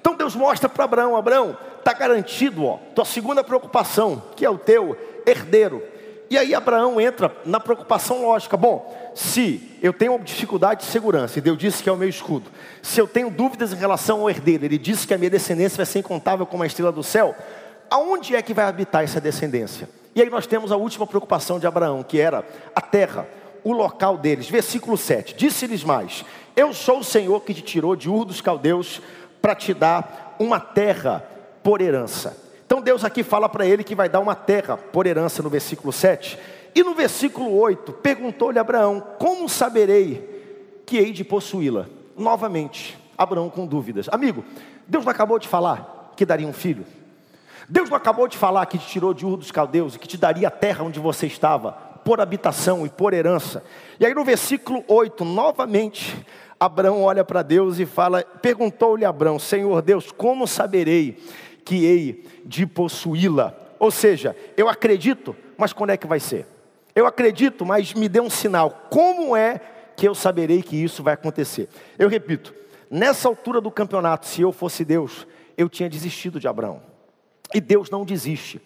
Então 0.00 0.16
Deus 0.16 0.34
mostra 0.34 0.68
para 0.68 0.82
Abraão: 0.82 1.14
Abraão, 1.14 1.56
está 1.78 1.92
garantido, 1.92 2.64
ó, 2.64 2.78
tua 2.92 3.04
segunda 3.04 3.44
preocupação, 3.44 4.20
que 4.34 4.44
é 4.44 4.50
o 4.50 4.58
teu 4.58 4.98
herdeiro. 5.24 5.80
E 6.28 6.36
aí 6.36 6.52
Abraão 6.52 7.00
entra 7.00 7.32
na 7.46 7.60
preocupação 7.60 8.22
lógica: 8.22 8.56
bom, 8.56 9.12
se 9.14 9.78
eu 9.80 9.92
tenho 9.92 10.18
dificuldade 10.18 10.80
de 10.80 10.86
segurança, 10.86 11.38
e 11.38 11.40
Deus 11.40 11.56
disse 11.56 11.84
que 11.84 11.88
é 11.88 11.92
o 11.92 11.96
meu 11.96 12.08
escudo, 12.08 12.50
se 12.82 13.00
eu 13.00 13.06
tenho 13.06 13.30
dúvidas 13.30 13.72
em 13.72 13.76
relação 13.76 14.22
ao 14.22 14.28
herdeiro, 14.28 14.64
ele 14.64 14.76
disse 14.76 15.06
que 15.06 15.14
a 15.14 15.18
minha 15.18 15.30
descendência 15.30 15.76
vai 15.76 15.86
ser 15.86 16.00
incontável 16.00 16.44
como 16.44 16.64
a 16.64 16.66
estrela 16.66 16.90
do 16.90 17.04
céu, 17.04 17.32
aonde 17.88 18.34
é 18.34 18.42
que 18.42 18.52
vai 18.52 18.64
habitar 18.64 19.04
essa 19.04 19.20
descendência? 19.20 19.88
E 20.16 20.20
aí 20.20 20.28
nós 20.28 20.48
temos 20.48 20.72
a 20.72 20.76
última 20.76 21.06
preocupação 21.06 21.60
de 21.60 21.66
Abraão, 21.68 22.02
que 22.02 22.20
era 22.20 22.44
a 22.74 22.80
terra, 22.80 23.28
o 23.62 23.72
local 23.72 24.18
deles. 24.18 24.50
Versículo 24.50 24.96
7: 24.96 25.36
Disse-lhes 25.36 25.84
mais: 25.84 26.24
eu 26.56 26.72
sou 26.72 27.00
o 27.00 27.04
Senhor 27.04 27.40
que 27.42 27.54
te 27.54 27.62
tirou 27.62 27.96
de 27.96 28.08
Ur 28.08 28.24
dos 28.24 28.40
Caldeus 28.40 29.00
para 29.40 29.54
te 29.54 29.72
dar 29.72 30.36
uma 30.38 30.60
terra 30.60 31.24
por 31.62 31.80
herança. 31.80 32.36
Então 32.66 32.80
Deus 32.80 33.04
aqui 33.04 33.22
fala 33.22 33.48
para 33.48 33.66
ele 33.66 33.82
que 33.82 33.94
vai 33.94 34.08
dar 34.08 34.20
uma 34.20 34.34
terra 34.34 34.76
por 34.76 35.06
herança 35.06 35.42
no 35.42 35.50
versículo 35.50 35.92
7. 35.92 36.38
E 36.74 36.82
no 36.84 36.94
versículo 36.94 37.58
8, 37.58 37.92
perguntou-lhe 37.94 38.58
Abraão: 38.58 39.02
Como 39.18 39.48
saberei 39.48 40.82
que 40.86 40.96
hei 40.96 41.12
de 41.12 41.24
possuí-la? 41.24 41.86
Novamente, 42.16 42.98
Abraão 43.18 43.50
com 43.50 43.66
dúvidas. 43.66 44.08
Amigo, 44.10 44.44
Deus 44.86 45.04
não 45.04 45.10
acabou 45.10 45.38
de 45.38 45.48
falar 45.48 46.12
que 46.16 46.24
daria 46.24 46.46
um 46.46 46.52
filho? 46.52 46.84
Deus 47.68 47.88
não 47.88 47.96
acabou 47.96 48.26
de 48.28 48.36
falar 48.36 48.66
que 48.66 48.78
te 48.78 48.86
tirou 48.86 49.14
de 49.14 49.24
Ur 49.24 49.36
dos 49.36 49.50
Caldeus 49.50 49.94
e 49.94 49.98
que 49.98 50.08
te 50.08 50.16
daria 50.16 50.48
a 50.48 50.50
terra 50.50 50.84
onde 50.84 50.98
você 50.98 51.26
estava, 51.26 51.76
por 52.04 52.20
habitação 52.20 52.86
e 52.86 52.88
por 52.88 53.12
herança? 53.12 53.62
E 53.98 54.06
aí 54.06 54.14
no 54.14 54.24
versículo 54.24 54.84
8, 54.88 55.24
novamente, 55.24 56.16
Abraão 56.58 57.02
olha 57.02 57.24
para 57.24 57.42
Deus 57.42 57.78
e 57.78 57.86
fala: 57.86 58.22
Perguntou-lhe 58.22 59.04
Abraão, 59.04 59.38
Senhor 59.38 59.80
Deus, 59.80 60.12
como 60.12 60.46
saberei 60.46 61.18
que 61.64 61.84
hei 61.86 62.24
de 62.44 62.66
possuí-la? 62.66 63.54
Ou 63.78 63.90
seja, 63.90 64.36
eu 64.56 64.68
acredito, 64.68 65.34
mas 65.56 65.72
quando 65.72 65.90
é 65.90 65.96
que 65.96 66.06
vai 66.06 66.20
ser? 66.20 66.46
Eu 66.94 67.06
acredito, 67.06 67.64
mas 67.64 67.94
me 67.94 68.08
dê 68.08 68.20
um 68.20 68.28
sinal. 68.28 68.88
Como 68.90 69.34
é 69.34 69.60
que 69.96 70.06
eu 70.06 70.14
saberei 70.14 70.62
que 70.62 70.76
isso 70.76 71.02
vai 71.02 71.14
acontecer? 71.14 71.68
Eu 71.98 72.08
repito, 72.08 72.54
nessa 72.90 73.28
altura 73.28 73.60
do 73.60 73.70
campeonato, 73.70 74.26
se 74.26 74.42
eu 74.42 74.52
fosse 74.52 74.84
Deus, 74.84 75.26
eu 75.56 75.68
tinha 75.68 75.88
desistido 75.88 76.38
de 76.38 76.46
Abraão. 76.46 76.82
E 77.54 77.60
Deus 77.60 77.88
não 77.88 78.04
desiste. 78.04 78.60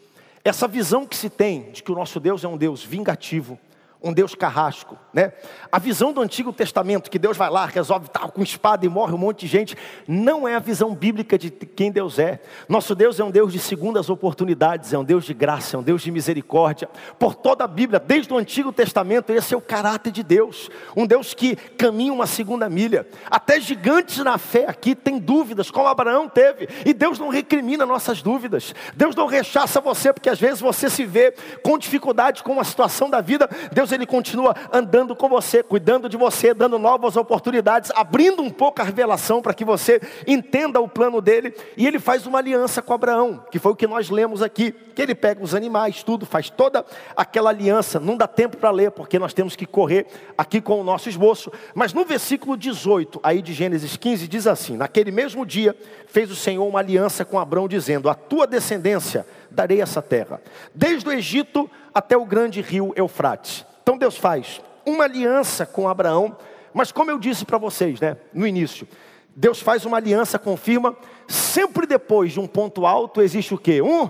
Essa 0.45 0.69
visão 0.69 1.07
que 1.07 1.17
se 1.17 1.31
tem 1.31 1.71
de 1.73 1.83
que 1.83 1.91
o 1.91 1.95
nosso 1.95 2.21
Deus 2.21 2.45
é 2.45 2.49
um 2.49 2.59
Deus 2.59 2.85
vingativo, 2.85 3.59
um 4.05 4.13
Deus 4.13 4.35
carrasco, 4.35 4.99
né? 5.15 5.33
A 5.73 5.79
visão 5.79 6.13
do 6.13 6.21
Antigo 6.21 6.53
Testamento, 6.53 7.11
que 7.11 7.19
Deus 7.19 7.39
vai 7.39 7.49
lá, 7.49 7.65
resolve 7.65 8.11
tal 8.11 8.31
com 8.31 8.43
espada 8.43 8.85
e 8.85 8.89
morre 8.89 9.15
um 9.15 9.19
monte 9.19 9.41
de 9.41 9.47
gente, 9.47 9.77
não 10.07 10.47
é 10.47 10.55
a 10.55 10.59
visão 10.59 10.95
bíblica 10.95 11.39
de 11.39 11.51
quem 11.51 11.91
Deus 11.91 12.19
é. 12.19 12.41
Nosso 12.69 12.95
Deus 12.95 13.19
é 13.19 13.25
um 13.25 13.31
Deus 13.31 13.51
de 13.51 13.59
segundas 13.59 14.11
oportunidades, 14.11 14.93
é 14.93 14.99
um 14.99 15.05
Deus 15.05 15.25
de 15.25 15.33
graça, 15.33 15.77
é 15.77 15.79
um 15.79 15.83
Deus 15.83 16.03
de 16.03 16.11
misericórdia. 16.11 16.87
Por 17.19 17.35
toda 17.35 17.65
a 17.65 17.67
Bíblia, 17.67 17.99
desde 17.99 18.31
o 18.31 18.37
Antigo 18.37 18.73
Testamento, 18.73 19.31
esse 19.31 19.55
é 19.55 19.57
o 19.57 19.61
caráter 19.63 20.13
de 20.13 20.23
Deus, 20.23 20.71
um 20.95 21.07
Deus 21.07 21.33
que 21.33 21.57
caminha 21.57 22.13
uma 22.13 22.27
segunda 22.27 22.69
milha. 22.69 23.09
Até 23.31 23.59
gigantes 23.59 24.19
na 24.19 24.37
fé 24.37 24.67
aqui 24.69 24.95
têm 24.95 25.19
dúvidas, 25.19 25.71
como 25.71 25.89
Abraão 25.89 26.29
teve, 26.29 26.69
e 26.85 26.93
Deus 26.93 27.19
não 27.19 27.31
recrimina 27.31 27.87
nossas 27.87 28.21
dúvidas. 28.21 28.75
Deus 28.95 29.17
não 29.17 29.27
rechaça 29.27 29.81
você 29.81 30.13
porque 30.13 30.29
às 30.29 30.39
vezes 30.39 30.61
você 30.61 30.91
se 30.91 31.07
vê 31.07 31.33
com 31.63 31.79
dificuldade 31.79 32.43
com 32.43 32.53
uma 32.53 32.65
situação 32.65 33.09
da 33.09 33.23
vida. 33.23 33.49
Deus 33.73 33.94
ele 33.95 34.07
continua 34.07 34.55
andando 34.73 35.15
com 35.15 35.29
você, 35.29 35.63
cuidando 35.63 36.09
de 36.09 36.17
você, 36.17 36.53
dando 36.53 36.79
novas 36.79 37.17
oportunidades, 37.17 37.91
abrindo 37.95 38.43
um 38.43 38.51
pouco 38.51 38.81
a 38.81 38.85
revelação 38.85 39.41
para 39.41 39.55
que 39.55 39.65
você 39.65 40.01
entenda 40.27 40.81
o 40.81 40.89
plano 40.89 41.21
dele. 41.21 41.55
E 41.77 41.87
ele 41.87 41.99
faz 41.99 42.27
uma 42.27 42.39
aliança 42.39 42.83
com 42.83 42.93
Abraão, 42.93 43.45
que 43.51 43.59
foi 43.59 43.73
o 43.73 43.77
que 43.77 43.87
nós 43.87 44.11
lemos 44.11 44.43
aqui, 44.43 44.73
que 44.73 45.03
ele 45.03 45.15
pega 45.15 45.43
os 45.43 45.55
animais, 45.55 46.03
tudo, 46.03 46.27
faz 46.27 46.51
toda 46.51 46.85
aquela 47.17 47.51
aliança. 47.51 47.99
Não 47.99 48.17
dá 48.17 48.27
tempo 48.27 48.57
para 48.57 48.71
ler, 48.71 48.91
porque 48.91 49.19
nós 49.19 49.33
temos 49.33 49.57
que 49.57 49.67
correr 49.67 50.07
aqui 50.37 50.61
com 50.61 50.81
o 50.81 50.85
nosso 50.85 51.09
esboço. 51.09 51.53
Mas 51.75 51.93
no 51.93 52.05
versículo 52.05 52.57
18, 52.57 53.21
aí 53.23 53.41
de 53.41 53.53
Gênesis 53.53 53.97
15, 53.97 54.29
diz 54.29 54.47
assim: 54.47 54.77
Naquele 54.77 55.11
mesmo 55.11 55.47
dia 55.47 55.77
fez 56.07 56.31
o 56.31 56.37
Senhor 56.37 56.67
uma 56.67 56.79
aliança 56.79 57.25
com 57.25 57.39
Abraão, 57.39 57.69
dizendo: 57.69 58.09
A 58.09 58.15
tua 58.15 58.47
descendência 58.47 59.27
darei 59.51 59.81
essa 59.81 60.03
terra, 60.03 60.41
desde 60.75 61.09
o 61.09 61.13
Egito 61.13 61.71
até 61.95 62.17
o 62.17 62.25
grande 62.25 62.61
rio 62.61 62.93
Eufrates. 62.97 63.65
Então 63.83 63.97
Deus 63.97 64.17
faz 64.17 64.61
uma 64.85 65.05
aliança 65.05 65.65
com 65.65 65.89
Abraão, 65.89 66.37
mas 66.73 66.91
como 66.91 67.11
eu 67.11 67.19
disse 67.19 67.45
para 67.45 67.57
vocês, 67.57 68.01
né, 68.01 68.17
no 68.33 68.47
início, 68.47 68.89
Deus 69.37 69.61
faz 69.61 69.85
uma 69.85 69.97
aliança, 69.97 70.39
confirma, 70.39 70.97
sempre 71.29 71.87
depois 71.87 72.33
de 72.33 72.41
um 72.41 72.47
ponto 72.47 72.87
alto 72.87 73.23
existe 73.23 73.55
o 73.55 73.59
quê? 73.59 73.81
Um, 73.81 74.09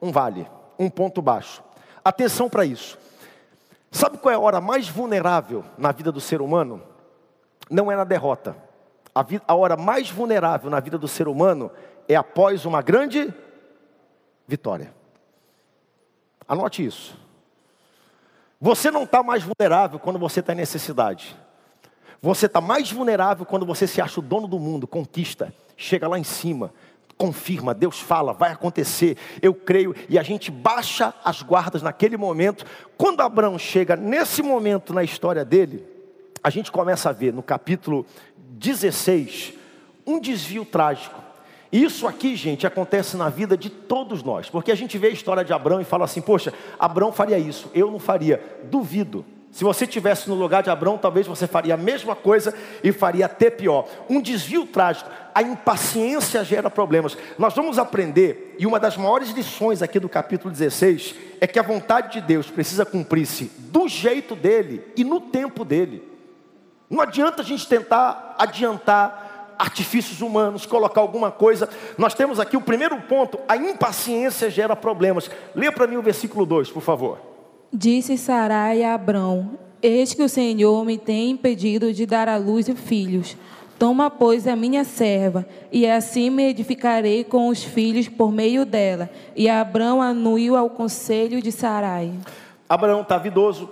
um 0.00 0.12
vale, 0.12 0.46
um 0.78 0.88
ponto 0.88 1.20
baixo. 1.20 1.62
Atenção 2.04 2.48
para 2.48 2.64
isso. 2.64 2.98
Sabe 3.90 4.18
qual 4.18 4.32
é 4.32 4.36
a 4.36 4.40
hora 4.40 4.60
mais 4.60 4.88
vulnerável 4.88 5.64
na 5.76 5.92
vida 5.92 6.12
do 6.12 6.20
ser 6.20 6.40
humano? 6.40 6.82
Não 7.70 7.90
é 7.90 7.96
na 7.96 8.04
derrota. 8.04 8.56
A, 9.14 9.22
vida, 9.22 9.44
a 9.46 9.54
hora 9.54 9.76
mais 9.76 10.10
vulnerável 10.10 10.70
na 10.70 10.80
vida 10.80 10.98
do 10.98 11.08
ser 11.08 11.28
humano 11.28 11.70
é 12.06 12.14
após 12.14 12.64
uma 12.64 12.82
grande 12.82 13.32
vitória. 14.46 14.97
Anote 16.48 16.84
isso. 16.84 17.14
Você 18.60 18.90
não 18.90 19.04
está 19.04 19.22
mais 19.22 19.42
vulnerável 19.42 19.98
quando 19.98 20.18
você 20.18 20.40
está 20.40 20.52
em 20.52 20.56
necessidade. 20.56 21.36
Você 22.20 22.46
está 22.46 22.60
mais 22.60 22.90
vulnerável 22.90 23.46
quando 23.46 23.64
você 23.64 23.86
se 23.86 24.00
acha 24.00 24.18
o 24.18 24.22
dono 24.22 24.48
do 24.48 24.58
mundo, 24.58 24.86
conquista, 24.88 25.54
chega 25.76 26.08
lá 26.08 26.18
em 26.18 26.24
cima, 26.24 26.72
confirma, 27.16 27.72
Deus 27.72 28.00
fala, 28.00 28.32
vai 28.32 28.50
acontecer, 28.50 29.16
eu 29.40 29.54
creio, 29.54 29.94
e 30.08 30.18
a 30.18 30.22
gente 30.22 30.50
baixa 30.50 31.14
as 31.24 31.42
guardas 31.42 31.82
naquele 31.82 32.16
momento. 32.16 32.64
Quando 32.96 33.20
Abraão 33.20 33.58
chega 33.58 33.94
nesse 33.94 34.42
momento 34.42 34.92
na 34.92 35.04
história 35.04 35.44
dele, 35.44 35.84
a 36.42 36.50
gente 36.50 36.72
começa 36.72 37.10
a 37.10 37.12
ver 37.12 37.32
no 37.32 37.42
capítulo 37.42 38.04
16 38.36 39.52
um 40.06 40.18
desvio 40.18 40.64
trágico. 40.64 41.27
Isso 41.70 42.06
aqui, 42.06 42.34
gente, 42.34 42.66
acontece 42.66 43.16
na 43.16 43.28
vida 43.28 43.56
de 43.56 43.68
todos 43.68 44.22
nós, 44.22 44.48
porque 44.48 44.72
a 44.72 44.74
gente 44.74 44.96
vê 44.96 45.08
a 45.08 45.10
história 45.10 45.44
de 45.44 45.52
Abraão 45.52 45.80
e 45.80 45.84
fala 45.84 46.04
assim: 46.04 46.20
poxa, 46.20 46.52
Abraão 46.78 47.12
faria 47.12 47.38
isso, 47.38 47.70
eu 47.74 47.90
não 47.90 47.98
faria. 47.98 48.42
Duvido. 48.64 49.24
Se 49.50 49.64
você 49.64 49.84
estivesse 49.84 50.28
no 50.28 50.34
lugar 50.34 50.62
de 50.62 50.70
Abraão, 50.70 50.98
talvez 50.98 51.26
você 51.26 51.46
faria 51.46 51.74
a 51.74 51.76
mesma 51.76 52.14
coisa 52.14 52.54
e 52.84 52.92
faria 52.92 53.26
até 53.26 53.50
pior. 53.50 53.88
Um 54.08 54.20
desvio 54.20 54.66
trágico, 54.66 55.10
a 55.34 55.42
impaciência 55.42 56.44
gera 56.44 56.70
problemas. 56.70 57.16
Nós 57.38 57.54
vamos 57.54 57.78
aprender, 57.78 58.54
e 58.58 58.66
uma 58.66 58.78
das 58.78 58.96
maiores 58.96 59.30
lições 59.30 59.82
aqui 59.82 59.98
do 59.98 60.08
capítulo 60.08 60.52
16 60.52 61.14
é 61.40 61.46
que 61.46 61.58
a 61.58 61.62
vontade 61.62 62.12
de 62.12 62.20
Deus 62.20 62.50
precisa 62.50 62.84
cumprir-se 62.84 63.50
do 63.58 63.88
jeito 63.88 64.36
dele 64.36 64.84
e 64.96 65.02
no 65.02 65.20
tempo 65.20 65.64
dele. 65.64 66.02
Não 66.88 67.00
adianta 67.00 67.42
a 67.42 67.44
gente 67.44 67.66
tentar 67.66 68.36
adiantar 68.38 69.27
artifícios 69.58 70.20
humanos, 70.20 70.64
colocar 70.64 71.00
alguma 71.00 71.30
coisa. 71.30 71.68
Nós 71.96 72.14
temos 72.14 72.38
aqui 72.38 72.56
o 72.56 72.60
primeiro 72.60 73.00
ponto: 73.02 73.38
a 73.48 73.56
impaciência 73.56 74.50
gera 74.50 74.76
problemas. 74.76 75.30
Lê 75.54 75.70
para 75.70 75.86
mim 75.86 75.96
o 75.96 76.02
versículo 76.02 76.46
2, 76.46 76.70
por 76.70 76.82
favor. 76.82 77.18
Disse 77.72 78.16
Sarai 78.16 78.82
a 78.82 78.94
Abrão: 78.94 79.58
Eis 79.82 80.14
que 80.14 80.22
o 80.22 80.28
Senhor 80.28 80.84
me 80.84 80.96
tem 80.96 81.30
impedido 81.30 81.92
de 81.92 82.06
dar 82.06 82.28
à 82.28 82.36
luz 82.36 82.68
filhos. 82.68 83.36
Toma, 83.78 84.10
pois, 84.10 84.48
a 84.48 84.56
minha 84.56 84.82
serva, 84.82 85.46
e 85.70 85.86
assim 85.86 86.30
me 86.30 86.48
edificarei 86.48 87.22
com 87.22 87.46
os 87.46 87.62
filhos 87.62 88.08
por 88.08 88.32
meio 88.32 88.66
dela. 88.66 89.08
E 89.36 89.48
Abrão 89.48 90.02
anuiu 90.02 90.56
ao 90.56 90.68
conselho 90.68 91.40
de 91.40 91.52
Sarai. 91.52 92.12
Abraão 92.68 93.02
está 93.02 93.16
vidoso, 93.16 93.70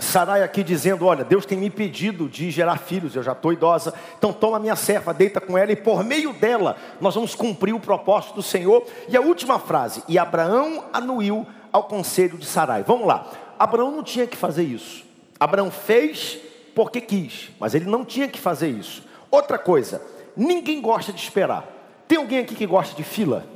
Sarai 0.00 0.42
aqui 0.42 0.62
dizendo: 0.62 1.06
Olha, 1.06 1.24
Deus 1.24 1.46
tem 1.46 1.58
me 1.58 1.70
pedido 1.70 2.28
de 2.28 2.50
gerar 2.50 2.78
filhos, 2.78 3.14
eu 3.14 3.22
já 3.22 3.32
estou 3.32 3.52
idosa, 3.52 3.94
então 4.18 4.32
toma 4.32 4.58
minha 4.58 4.76
serva, 4.76 5.14
deita 5.14 5.40
com 5.40 5.56
ela, 5.56 5.72
e 5.72 5.76
por 5.76 6.02
meio 6.02 6.32
dela 6.32 6.76
nós 7.00 7.14
vamos 7.14 7.34
cumprir 7.34 7.74
o 7.74 7.80
propósito 7.80 8.34
do 8.34 8.42
Senhor. 8.42 8.84
E 9.08 9.16
a 9.16 9.20
última 9.20 9.58
frase: 9.58 10.02
E 10.08 10.18
Abraão 10.18 10.84
anuiu 10.92 11.46
ao 11.72 11.84
conselho 11.84 12.38
de 12.38 12.46
Sarai. 12.46 12.82
Vamos 12.82 13.06
lá, 13.06 13.30
Abraão 13.58 13.90
não 13.90 14.02
tinha 14.02 14.26
que 14.26 14.36
fazer 14.36 14.64
isso, 14.64 15.04
Abraão 15.38 15.70
fez 15.70 16.38
porque 16.74 17.00
quis, 17.00 17.50
mas 17.58 17.74
ele 17.74 17.84
não 17.84 18.04
tinha 18.04 18.28
que 18.28 18.40
fazer 18.40 18.68
isso. 18.68 19.02
Outra 19.30 19.58
coisa, 19.58 20.02
ninguém 20.36 20.80
gosta 20.80 21.12
de 21.12 21.20
esperar. 21.20 21.64
Tem 22.08 22.18
alguém 22.18 22.40
aqui 22.40 22.54
que 22.54 22.66
gosta 22.66 22.96
de 22.96 23.04
fila? 23.04 23.46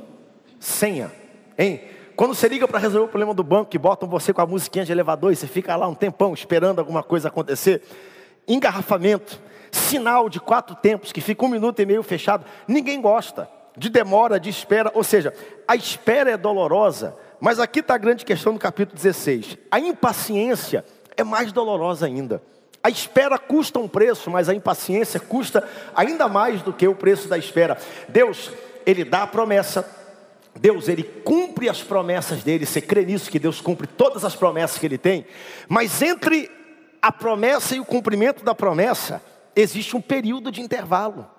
Senha, 0.59 1.11
hein? 1.57 1.81
Quando 2.15 2.33
você 2.33 2.47
liga 2.47 2.65
para 2.65 2.79
resolver 2.79 3.05
o 3.05 3.09
problema 3.09 3.33
do 3.33 3.43
banco, 3.43 3.69
que 3.69 3.77
botam 3.77 4.07
você 4.07 4.31
com 4.31 4.41
a 4.41 4.45
musiquinha 4.45 4.85
de 4.85 4.91
elevador 4.91 5.33
e 5.33 5.35
você 5.35 5.47
fica 5.47 5.75
lá 5.75 5.85
um 5.85 5.93
tempão 5.93 6.33
esperando 6.33 6.79
alguma 6.79 7.03
coisa 7.03 7.27
acontecer, 7.27 7.81
engarrafamento, 8.47 9.41
sinal 9.69 10.29
de 10.29 10.39
quatro 10.39 10.75
tempos 10.75 11.11
que 11.11 11.19
fica 11.19 11.43
um 11.43 11.49
minuto 11.49 11.81
e 11.81 11.85
meio 11.85 12.01
fechado, 12.01 12.45
ninguém 12.67 13.01
gosta 13.01 13.49
de 13.75 13.89
demora, 13.89 14.39
de 14.39 14.49
espera, 14.49 14.89
ou 14.93 15.03
seja, 15.03 15.33
a 15.67 15.75
espera 15.75 16.31
é 16.31 16.37
dolorosa, 16.37 17.17
mas 17.39 17.59
aqui 17.59 17.81
está 17.81 17.95
a 17.95 17.97
grande 17.97 18.23
questão 18.23 18.53
do 18.53 18.59
capítulo 18.59 18.95
16: 18.95 19.57
a 19.69 19.77
impaciência 19.77 20.85
é 21.17 21.23
mais 21.23 21.51
dolorosa 21.51 22.05
ainda. 22.05 22.41
A 22.81 22.89
espera 22.89 23.37
custa 23.37 23.79
um 23.79 23.87
preço, 23.87 24.29
mas 24.29 24.47
a 24.47 24.53
impaciência 24.53 25.19
custa 25.19 25.67
ainda 25.93 26.29
mais 26.29 26.61
do 26.61 26.71
que 26.71 26.87
o 26.87 26.95
preço 26.95 27.27
da 27.27 27.37
espera. 27.37 27.77
Deus, 28.07 28.51
Ele 28.85 29.03
dá 29.03 29.23
a 29.23 29.27
promessa, 29.27 29.83
Deus, 30.59 30.87
ele 30.87 31.03
cumpre 31.03 31.67
as 31.69 31.83
promessas 31.83 32.43
dele, 32.43 32.65
você 32.65 32.81
crê 32.81 33.05
nisso, 33.05 33.29
que 33.29 33.39
Deus 33.39 33.59
cumpre 33.59 33.87
todas 33.87 34.23
as 34.23 34.35
promessas 34.35 34.77
que 34.77 34.85
ele 34.85 34.97
tem, 34.97 35.25
mas 35.67 36.01
entre 36.01 36.49
a 37.01 37.11
promessa 37.11 37.75
e 37.75 37.79
o 37.79 37.85
cumprimento 37.85 38.43
da 38.43 38.55
promessa, 38.55 39.21
existe 39.55 39.95
um 39.95 40.01
período 40.01 40.51
de 40.51 40.61
intervalo. 40.61 41.29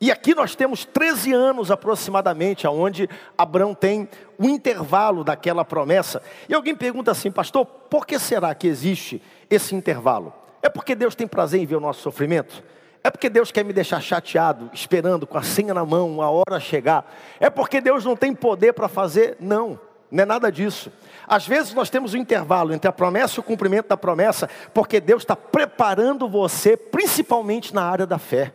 E 0.00 0.10
aqui 0.10 0.34
nós 0.34 0.54
temos 0.54 0.86
13 0.86 1.34
anos 1.34 1.70
aproximadamente, 1.70 2.66
aonde 2.66 3.06
Abraão 3.36 3.74
tem 3.74 4.08
o 4.38 4.48
intervalo 4.48 5.22
daquela 5.22 5.62
promessa. 5.62 6.22
E 6.48 6.54
alguém 6.54 6.74
pergunta 6.74 7.10
assim, 7.10 7.30
pastor, 7.30 7.66
por 7.66 8.06
que 8.06 8.18
será 8.18 8.54
que 8.54 8.66
existe 8.66 9.20
esse 9.50 9.74
intervalo? 9.74 10.32
É 10.62 10.70
porque 10.70 10.94
Deus 10.94 11.14
tem 11.14 11.26
prazer 11.26 11.60
em 11.60 11.66
ver 11.66 11.76
o 11.76 11.80
nosso 11.80 12.00
sofrimento? 12.00 12.62
É 13.02 13.10
porque 13.10 13.30
Deus 13.30 13.50
quer 13.50 13.64
me 13.64 13.72
deixar 13.72 14.00
chateado, 14.00 14.70
esperando 14.72 15.26
com 15.26 15.38
a 15.38 15.42
senha 15.42 15.72
na 15.72 15.84
mão, 15.84 16.20
a 16.20 16.30
hora 16.30 16.60
chegar. 16.60 17.10
É 17.38 17.48
porque 17.48 17.80
Deus 17.80 18.04
não 18.04 18.14
tem 18.14 18.34
poder 18.34 18.74
para 18.74 18.88
fazer? 18.88 19.36
Não, 19.40 19.80
não 20.10 20.22
é 20.22 20.26
nada 20.26 20.52
disso. 20.52 20.92
Às 21.26 21.46
vezes 21.46 21.72
nós 21.72 21.88
temos 21.88 22.12
um 22.12 22.18
intervalo 22.18 22.74
entre 22.74 22.88
a 22.88 22.92
promessa 22.92 23.38
e 23.38 23.40
o 23.40 23.44
cumprimento 23.44 23.88
da 23.88 23.96
promessa, 23.96 24.50
porque 24.74 25.00
Deus 25.00 25.22
está 25.22 25.34
preparando 25.34 26.28
você, 26.28 26.76
principalmente 26.76 27.74
na 27.74 27.84
área 27.84 28.06
da 28.06 28.18
fé. 28.18 28.52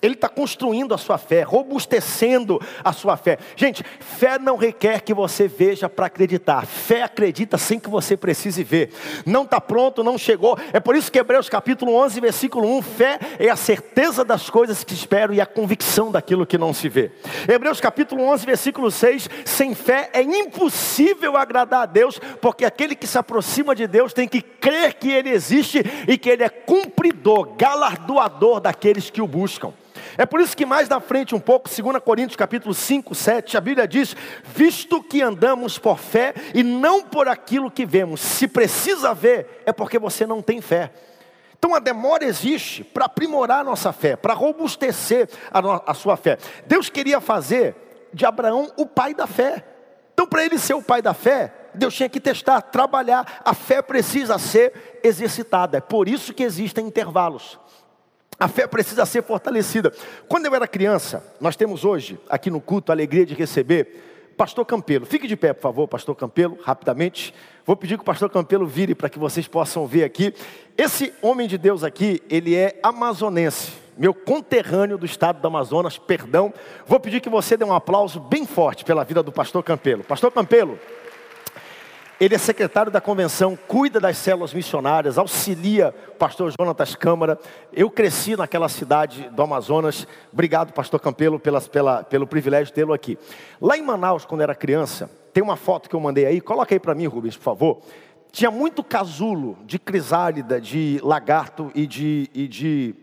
Ele 0.00 0.14
está 0.14 0.28
construindo 0.28 0.94
a 0.94 0.98
sua 0.98 1.18
fé, 1.18 1.42
robustecendo 1.42 2.60
a 2.84 2.92
sua 2.92 3.16
fé. 3.16 3.36
Gente, 3.56 3.82
fé 3.98 4.38
não 4.38 4.56
requer 4.56 5.00
que 5.00 5.12
você 5.12 5.48
veja 5.48 5.88
para 5.88 6.06
acreditar. 6.06 6.64
Fé 6.66 7.02
acredita 7.02 7.58
sem 7.58 7.80
que 7.80 7.90
você 7.90 8.16
precise 8.16 8.62
ver. 8.62 8.92
Não 9.26 9.42
está 9.42 9.60
pronto, 9.60 10.04
não 10.04 10.16
chegou. 10.16 10.56
É 10.72 10.78
por 10.78 10.94
isso 10.94 11.10
que 11.10 11.18
Hebreus 11.18 11.48
capítulo 11.48 11.94
11, 11.94 12.20
versículo 12.20 12.76
1, 12.78 12.82
fé 12.82 13.18
é 13.40 13.48
a 13.48 13.56
certeza 13.56 14.24
das 14.24 14.48
coisas 14.48 14.84
que 14.84 14.94
espero 14.94 15.34
e 15.34 15.40
a 15.40 15.46
convicção 15.46 16.12
daquilo 16.12 16.46
que 16.46 16.56
não 16.56 16.72
se 16.72 16.88
vê. 16.88 17.10
Hebreus 17.52 17.80
capítulo 17.80 18.22
11, 18.22 18.46
versículo 18.46 18.92
6, 18.92 19.28
sem 19.44 19.74
fé 19.74 20.10
é 20.12 20.22
impossível 20.22 21.36
agradar 21.36 21.82
a 21.82 21.86
Deus, 21.86 22.20
porque 22.40 22.64
aquele 22.64 22.94
que 22.94 23.06
se 23.06 23.18
aproxima 23.18 23.74
de 23.74 23.88
Deus 23.88 24.12
tem 24.12 24.28
que 24.28 24.42
crer 24.42 24.94
que 24.94 25.10
Ele 25.10 25.30
existe 25.30 25.82
e 26.06 26.16
que 26.16 26.30
Ele 26.30 26.44
é 26.44 26.48
cumpridor, 26.48 27.56
galardoador 27.56 28.60
daqueles 28.60 29.10
que 29.10 29.20
o 29.20 29.26
buscam. 29.26 29.72
É 30.18 30.26
por 30.26 30.40
isso 30.40 30.56
que 30.56 30.66
mais 30.66 30.88
na 30.88 30.98
frente 30.98 31.32
um 31.32 31.38
pouco, 31.38 31.70
2 31.70 32.02
Coríntios 32.02 32.34
capítulo 32.34 32.74
5, 32.74 33.14
7, 33.14 33.56
a 33.56 33.60
Bíblia 33.60 33.86
diz: 33.86 34.16
"Visto 34.42 35.00
que 35.00 35.22
andamos 35.22 35.78
por 35.78 35.96
fé 35.96 36.34
e 36.52 36.64
não 36.64 37.04
por 37.04 37.28
aquilo 37.28 37.70
que 37.70 37.86
vemos. 37.86 38.20
Se 38.20 38.48
precisa 38.48 39.14
ver, 39.14 39.62
é 39.64 39.72
porque 39.72 39.96
você 39.96 40.26
não 40.26 40.42
tem 40.42 40.60
fé." 40.60 40.92
Então 41.56 41.72
a 41.72 41.78
demora 41.78 42.24
existe 42.24 42.82
para 42.82 43.04
aprimorar 43.04 43.60
a 43.60 43.64
nossa 43.64 43.92
fé, 43.92 44.16
para 44.16 44.34
robustecer 44.34 45.28
a, 45.52 45.62
no, 45.62 45.82
a 45.86 45.94
sua 45.94 46.16
fé. 46.16 46.36
Deus 46.66 46.90
queria 46.90 47.20
fazer 47.20 47.76
de 48.12 48.26
Abraão 48.26 48.72
o 48.76 48.86
pai 48.86 49.14
da 49.14 49.26
fé. 49.26 49.64
Então, 50.14 50.26
para 50.26 50.44
ele 50.44 50.58
ser 50.58 50.74
o 50.74 50.82
pai 50.82 51.00
da 51.00 51.14
fé, 51.14 51.52
Deus 51.72 51.94
tinha 51.94 52.08
que 52.08 52.18
testar, 52.18 52.60
trabalhar. 52.60 53.40
A 53.44 53.54
fé 53.54 53.80
precisa 53.80 54.36
ser 54.36 55.00
exercitada. 55.02 55.78
É 55.78 55.80
por 55.80 56.08
isso 56.08 56.34
que 56.34 56.42
existem 56.42 56.86
intervalos. 56.86 57.56
A 58.38 58.46
fé 58.46 58.68
precisa 58.68 59.04
ser 59.04 59.22
fortalecida. 59.24 59.92
Quando 60.28 60.46
eu 60.46 60.54
era 60.54 60.68
criança, 60.68 61.24
nós 61.40 61.56
temos 61.56 61.84
hoje, 61.84 62.18
aqui 62.28 62.50
no 62.50 62.60
culto, 62.60 62.92
a 62.92 62.94
alegria 62.94 63.26
de 63.26 63.34
receber 63.34 64.32
Pastor 64.36 64.64
Campelo. 64.64 65.04
Fique 65.04 65.26
de 65.26 65.36
pé, 65.36 65.52
por 65.52 65.62
favor, 65.62 65.88
Pastor 65.88 66.14
Campelo, 66.14 66.56
rapidamente. 66.62 67.34
Vou 67.66 67.74
pedir 67.74 67.96
que 67.96 68.02
o 68.02 68.06
Pastor 68.06 68.30
Campelo 68.30 68.64
vire 68.64 68.94
para 68.94 69.08
que 69.08 69.18
vocês 69.18 69.48
possam 69.48 69.84
ver 69.88 70.04
aqui. 70.04 70.32
Esse 70.76 71.12
homem 71.20 71.48
de 71.48 71.58
Deus 71.58 71.82
aqui, 71.82 72.22
ele 72.30 72.54
é 72.54 72.78
amazonense, 72.80 73.72
meu 73.96 74.14
conterrâneo 74.14 74.96
do 74.96 75.04
estado 75.04 75.40
do 75.40 75.48
Amazonas, 75.48 75.98
perdão. 75.98 76.54
Vou 76.86 77.00
pedir 77.00 77.20
que 77.20 77.28
você 77.28 77.56
dê 77.56 77.64
um 77.64 77.74
aplauso 77.74 78.20
bem 78.20 78.46
forte 78.46 78.84
pela 78.84 79.02
vida 79.02 79.20
do 79.20 79.32
Pastor 79.32 79.64
Campelo. 79.64 80.04
Pastor 80.04 80.30
Campelo, 80.30 80.78
ele 82.20 82.34
é 82.34 82.38
secretário 82.38 82.90
da 82.90 83.00
convenção, 83.00 83.56
cuida 83.56 84.00
das 84.00 84.18
células 84.18 84.52
missionárias, 84.52 85.18
auxilia 85.18 85.94
o 86.08 86.14
pastor 86.14 86.52
Jonatas 86.58 86.96
Câmara. 86.96 87.38
Eu 87.72 87.88
cresci 87.88 88.36
naquela 88.36 88.68
cidade 88.68 89.30
do 89.30 89.40
Amazonas. 89.40 90.06
Obrigado, 90.32 90.72
pastor 90.72 90.98
Campelo, 91.00 91.38
pela, 91.38 92.02
pelo 92.02 92.26
privilégio 92.26 92.66
de 92.66 92.72
tê-lo 92.72 92.92
aqui. 92.92 93.16
Lá 93.60 93.78
em 93.78 93.82
Manaus, 93.82 94.24
quando 94.24 94.40
era 94.40 94.54
criança, 94.54 95.08
tem 95.32 95.44
uma 95.44 95.54
foto 95.54 95.88
que 95.88 95.94
eu 95.94 96.00
mandei 96.00 96.26
aí. 96.26 96.40
Coloca 96.40 96.74
aí 96.74 96.80
para 96.80 96.94
mim, 96.94 97.06
Rubens, 97.06 97.36
por 97.36 97.44
favor. 97.44 97.78
Tinha 98.32 98.50
muito 98.50 98.82
casulo 98.82 99.56
de 99.64 99.78
crisálida, 99.78 100.60
de 100.60 101.00
lagarto 101.04 101.70
e 101.72 101.86
de, 101.86 102.28
e 102.34 102.48
de 102.48 102.94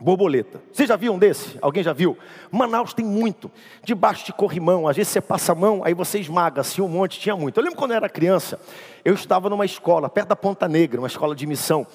borboleta. 0.00 0.60
Você 0.72 0.86
já 0.86 0.96
viu 0.96 1.12
um 1.12 1.18
desse? 1.18 1.58
Alguém 1.60 1.82
já 1.82 1.92
viu? 1.92 2.16
Manaus 2.50 2.94
tem 2.94 3.04
muito. 3.04 3.50
Debaixo 3.84 4.24
de 4.24 4.32
corrimão, 4.32 4.88
às 4.88 4.96
vezes 4.96 5.12
você 5.12 5.20
passa 5.20 5.52
a 5.52 5.54
mão, 5.54 5.82
aí 5.84 5.94
você 5.94 6.18
esmaga, 6.18 6.62
assim 6.62 6.80
um 6.80 6.88
monte, 6.88 7.20
tinha 7.20 7.36
muito. 7.36 7.58
Eu 7.58 7.64
lembro 7.64 7.78
quando 7.78 7.90
eu 7.92 7.96
era 7.96 8.08
criança, 8.08 8.60
eu 9.04 9.14
estava 9.14 9.50
numa 9.50 9.64
escola, 9.64 10.08
perto 10.08 10.28
da 10.28 10.36
Ponta 10.36 10.66
Negra, 10.66 11.00
uma 11.00 11.06
escola 11.06 11.34
de 11.34 11.46
missão. 11.46 11.86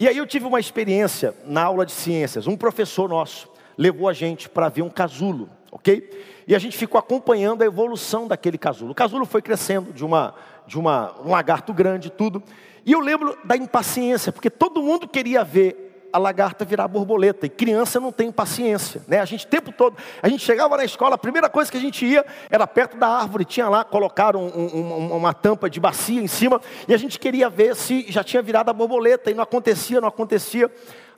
E 0.00 0.08
aí 0.08 0.16
eu 0.16 0.26
tive 0.26 0.46
uma 0.46 0.58
experiência 0.58 1.34
na 1.44 1.62
aula 1.62 1.84
de 1.84 1.92
ciências. 1.92 2.46
Um 2.46 2.56
professor 2.56 3.08
nosso 3.08 3.48
levou 3.76 4.08
a 4.08 4.12
gente 4.12 4.48
para 4.48 4.68
ver 4.68 4.82
um 4.82 4.90
casulo, 4.90 5.48
ok? 5.70 6.42
E 6.46 6.54
a 6.54 6.58
gente 6.58 6.76
ficou 6.76 6.98
acompanhando 6.98 7.62
a 7.62 7.66
evolução 7.66 8.26
daquele 8.26 8.58
casulo. 8.58 8.92
O 8.92 8.94
casulo 8.94 9.24
foi 9.24 9.42
crescendo 9.42 9.92
de 9.92 10.04
uma 10.04 10.34
de 10.66 10.78
uma, 10.78 11.14
um 11.24 11.30
lagarto 11.30 11.72
grande, 11.72 12.10
tudo. 12.10 12.42
E 12.84 12.92
eu 12.92 13.00
lembro 13.00 13.36
da 13.44 13.56
impaciência, 13.56 14.32
porque 14.32 14.50
todo 14.50 14.82
mundo 14.82 15.06
queria 15.06 15.44
ver 15.44 15.81
a 16.12 16.18
lagarta 16.18 16.64
virar 16.64 16.86
borboleta. 16.88 17.46
E 17.46 17.48
criança 17.48 17.98
não 17.98 18.12
tem 18.12 18.30
paciência, 18.30 19.02
né? 19.08 19.20
A 19.20 19.24
gente 19.24 19.46
o 19.46 19.48
tempo 19.48 19.72
todo, 19.72 19.96
a 20.22 20.28
gente 20.28 20.44
chegava 20.44 20.76
na 20.76 20.84
escola, 20.84 21.14
a 21.14 21.18
primeira 21.18 21.48
coisa 21.48 21.70
que 21.70 21.76
a 21.76 21.80
gente 21.80 22.04
ia 22.04 22.24
era 22.50 22.66
perto 22.66 22.96
da 22.96 23.08
árvore, 23.08 23.44
tinha 23.44 23.68
lá, 23.68 23.84
colocaram 23.84 24.46
um, 24.46 24.76
um, 24.76 25.16
uma 25.16 25.32
tampa 25.32 25.70
de 25.70 25.80
bacia 25.80 26.20
em 26.20 26.26
cima, 26.26 26.60
e 26.86 26.94
a 26.94 26.96
gente 26.96 27.18
queria 27.18 27.48
ver 27.48 27.74
se 27.74 28.06
já 28.10 28.22
tinha 28.22 28.42
virado 28.42 28.68
a 28.68 28.72
borboleta, 28.72 29.30
e 29.30 29.34
não 29.34 29.42
acontecia, 29.42 30.00
não 30.00 30.08
acontecia. 30.08 30.70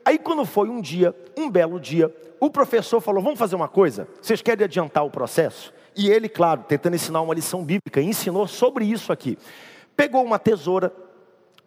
Aí 0.05 0.19
quando 0.19 0.45
foi 0.45 0.69
um 0.69 0.81
dia, 0.81 1.15
um 1.37 1.51
belo 1.51 1.81
dia, 1.81 2.15
o 2.39 2.51
professor 2.51 3.01
falou: 3.01 3.23
vamos 3.23 3.39
fazer 3.39 3.57
uma 3.57 3.69
coisa, 3.69 4.07
vocês 4.21 4.43
querem 4.43 4.65
adiantar 4.65 5.05
o 5.05 5.11
processo? 5.11 5.73
E 5.97 6.11
ele, 6.11 6.29
claro, 6.29 6.65
tentando 6.67 6.97
ensinar 6.97 7.21
uma 7.21 7.35
lição 7.35 7.65
bíblica, 7.65 8.01
ensinou 8.01 8.47
sobre 8.49 8.85
isso 8.85 9.13
aqui. 9.13 9.39
Pegou 9.97 10.25
uma 10.25 10.41
tesoura, 10.41 10.93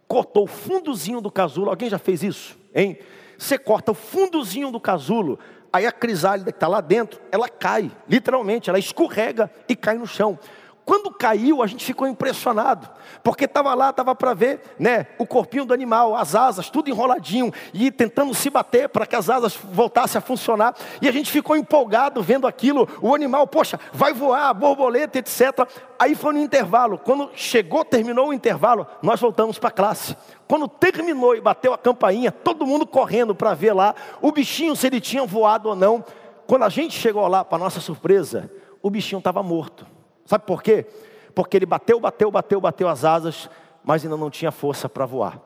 cortou 0.07 0.45
o 0.45 0.47
fundozinho 0.47 1.21
do 1.21 1.31
casulo. 1.31 1.69
Alguém 1.69 1.89
já 1.89 1.99
fez 1.99 2.23
isso? 2.23 2.57
Hein? 2.73 2.99
Você 3.37 3.57
corta 3.57 3.91
o 3.91 3.95
fundozinho 3.95 4.71
do 4.71 4.79
casulo, 4.79 5.37
aí 5.71 5.85
a 5.85 5.91
crisálida 5.91 6.51
que 6.51 6.57
está 6.57 6.67
lá 6.67 6.81
dentro, 6.81 7.19
ela 7.31 7.47
cai, 7.47 7.91
literalmente, 8.09 8.69
ela 8.69 8.79
escorrega 8.79 9.51
e 9.67 9.75
cai 9.75 9.97
no 9.97 10.07
chão. 10.07 10.39
Quando 10.87 11.11
caiu, 11.11 11.61
a 11.61 11.67
gente 11.67 11.83
ficou 11.83 12.07
impressionado, 12.07 12.87
porque 13.21 13.43
estava 13.43 13.73
lá, 13.73 13.89
estava 13.89 14.15
para 14.15 14.33
ver 14.33 14.61
né, 14.79 15.07
o 15.17 15.27
corpinho 15.27 15.65
do 15.65 15.73
animal, 15.73 16.15
as 16.15 16.33
asas, 16.33 16.69
tudo 16.69 16.89
enroladinho, 16.89 17.53
e 17.73 17.91
tentando 17.91 18.33
se 18.33 18.49
bater 18.49 18.87
para 18.87 19.05
que 19.05 19.13
as 19.13 19.29
asas 19.29 19.53
voltassem 19.53 20.17
a 20.17 20.21
funcionar. 20.21 20.73
E 21.01 21.09
a 21.09 21.11
gente 21.11 21.29
ficou 21.29 21.57
empolgado 21.57 22.23
vendo 22.23 22.47
aquilo, 22.47 22.87
o 23.01 23.13
animal, 23.13 23.45
poxa, 23.47 23.77
vai 23.91 24.13
voar, 24.13 24.53
borboleta, 24.53 25.19
etc. 25.19 25.67
Aí 25.99 26.15
foi 26.15 26.31
no 26.31 26.39
intervalo. 26.39 26.97
Quando 26.97 27.31
chegou, 27.35 27.83
terminou 27.83 28.29
o 28.29 28.33
intervalo, 28.33 28.87
nós 29.01 29.19
voltamos 29.19 29.59
para 29.59 29.67
a 29.67 29.73
classe. 29.73 30.15
Quando 30.47 30.69
terminou 30.69 31.35
e 31.35 31.41
bateu 31.41 31.73
a 31.73 31.77
campainha, 31.77 32.31
todo 32.31 32.65
mundo 32.65 32.87
correndo 32.87 33.35
para 33.35 33.53
ver 33.53 33.73
lá 33.73 33.93
o 34.21 34.31
bichinho, 34.31 34.73
se 34.73 34.87
ele 34.87 35.01
tinha 35.01 35.25
voado 35.25 35.67
ou 35.67 35.75
não. 35.75 36.01
Quando 36.47 36.63
a 36.63 36.69
gente 36.69 36.97
chegou 36.97 37.27
lá, 37.27 37.43
para 37.43 37.57
nossa 37.57 37.81
surpresa, 37.81 38.49
o 38.81 38.89
bichinho 38.89 39.19
estava 39.19 39.43
morto. 39.43 39.96
Sabe 40.27 40.45
por 40.45 40.61
quê? 40.61 40.85
Porque 41.33 41.57
ele 41.57 41.65
bateu, 41.65 41.99
bateu, 41.99 42.29
bateu, 42.29 42.61
bateu 42.61 42.87
as 42.87 43.05
asas, 43.05 43.49
mas 43.83 44.03
ainda 44.03 44.17
não 44.17 44.29
tinha 44.29 44.51
força 44.51 44.89
para 44.89 45.05
voar. 45.05 45.39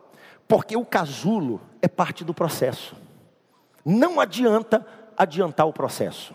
Porque 0.47 0.75
o 0.75 0.83
casulo 0.83 1.61
é 1.81 1.87
parte 1.87 2.25
do 2.25 2.33
processo. 2.33 2.95
Não 3.85 4.19
adianta 4.19 4.85
adiantar 5.15 5.67
o 5.67 5.71
processo. 5.71 6.33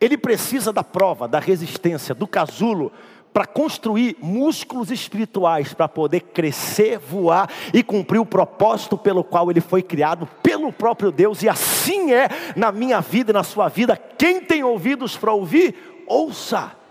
Ele 0.00 0.16
precisa 0.16 0.72
da 0.72 0.82
prova, 0.82 1.28
da 1.28 1.38
resistência, 1.38 2.14
do 2.14 2.26
casulo, 2.26 2.90
para 3.32 3.46
construir 3.46 4.16
músculos 4.20 4.90
espirituais, 4.90 5.74
para 5.74 5.88
poder 5.88 6.20
crescer, 6.20 6.98
voar 6.98 7.50
e 7.72 7.82
cumprir 7.82 8.18
o 8.18 8.26
propósito 8.26 8.96
pelo 8.96 9.22
qual 9.22 9.50
ele 9.50 9.60
foi 9.60 9.82
criado 9.82 10.26
pelo 10.42 10.72
próprio 10.72 11.12
Deus, 11.12 11.42
e 11.42 11.48
assim 11.48 12.12
é 12.12 12.28
na 12.56 12.72
minha 12.72 13.00
vida 13.00 13.32
e 13.32 13.34
na 13.34 13.42
sua 13.42 13.68
vida. 13.68 13.96
Quem 13.96 14.40
tem 14.40 14.64
ouvidos 14.64 15.16
para 15.16 15.32
ouvir, 15.32 16.04
ouça. 16.06 16.81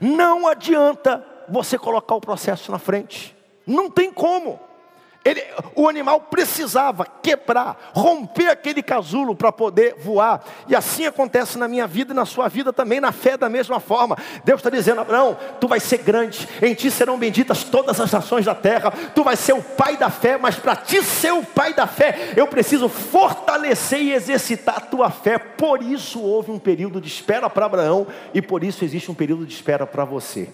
Não 0.00 0.46
adianta 0.46 1.24
você 1.48 1.78
colocar 1.78 2.14
o 2.14 2.20
processo 2.20 2.70
na 2.70 2.78
frente. 2.78 3.36
Não 3.66 3.90
tem 3.90 4.12
como. 4.12 4.60
Ele, 5.24 5.42
o 5.74 5.88
animal 5.88 6.20
precisava 6.20 7.06
quebrar, 7.22 7.92
romper 7.94 8.48
aquele 8.48 8.82
casulo 8.82 9.34
para 9.34 9.50
poder 9.50 9.94
voar. 9.98 10.44
E 10.68 10.76
assim 10.76 11.06
acontece 11.06 11.56
na 11.56 11.66
minha 11.66 11.86
vida 11.86 12.12
e 12.12 12.16
na 12.16 12.26
sua 12.26 12.46
vida 12.46 12.74
também, 12.74 13.00
na 13.00 13.10
fé 13.10 13.34
da 13.38 13.48
mesma 13.48 13.80
forma. 13.80 14.18
Deus 14.44 14.58
está 14.58 14.68
dizendo: 14.68 15.00
Abraão, 15.00 15.34
tu 15.58 15.66
vais 15.66 15.82
ser 15.82 15.98
grande, 15.98 16.46
em 16.60 16.74
ti 16.74 16.90
serão 16.90 17.18
benditas 17.18 17.64
todas 17.64 17.98
as 17.98 18.12
nações 18.12 18.44
da 18.44 18.54
terra. 18.54 18.90
Tu 19.14 19.24
vais 19.24 19.38
ser 19.38 19.54
o 19.54 19.62
pai 19.62 19.96
da 19.96 20.10
fé, 20.10 20.36
mas 20.36 20.56
para 20.56 20.76
ti 20.76 21.02
ser 21.02 21.32
o 21.32 21.42
pai 21.42 21.72
da 21.72 21.86
fé, 21.86 22.34
eu 22.36 22.46
preciso 22.46 22.86
fortalecer 22.86 24.02
e 24.02 24.12
exercitar 24.12 24.76
a 24.76 24.80
tua 24.80 25.10
fé. 25.10 25.38
Por 25.38 25.82
isso 25.82 26.20
houve 26.20 26.50
um 26.50 26.58
período 26.58 27.00
de 27.00 27.08
espera 27.08 27.48
para 27.48 27.64
Abraão 27.64 28.06
e 28.34 28.42
por 28.42 28.62
isso 28.62 28.84
existe 28.84 29.10
um 29.10 29.14
período 29.14 29.46
de 29.46 29.54
espera 29.54 29.86
para 29.86 30.04
você. 30.04 30.50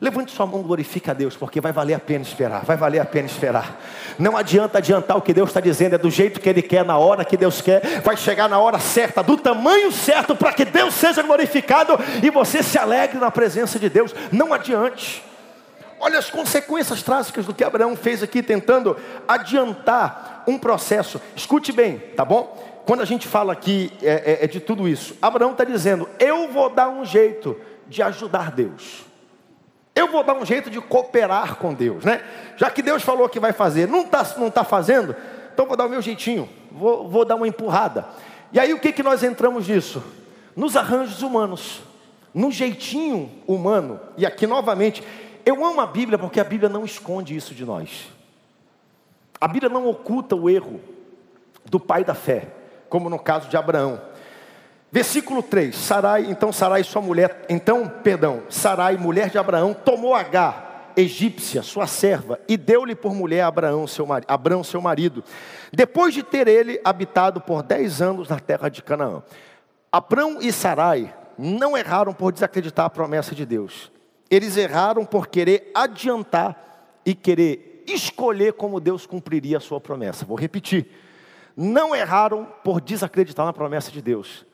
Levante 0.00 0.32
sua 0.32 0.46
mão, 0.46 0.62
glorifica 0.62 1.10
a 1.10 1.14
Deus, 1.14 1.36
porque 1.36 1.60
vai 1.60 1.72
valer 1.72 1.92
a 1.92 1.98
pena 1.98 2.24
esperar, 2.24 2.64
vai 2.64 2.74
valer 2.74 3.00
a 3.00 3.04
pena 3.04 3.26
esperar. 3.26 3.78
Não 4.18 4.34
adianta 4.34 4.78
adiantar 4.78 5.18
o 5.18 5.20
que 5.20 5.34
Deus 5.34 5.50
está 5.50 5.60
dizendo, 5.60 5.94
é 5.94 5.98
do 5.98 6.10
jeito 6.10 6.40
que 6.40 6.48
Ele 6.48 6.62
quer, 6.62 6.82
na 6.86 6.96
hora 6.96 7.22
que 7.22 7.36
Deus 7.36 7.60
quer, 7.60 8.00
vai 8.00 8.16
chegar 8.16 8.48
na 8.48 8.58
hora 8.58 8.78
certa, 8.78 9.22
do 9.22 9.36
tamanho 9.36 9.92
certo, 9.92 10.34
para 10.34 10.54
que 10.54 10.64
Deus 10.64 10.94
seja 10.94 11.22
glorificado 11.22 11.98
e 12.22 12.30
você 12.30 12.62
se 12.62 12.78
alegre 12.78 13.18
na 13.18 13.30
presença 13.30 13.78
de 13.78 13.90
Deus. 13.90 14.14
Não 14.32 14.54
adiante. 14.54 15.22
Olha 16.00 16.18
as 16.18 16.30
consequências 16.30 17.02
trágicas 17.02 17.44
do 17.44 17.52
que 17.52 17.62
Abraão 17.62 17.94
fez 17.94 18.22
aqui, 18.22 18.42
tentando 18.42 18.96
adiantar 19.28 20.44
um 20.46 20.56
processo. 20.56 21.20
Escute 21.36 21.72
bem, 21.72 21.98
tá 22.16 22.24
bom? 22.24 22.82
Quando 22.86 23.02
a 23.02 23.04
gente 23.04 23.28
fala 23.28 23.52
aqui 23.52 23.92
é, 24.02 24.38
é, 24.40 24.44
é 24.44 24.46
de 24.46 24.60
tudo 24.60 24.88
isso, 24.88 25.14
Abraão 25.20 25.52
está 25.52 25.62
dizendo: 25.62 26.08
Eu 26.18 26.48
vou 26.48 26.70
dar 26.70 26.88
um 26.88 27.04
jeito 27.04 27.54
de 27.86 28.02
ajudar 28.02 28.50
Deus. 28.50 29.09
Eu 29.94 30.08
vou 30.08 30.22
dar 30.22 30.34
um 30.34 30.44
jeito 30.44 30.70
de 30.70 30.80
cooperar 30.80 31.56
com 31.56 31.74
Deus, 31.74 32.04
né? 32.04 32.22
Já 32.56 32.70
que 32.70 32.82
Deus 32.82 33.02
falou 33.02 33.28
que 33.28 33.40
vai 33.40 33.52
fazer, 33.52 33.88
não 33.88 34.02
está 34.02 34.24
não 34.38 34.50
tá 34.50 34.64
fazendo, 34.64 35.14
então 35.52 35.66
vou 35.66 35.76
dar 35.76 35.86
o 35.86 35.88
meu 35.88 36.00
jeitinho, 36.00 36.48
vou, 36.70 37.08
vou 37.08 37.24
dar 37.24 37.36
uma 37.36 37.48
empurrada. 37.48 38.06
E 38.52 38.58
aí 38.58 38.72
o 38.72 38.78
que, 38.78 38.92
que 38.92 39.02
nós 39.02 39.22
entramos 39.22 39.68
nisso? 39.68 40.02
Nos 40.56 40.76
arranjos 40.76 41.22
humanos, 41.22 41.82
no 42.32 42.50
jeitinho 42.50 43.30
humano. 43.46 44.00
E 44.16 44.24
aqui 44.24 44.46
novamente, 44.46 45.02
eu 45.44 45.64
amo 45.64 45.80
a 45.80 45.86
Bíblia 45.86 46.18
porque 46.18 46.40
a 46.40 46.44
Bíblia 46.44 46.68
não 46.68 46.84
esconde 46.84 47.34
isso 47.34 47.54
de 47.54 47.64
nós. 47.64 48.08
A 49.40 49.48
Bíblia 49.48 49.70
não 49.70 49.88
oculta 49.88 50.36
o 50.36 50.50
erro 50.50 50.80
do 51.64 51.80
pai 51.80 52.04
da 52.04 52.14
fé, 52.14 52.48
como 52.88 53.08
no 53.08 53.18
caso 53.18 53.48
de 53.48 53.56
Abraão. 53.56 54.00
Versículo 54.92 55.42
3: 55.42 55.74
Sarai, 55.74 56.26
então 56.28 56.52
Sarai, 56.52 56.82
sua 56.82 57.00
mulher, 57.00 57.44
então, 57.48 57.88
perdão, 57.88 58.42
Sarai, 58.48 58.96
mulher 58.96 59.30
de 59.30 59.38
Abraão, 59.38 59.72
tomou 59.72 60.14
H, 60.14 60.92
egípcia, 60.96 61.62
sua 61.62 61.86
serva, 61.86 62.40
e 62.48 62.56
deu-lhe 62.56 62.94
por 62.94 63.14
mulher 63.14 63.42
Abraão 63.42 63.86
seu, 63.86 64.06
Abraão, 64.26 64.64
seu 64.64 64.80
marido, 64.80 65.22
depois 65.72 66.12
de 66.12 66.22
ter 66.22 66.48
ele 66.48 66.80
habitado 66.84 67.40
por 67.40 67.62
dez 67.62 68.02
anos 68.02 68.28
na 68.28 68.40
terra 68.40 68.68
de 68.68 68.82
Canaã. 68.82 69.22
Abraão 69.92 70.38
e 70.40 70.52
Sarai 70.52 71.14
não 71.38 71.76
erraram 71.76 72.12
por 72.12 72.32
desacreditar 72.32 72.86
a 72.86 72.90
promessa 72.90 73.34
de 73.34 73.46
Deus. 73.46 73.90
Eles 74.30 74.56
erraram 74.56 75.04
por 75.04 75.26
querer 75.26 75.70
adiantar 75.74 77.00
e 77.04 77.14
querer 77.14 77.84
escolher 77.86 78.52
como 78.52 78.78
Deus 78.78 79.06
cumpriria 79.06 79.56
a 79.56 79.60
sua 79.60 79.80
promessa. 79.80 80.24
Vou 80.24 80.38
repetir. 80.38 80.86
Não 81.56 81.94
erraram 81.94 82.46
por 82.62 82.80
desacreditar 82.80 83.44
na 83.44 83.52
promessa 83.52 83.90
de 83.90 84.00
Deus. 84.00 84.46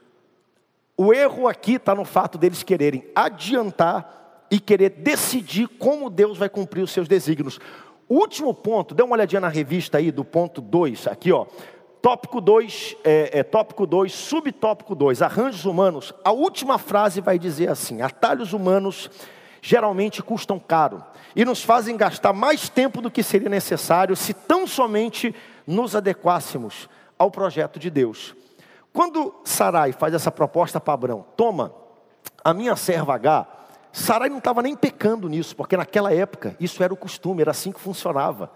O 0.97 1.13
erro 1.13 1.47
aqui 1.47 1.75
está 1.75 1.95
no 1.95 2.05
fato 2.05 2.39
deles 2.39 2.63
quererem 2.63 3.05
adiantar 3.15 4.47
e 4.51 4.59
querer 4.59 4.91
decidir 4.91 5.69
como 5.69 6.09
Deus 6.09 6.39
vai 6.39 6.49
cumprir 6.49 6.83
os 6.83 6.91
seus 6.91 7.07
desígnios. 7.07 7.59
Último 8.09 8.55
ponto, 8.55 8.95
dê 8.95 9.03
uma 9.03 9.15
olhadinha 9.15 9.41
na 9.41 9.49
revista 9.49 9.99
aí 9.99 10.11
do 10.11 10.25
ponto 10.25 10.61
2, 10.61 11.09
aqui 11.09 11.33
ó. 11.33 11.47
Tópico 12.01 12.41
2, 12.41 12.97
é, 13.03 13.41
é, 13.41 13.43
tópico 13.43 13.85
2, 13.85 14.13
subtópico 14.13 14.95
2, 14.95 15.23
arranjos 15.23 15.65
humanos. 15.65 16.15
A 16.25 16.31
última 16.31 16.79
frase 16.79 17.21
vai 17.21 17.39
dizer 17.39 17.69
assim: 17.69 18.01
atalhos 18.01 18.53
humanos 18.53 19.11
geralmente 19.61 20.23
custam 20.23 20.59
caro 20.59 21.05
e 21.35 21.45
nos 21.45 21.65
fazem 21.65 21.97
gastar 21.97 22.33
mais 22.33 22.69
tempo 22.69 23.03
do 23.03 23.11
que 23.11 23.25
seria 23.25 23.49
necessário 23.49 24.15
se 24.15 24.33
tão 24.33 24.67
somente 24.67 25.35
nos 25.67 25.97
adequássemos 25.97 26.89
ao 27.19 27.31
projeto 27.31 27.79
de 27.79 27.91
Deus. 27.91 28.35
Quando 28.97 29.35
Sarai 29.45 29.93
faz 29.93 30.15
essa 30.15 30.33
proposta 30.33 30.81
para 30.81 30.95
Abraão, 30.95 31.23
toma 31.37 31.71
a 32.43 32.55
minha 32.55 32.75
serva 32.77 33.15
H, 33.15 33.47
Sarai 33.93 34.31
não 34.31 34.39
estava 34.39 34.63
nem 34.63 34.75
pecando 34.75 35.29
nisso, 35.29 35.55
porque 35.55 35.77
naquela 35.77 36.15
época 36.15 36.57
isso 36.59 36.83
era 36.83 36.95
o 36.95 36.97
costume, 36.97 37.43
era 37.43 37.51
assim 37.51 37.71
que 37.71 37.79
funcionava. 37.79 38.51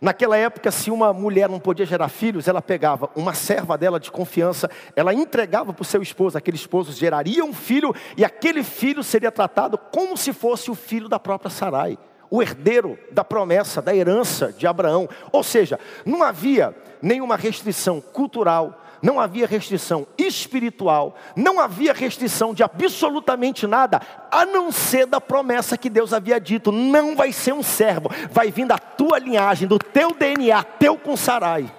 Naquela 0.00 0.36
época, 0.36 0.72
se 0.72 0.90
uma 0.90 1.12
mulher 1.12 1.48
não 1.48 1.60
podia 1.60 1.86
gerar 1.86 2.08
filhos, 2.08 2.48
ela 2.48 2.60
pegava 2.60 3.08
uma 3.14 3.34
serva 3.34 3.78
dela 3.78 4.00
de 4.00 4.10
confiança, 4.10 4.68
ela 4.96 5.14
entregava 5.14 5.72
para 5.72 5.82
o 5.82 5.86
seu 5.86 6.02
esposo, 6.02 6.36
aquele 6.36 6.56
esposo 6.56 6.90
geraria 6.90 7.44
um 7.44 7.54
filho, 7.54 7.94
e 8.16 8.24
aquele 8.24 8.64
filho 8.64 9.04
seria 9.04 9.30
tratado 9.30 9.78
como 9.78 10.16
se 10.16 10.32
fosse 10.32 10.72
o 10.72 10.74
filho 10.74 11.08
da 11.08 11.20
própria 11.20 11.52
Sarai, 11.52 11.96
o 12.28 12.42
herdeiro 12.42 12.98
da 13.12 13.22
promessa, 13.22 13.80
da 13.80 13.94
herança 13.94 14.52
de 14.52 14.66
Abraão. 14.66 15.08
Ou 15.30 15.44
seja, 15.44 15.78
não 16.04 16.24
havia 16.24 16.74
nenhuma 17.00 17.36
restrição 17.36 18.00
cultural, 18.00 18.80
não 19.04 19.20
havia 19.20 19.46
restrição 19.46 20.06
espiritual, 20.16 21.14
não 21.36 21.60
havia 21.60 21.92
restrição 21.92 22.54
de 22.54 22.62
absolutamente 22.62 23.66
nada, 23.66 24.00
a 24.30 24.46
não 24.46 24.72
ser 24.72 25.04
da 25.04 25.20
promessa 25.20 25.76
que 25.76 25.90
Deus 25.90 26.14
havia 26.14 26.40
dito: 26.40 26.72
não 26.72 27.14
vai 27.14 27.30
ser 27.30 27.52
um 27.52 27.62
servo, 27.62 28.08
vai 28.30 28.50
vir 28.50 28.66
da 28.66 28.78
tua 28.78 29.18
linhagem, 29.18 29.68
do 29.68 29.78
teu 29.78 30.14
DNA, 30.14 30.64
teu 30.64 30.96
com 30.96 31.18
Sarai. 31.18 31.70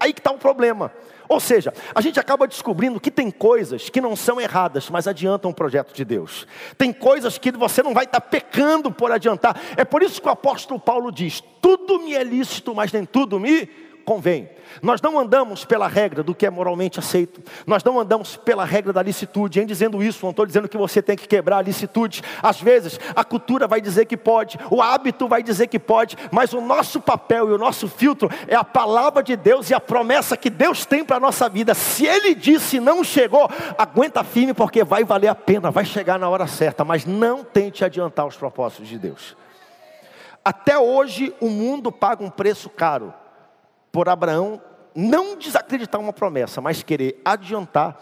Aí 0.00 0.12
que 0.12 0.18
está 0.18 0.32
o 0.32 0.38
problema. 0.38 0.90
Ou 1.28 1.38
seja, 1.38 1.72
a 1.94 2.00
gente 2.00 2.18
acaba 2.18 2.48
descobrindo 2.48 2.98
que 2.98 3.12
tem 3.12 3.30
coisas 3.30 3.88
que 3.88 4.00
não 4.00 4.16
são 4.16 4.40
erradas, 4.40 4.90
mas 4.90 5.06
adiantam 5.06 5.52
o 5.52 5.54
projeto 5.54 5.94
de 5.94 6.04
Deus. 6.04 6.48
Tem 6.76 6.92
coisas 6.92 7.38
que 7.38 7.52
você 7.52 7.80
não 7.80 7.94
vai 7.94 8.04
estar 8.04 8.20
tá 8.20 8.28
pecando 8.28 8.90
por 8.90 9.12
adiantar. 9.12 9.56
É 9.76 9.84
por 9.84 10.02
isso 10.02 10.20
que 10.20 10.26
o 10.26 10.32
apóstolo 10.32 10.80
Paulo 10.80 11.12
diz: 11.12 11.40
tudo 11.60 12.00
me 12.00 12.12
é 12.12 12.24
lícito, 12.24 12.74
mas 12.74 12.90
nem 12.90 13.04
tudo 13.06 13.38
me 13.38 13.70
convém. 14.02 14.48
Nós 14.80 15.00
não 15.02 15.18
andamos 15.18 15.64
pela 15.64 15.88
regra 15.88 16.22
do 16.22 16.34
que 16.34 16.46
é 16.46 16.50
moralmente 16.50 16.98
aceito. 16.98 17.42
Nós 17.66 17.82
não 17.84 17.98
andamos 17.98 18.36
pela 18.36 18.64
regra 18.64 18.92
da 18.92 19.02
licitude. 19.02 19.60
Em 19.60 19.66
dizendo 19.66 20.02
isso, 20.02 20.24
não 20.24 20.30
estou 20.30 20.46
dizendo 20.46 20.68
que 20.68 20.76
você 20.76 21.02
tem 21.02 21.16
que 21.16 21.28
quebrar 21.28 21.58
a 21.58 21.62
licitude. 21.62 22.22
Às 22.42 22.60
vezes, 22.60 22.98
a 23.14 23.24
cultura 23.24 23.66
vai 23.66 23.80
dizer 23.80 24.06
que 24.06 24.16
pode, 24.16 24.58
o 24.70 24.80
hábito 24.80 25.28
vai 25.28 25.42
dizer 25.42 25.66
que 25.66 25.78
pode, 25.78 26.16
mas 26.30 26.52
o 26.52 26.60
nosso 26.60 27.00
papel 27.00 27.50
e 27.50 27.52
o 27.52 27.58
nosso 27.58 27.88
filtro 27.88 28.30
é 28.46 28.54
a 28.54 28.64
palavra 28.64 29.22
de 29.22 29.36
Deus 29.36 29.70
e 29.70 29.74
a 29.74 29.80
promessa 29.80 30.36
que 30.36 30.50
Deus 30.50 30.86
tem 30.86 31.04
para 31.04 31.16
a 31.16 31.20
nossa 31.20 31.48
vida. 31.48 31.74
Se 31.74 32.06
Ele 32.06 32.34
disse 32.34 32.80
não 32.80 33.04
chegou, 33.04 33.48
aguenta 33.76 34.24
firme, 34.24 34.54
porque 34.54 34.84
vai 34.84 35.04
valer 35.04 35.28
a 35.28 35.34
pena, 35.34 35.70
vai 35.70 35.84
chegar 35.84 36.18
na 36.18 36.28
hora 36.28 36.46
certa, 36.46 36.84
mas 36.84 37.04
não 37.04 37.44
tente 37.44 37.84
adiantar 37.84 38.26
os 38.26 38.36
propósitos 38.36 38.88
de 38.88 38.98
Deus. 38.98 39.36
Até 40.44 40.76
hoje, 40.76 41.34
o 41.40 41.48
mundo 41.48 41.92
paga 41.92 42.24
um 42.24 42.30
preço 42.30 42.68
caro 42.68 43.14
por 43.92 44.08
Abraão 44.08 44.60
não 44.94 45.36
desacreditar 45.36 46.00
uma 46.00 46.12
promessa, 46.12 46.60
mas 46.60 46.82
querer 46.82 47.20
adiantar 47.24 48.00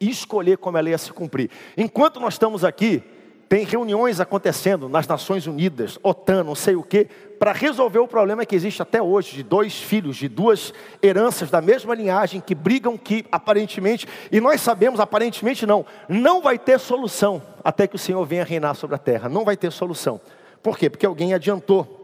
e 0.00 0.08
escolher 0.08 0.56
como 0.58 0.78
ela 0.78 0.88
ia 0.88 0.98
se 0.98 1.12
cumprir. 1.12 1.50
Enquanto 1.76 2.20
nós 2.20 2.34
estamos 2.34 2.64
aqui, 2.64 3.02
tem 3.48 3.64
reuniões 3.64 4.20
acontecendo 4.20 4.88
nas 4.88 5.06
Nações 5.06 5.46
Unidas, 5.46 5.98
OTAN, 6.02 6.44
não 6.44 6.54
sei 6.54 6.76
o 6.76 6.82
quê, 6.82 7.08
para 7.38 7.52
resolver 7.52 7.98
o 7.98 8.06
problema 8.06 8.44
que 8.44 8.54
existe 8.54 8.82
até 8.82 9.00
hoje, 9.00 9.36
de 9.36 9.42
dois 9.42 9.80
filhos, 9.80 10.16
de 10.16 10.28
duas 10.28 10.72
heranças 11.02 11.50
da 11.50 11.60
mesma 11.60 11.94
linhagem, 11.94 12.40
que 12.40 12.54
brigam 12.54 12.98
que 12.98 13.24
aparentemente, 13.32 14.06
e 14.30 14.40
nós 14.40 14.60
sabemos, 14.60 15.00
aparentemente 15.00 15.64
não, 15.64 15.86
não 16.08 16.42
vai 16.42 16.58
ter 16.58 16.78
solução 16.78 17.40
até 17.64 17.86
que 17.86 17.96
o 17.96 17.98
Senhor 17.98 18.22
venha 18.26 18.44
reinar 18.44 18.74
sobre 18.74 18.96
a 18.96 18.98
terra, 18.98 19.28
não 19.28 19.44
vai 19.44 19.56
ter 19.56 19.72
solução. 19.72 20.20
Por 20.62 20.76
quê? 20.76 20.90
Porque 20.90 21.06
alguém 21.06 21.32
adiantou 21.32 21.97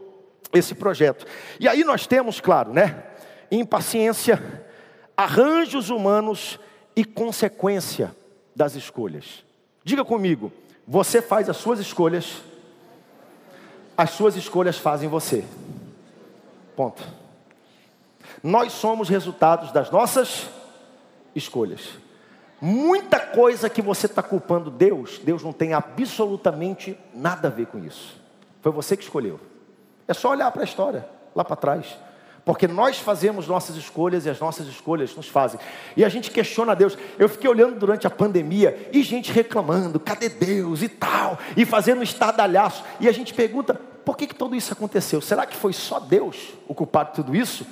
esse 0.57 0.73
projeto. 0.73 1.25
E 1.59 1.67
aí 1.67 1.83
nós 1.83 2.07
temos, 2.07 2.39
claro, 2.39 2.73
né? 2.73 3.03
Impaciência, 3.51 4.65
arranjos 5.15 5.89
humanos 5.89 6.59
e 6.95 7.03
consequência 7.03 8.15
das 8.55 8.75
escolhas. 8.75 9.43
Diga 9.83 10.03
comigo, 10.03 10.51
você 10.87 11.21
faz 11.21 11.49
as 11.49 11.57
suas 11.57 11.79
escolhas, 11.79 12.41
as 13.97 14.11
suas 14.11 14.35
escolhas 14.35 14.77
fazem 14.77 15.09
você. 15.09 15.43
Ponto. 16.75 17.03
Nós 18.41 18.73
somos 18.73 19.09
resultados 19.09 19.71
das 19.71 19.89
nossas 19.91 20.49
escolhas. 21.35 21.81
Muita 22.61 23.19
coisa 23.19 23.69
que 23.69 23.81
você 23.81 24.05
está 24.05 24.23
culpando 24.23 24.71
Deus, 24.71 25.19
Deus 25.19 25.43
não 25.43 25.53
tem 25.53 25.73
absolutamente 25.73 26.97
nada 27.13 27.47
a 27.47 27.51
ver 27.51 27.67
com 27.67 27.79
isso. 27.79 28.19
Foi 28.61 28.71
você 28.71 28.95
que 28.95 29.03
escolheu. 29.03 29.39
É 30.07 30.13
só 30.13 30.31
olhar 30.31 30.51
para 30.51 30.61
a 30.61 30.65
história, 30.65 31.07
lá 31.35 31.43
para 31.43 31.55
trás. 31.55 31.97
Porque 32.45 32.67
nós 32.67 32.99
fazemos 32.99 33.47
nossas 33.47 33.75
escolhas 33.75 34.25
e 34.25 34.29
as 34.29 34.39
nossas 34.39 34.67
escolhas 34.67 35.15
nos 35.15 35.27
fazem. 35.27 35.59
E 35.97 36.05
a 36.05 36.09
gente 36.09 36.29
questiona 36.29 36.75
Deus. 36.75 36.95
Eu 37.17 37.27
fiquei 37.27 37.49
olhando 37.49 37.79
durante 37.79 38.05
a 38.05 38.09
pandemia 38.09 38.89
e 38.93 39.01
gente 39.01 39.31
reclamando, 39.31 39.99
cadê 39.99 40.29
Deus 40.29 40.83
e 40.83 40.87
tal, 40.87 41.39
e 41.57 41.65
fazendo 41.65 42.03
estardalhaço. 42.03 42.83
E 42.99 43.09
a 43.09 43.11
gente 43.11 43.33
pergunta, 43.33 43.73
por 43.73 44.15
que, 44.15 44.27
que 44.27 44.35
tudo 44.35 44.55
isso 44.55 44.71
aconteceu? 44.71 45.19
Será 45.21 45.47
que 45.47 45.57
foi 45.57 45.73
só 45.73 45.99
Deus 45.99 46.53
o 46.67 46.75
culpado 46.75 47.09
de 47.09 47.15
tudo 47.15 47.35
isso? 47.35 47.65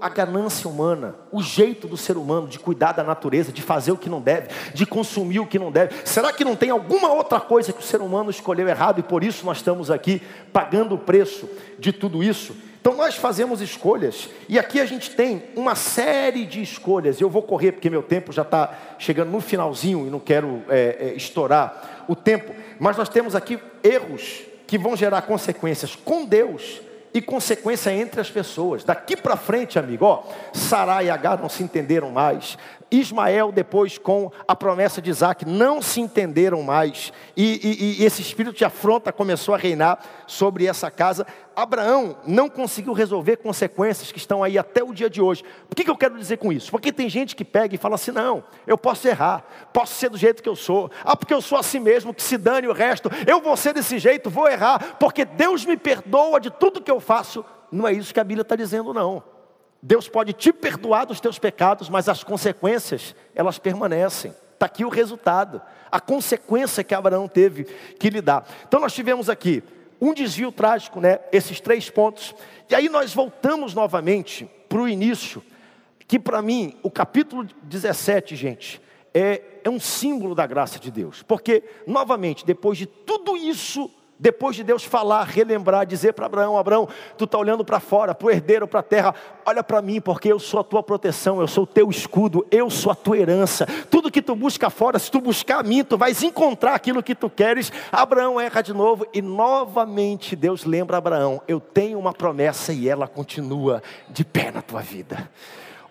A 0.00 0.08
ganância 0.08 0.68
humana, 0.68 1.14
o 1.30 1.42
jeito 1.42 1.86
do 1.86 1.96
ser 1.96 2.16
humano 2.16 2.48
de 2.48 2.58
cuidar 2.58 2.92
da 2.92 3.04
natureza, 3.04 3.52
de 3.52 3.62
fazer 3.62 3.92
o 3.92 3.96
que 3.96 4.08
não 4.08 4.20
deve, 4.20 4.48
de 4.74 4.84
consumir 4.84 5.38
o 5.38 5.46
que 5.46 5.58
não 5.58 5.70
deve. 5.70 5.94
Será 6.04 6.32
que 6.32 6.44
não 6.44 6.56
tem 6.56 6.70
alguma 6.70 7.12
outra 7.12 7.40
coisa 7.40 7.72
que 7.72 7.80
o 7.80 7.86
ser 7.86 8.00
humano 8.00 8.30
escolheu 8.30 8.68
errado 8.68 8.98
e 8.98 9.02
por 9.02 9.22
isso 9.22 9.46
nós 9.46 9.58
estamos 9.58 9.90
aqui 9.90 10.20
pagando 10.52 10.94
o 10.94 10.98
preço 10.98 11.48
de 11.78 11.92
tudo 11.92 12.22
isso? 12.22 12.56
Então 12.80 12.94
nós 12.94 13.16
fazemos 13.16 13.60
escolhas 13.60 14.30
e 14.48 14.58
aqui 14.58 14.80
a 14.80 14.86
gente 14.86 15.10
tem 15.10 15.44
uma 15.54 15.74
série 15.74 16.44
de 16.44 16.62
escolhas. 16.62 17.20
Eu 17.20 17.28
vou 17.28 17.42
correr 17.42 17.72
porque 17.72 17.90
meu 17.90 18.02
tempo 18.02 18.32
já 18.32 18.42
está 18.42 18.76
chegando 18.98 19.30
no 19.30 19.40
finalzinho 19.40 20.06
e 20.06 20.10
não 20.10 20.20
quero 20.20 20.62
é, 20.68 20.96
é, 20.98 21.14
estourar 21.14 22.04
o 22.08 22.16
tempo, 22.16 22.54
mas 22.78 22.96
nós 22.96 23.08
temos 23.08 23.34
aqui 23.36 23.58
erros 23.82 24.42
que 24.66 24.78
vão 24.78 24.96
gerar 24.96 25.22
consequências 25.22 25.94
com 25.96 26.24
Deus 26.24 26.80
e 27.12 27.20
consequência 27.20 27.90
entre 27.92 28.20
as 28.20 28.30
pessoas. 28.30 28.84
Daqui 28.84 29.16
para 29.16 29.36
frente, 29.36 29.78
amigo, 29.78 30.04
ó, 30.04 30.22
Sarai 30.52 31.06
e 31.06 31.10
Agar 31.10 31.38
não 31.38 31.48
se 31.48 31.62
entenderam 31.62 32.10
mais. 32.10 32.56
Ismael, 32.90 33.52
depois 33.52 33.98
com 33.98 34.30
a 34.46 34.56
promessa 34.56 35.02
de 35.02 35.10
Isaac, 35.10 35.44
não 35.44 35.82
se 35.82 36.00
entenderam 36.00 36.62
mais. 36.62 37.12
E, 37.36 37.60
e, 37.62 38.02
e, 38.02 38.04
esse 38.04 38.22
espírito 38.22 38.56
de 38.56 38.64
afronta 38.64 39.12
começou 39.12 39.54
a 39.54 39.58
reinar 39.58 39.98
sobre 40.26 40.66
essa 40.66 40.90
casa. 40.90 41.26
Abraão 41.58 42.18
não 42.24 42.48
conseguiu 42.48 42.92
resolver 42.92 43.38
consequências 43.38 44.12
que 44.12 44.18
estão 44.18 44.44
aí 44.44 44.56
até 44.56 44.80
o 44.80 44.94
dia 44.94 45.10
de 45.10 45.20
hoje. 45.20 45.42
Por 45.68 45.74
que, 45.74 45.82
que 45.82 45.90
eu 45.90 45.96
quero 45.96 46.16
dizer 46.16 46.36
com 46.36 46.52
isso? 46.52 46.70
Porque 46.70 46.92
tem 46.92 47.08
gente 47.08 47.34
que 47.34 47.44
pega 47.44 47.74
e 47.74 47.78
fala 47.78 47.96
assim: 47.96 48.12
não, 48.12 48.44
eu 48.64 48.78
posso 48.78 49.08
errar, 49.08 49.44
posso 49.72 49.96
ser 49.96 50.08
do 50.08 50.16
jeito 50.16 50.40
que 50.40 50.48
eu 50.48 50.54
sou. 50.54 50.88
Ah, 51.02 51.16
porque 51.16 51.34
eu 51.34 51.42
sou 51.42 51.58
assim 51.58 51.80
mesmo, 51.80 52.14
que 52.14 52.22
se 52.22 52.38
dane 52.38 52.68
o 52.68 52.72
resto. 52.72 53.10
Eu 53.26 53.40
vou 53.40 53.56
ser 53.56 53.74
desse 53.74 53.98
jeito, 53.98 54.30
vou 54.30 54.48
errar, 54.48 54.98
porque 55.00 55.24
Deus 55.24 55.64
me 55.64 55.76
perdoa 55.76 56.38
de 56.38 56.48
tudo 56.48 56.80
que 56.80 56.90
eu 56.92 57.00
faço. 57.00 57.44
Não 57.72 57.88
é 57.88 57.92
isso 57.92 58.14
que 58.14 58.20
a 58.20 58.24
Bíblia 58.24 58.42
está 58.42 58.54
dizendo, 58.54 58.94
não. 58.94 59.20
Deus 59.82 60.08
pode 60.08 60.34
te 60.34 60.52
perdoar 60.52 61.06
dos 61.06 61.18
teus 61.18 61.40
pecados, 61.40 61.88
mas 61.88 62.08
as 62.08 62.22
consequências, 62.22 63.16
elas 63.34 63.58
permanecem. 63.58 64.32
Está 64.54 64.66
aqui 64.66 64.84
o 64.84 64.88
resultado, 64.88 65.60
a 65.90 66.00
consequência 66.00 66.84
que 66.84 66.94
Abraão 66.94 67.26
teve 67.26 67.64
que 67.64 68.10
lidar. 68.10 68.46
Então 68.66 68.78
nós 68.78 68.92
tivemos 68.92 69.28
aqui 69.28 69.62
um 70.00 70.14
desvio 70.14 70.52
trágico, 70.52 71.00
né? 71.00 71.20
Esses 71.32 71.60
três 71.60 71.90
pontos. 71.90 72.34
E 72.68 72.74
aí 72.74 72.88
nós 72.88 73.14
voltamos 73.14 73.74
novamente 73.74 74.48
para 74.68 74.80
o 74.80 74.88
início, 74.88 75.42
que 76.06 76.18
para 76.18 76.40
mim, 76.42 76.76
o 76.82 76.90
capítulo 76.90 77.46
17, 77.62 78.36
gente, 78.36 78.80
é, 79.12 79.42
é 79.64 79.70
um 79.70 79.80
símbolo 79.80 80.34
da 80.34 80.46
graça 80.46 80.78
de 80.78 80.90
Deus. 80.90 81.22
Porque, 81.22 81.62
novamente, 81.86 82.46
depois 82.46 82.78
de 82.78 82.86
tudo 82.86 83.36
isso 83.36 83.90
Depois 84.18 84.56
de 84.56 84.64
Deus 84.64 84.82
falar, 84.82 85.24
relembrar, 85.24 85.86
dizer 85.86 86.12
para 86.12 86.26
Abraão: 86.26 86.58
Abraão, 86.58 86.88
tu 87.16 87.24
está 87.24 87.38
olhando 87.38 87.64
para 87.64 87.78
fora, 87.78 88.14
para 88.14 88.26
o 88.26 88.30
herdeiro, 88.30 88.66
para 88.66 88.80
a 88.80 88.82
terra, 88.82 89.14
olha 89.46 89.62
para 89.62 89.80
mim, 89.80 90.00
porque 90.00 90.32
eu 90.32 90.38
sou 90.40 90.60
a 90.60 90.64
tua 90.64 90.82
proteção, 90.82 91.40
eu 91.40 91.46
sou 91.46 91.64
o 91.64 91.66
teu 91.66 91.88
escudo, 91.88 92.44
eu 92.50 92.68
sou 92.68 92.90
a 92.90 92.94
tua 92.96 93.16
herança. 93.16 93.66
Tudo 93.88 94.10
que 94.10 94.20
tu 94.20 94.34
busca 94.34 94.70
fora, 94.70 94.98
se 94.98 95.10
tu 95.10 95.20
buscar 95.20 95.60
a 95.60 95.62
mim, 95.62 95.84
tu 95.84 95.96
vais 95.96 96.22
encontrar 96.22 96.74
aquilo 96.74 97.02
que 97.02 97.14
tu 97.14 97.30
queres. 97.30 97.70
Abraão 97.92 98.40
erra 98.40 98.60
de 98.60 98.72
novo 98.72 99.06
e 99.12 99.22
novamente 99.22 100.34
Deus 100.34 100.64
lembra 100.64 100.96
Abraão: 100.96 101.40
Eu 101.46 101.60
tenho 101.60 101.98
uma 101.98 102.12
promessa 102.12 102.72
e 102.72 102.88
ela 102.88 103.06
continua 103.06 103.82
de 104.08 104.24
pé 104.24 104.50
na 104.50 104.62
tua 104.62 104.80
vida. 104.80 105.30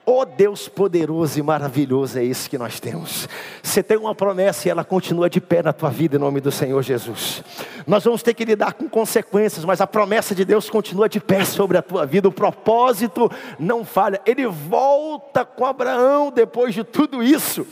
Oh 0.09 0.23
Deus 0.23 0.69
poderoso 0.69 1.37
e 1.37 1.43
maravilhoso 1.43 2.17
é 2.17 2.23
esse 2.23 2.49
que 2.49 2.57
nós 2.57 2.79
temos. 2.79 3.27
Você 3.61 3.83
tem 3.83 3.97
uma 3.97 4.15
promessa 4.15 4.65
e 4.65 4.71
ela 4.71 4.85
continua 4.85 5.29
de 5.29 5.41
pé 5.41 5.61
na 5.61 5.73
tua 5.73 5.89
vida 5.89 6.15
em 6.15 6.19
nome 6.19 6.39
do 6.39 6.49
Senhor 6.49 6.81
Jesus. 6.81 7.43
Nós 7.85 8.05
vamos 8.05 8.23
ter 8.23 8.33
que 8.33 8.45
lidar 8.45 8.75
com 8.75 8.87
consequências, 8.87 9.65
mas 9.65 9.81
a 9.81 9.85
promessa 9.85 10.33
de 10.33 10.45
Deus 10.45 10.69
continua 10.69 11.09
de 11.09 11.19
pé 11.19 11.43
sobre 11.43 11.77
a 11.77 11.81
tua 11.81 12.05
vida. 12.05 12.29
O 12.29 12.31
propósito 12.31 13.29
não 13.59 13.83
falha. 13.83 14.21
Ele 14.25 14.47
volta 14.47 15.43
com 15.43 15.65
Abraão 15.65 16.31
depois 16.31 16.73
de 16.73 16.85
tudo 16.85 17.21
isso. 17.21 17.67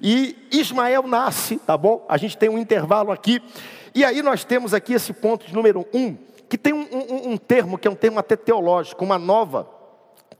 E 0.00 0.36
Ismael 0.52 1.08
nasce, 1.08 1.56
tá 1.56 1.76
bom? 1.76 2.06
A 2.08 2.16
gente 2.16 2.38
tem 2.38 2.48
um 2.48 2.56
intervalo 2.56 3.10
aqui. 3.10 3.42
E 3.92 4.04
aí 4.04 4.22
nós 4.22 4.44
temos 4.44 4.72
aqui 4.72 4.92
esse 4.92 5.12
ponto 5.12 5.44
de 5.44 5.52
número 5.52 5.84
um, 5.92 6.16
que 6.48 6.56
tem 6.56 6.72
um, 6.72 6.86
um, 6.92 7.32
um 7.32 7.36
termo 7.36 7.76
que 7.76 7.88
é 7.88 7.90
um 7.90 7.96
termo 7.96 8.20
até 8.20 8.36
teológico, 8.36 9.04
uma 9.04 9.18
nova 9.18 9.79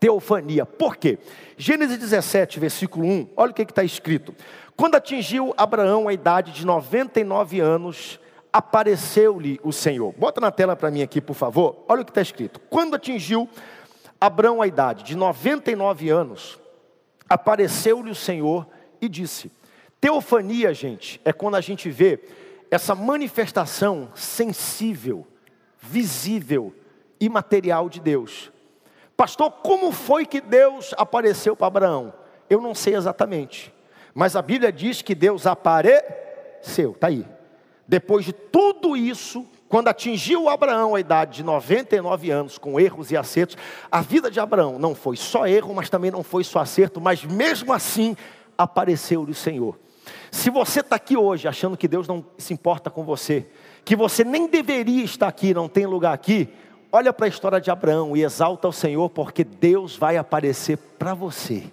teofania. 0.00 0.64
Por 0.64 0.96
quê? 0.96 1.18
Gênesis 1.58 1.98
17, 1.98 2.58
versículo 2.58 3.06
1, 3.06 3.28
olha 3.36 3.52
o 3.52 3.54
que 3.54 3.62
está 3.62 3.84
escrito. 3.84 4.34
Quando 4.74 4.94
atingiu 4.94 5.52
Abraão 5.58 6.08
a 6.08 6.12
idade 6.12 6.52
de 6.52 6.64
99 6.64 7.60
anos, 7.60 8.18
apareceu-lhe 8.50 9.60
o 9.62 9.72
Senhor. 9.72 10.14
Bota 10.16 10.40
na 10.40 10.50
tela 10.50 10.74
para 10.74 10.90
mim 10.90 11.02
aqui, 11.02 11.20
por 11.20 11.34
favor. 11.34 11.84
Olha 11.86 12.00
o 12.00 12.04
que 12.04 12.10
está 12.10 12.22
escrito. 12.22 12.58
Quando 12.70 12.96
atingiu 12.96 13.46
Abraão 14.18 14.62
a 14.62 14.66
idade 14.66 15.04
de 15.04 15.14
99 15.14 16.08
anos, 16.08 16.58
apareceu-lhe 17.28 18.10
o 18.10 18.14
Senhor 18.14 18.66
e 19.02 19.08
disse: 19.08 19.52
Teofania, 20.00 20.72
gente, 20.72 21.20
é 21.26 21.32
quando 21.32 21.56
a 21.56 21.60
gente 21.60 21.90
vê 21.90 22.18
essa 22.70 22.94
manifestação 22.94 24.08
sensível, 24.14 25.26
visível 25.78 26.74
e 27.20 27.28
material 27.28 27.88
de 27.88 28.00
Deus. 28.00 28.50
Pastor, 29.20 29.50
como 29.50 29.92
foi 29.92 30.24
que 30.24 30.40
Deus 30.40 30.94
apareceu 30.96 31.54
para 31.54 31.66
Abraão? 31.66 32.14
Eu 32.48 32.58
não 32.58 32.74
sei 32.74 32.94
exatamente. 32.94 33.70
Mas 34.14 34.34
a 34.34 34.40
Bíblia 34.40 34.72
diz 34.72 35.02
que 35.02 35.14
Deus 35.14 35.46
apareceu, 35.46 36.92
está 36.92 37.08
aí. 37.08 37.26
Depois 37.86 38.24
de 38.24 38.32
tudo 38.32 38.96
isso, 38.96 39.46
quando 39.68 39.88
atingiu 39.88 40.48
Abraão 40.48 40.94
a 40.94 41.00
idade 41.00 41.36
de 41.36 41.42
99 41.42 42.30
anos, 42.30 42.56
com 42.56 42.80
erros 42.80 43.10
e 43.10 43.16
acertos, 43.18 43.58
a 43.92 44.00
vida 44.00 44.30
de 44.30 44.40
Abraão 44.40 44.78
não 44.78 44.94
foi 44.94 45.18
só 45.18 45.46
erro, 45.46 45.74
mas 45.74 45.90
também 45.90 46.10
não 46.10 46.22
foi 46.22 46.42
só 46.42 46.60
acerto, 46.60 46.98
mas 46.98 47.22
mesmo 47.22 47.74
assim 47.74 48.16
apareceu-lhe 48.56 49.32
o 49.32 49.34
Senhor. 49.34 49.78
Se 50.30 50.48
você 50.48 50.80
está 50.80 50.96
aqui 50.96 51.14
hoje 51.14 51.46
achando 51.46 51.76
que 51.76 51.86
Deus 51.86 52.08
não 52.08 52.24
se 52.38 52.54
importa 52.54 52.88
com 52.88 53.04
você, 53.04 53.46
que 53.84 53.94
você 53.94 54.24
nem 54.24 54.46
deveria 54.46 55.04
estar 55.04 55.28
aqui, 55.28 55.52
não 55.52 55.68
tem 55.68 55.84
lugar 55.84 56.14
aqui, 56.14 56.48
olha 56.92 57.12
para 57.12 57.26
a 57.26 57.28
história 57.28 57.60
de 57.60 57.70
Abraão 57.70 58.16
e 58.16 58.22
exalta 58.22 58.68
o 58.68 58.72
Senhor, 58.72 59.08
porque 59.10 59.44
Deus 59.44 59.96
vai 59.96 60.16
aparecer 60.16 60.76
para 60.98 61.14
você. 61.14 61.64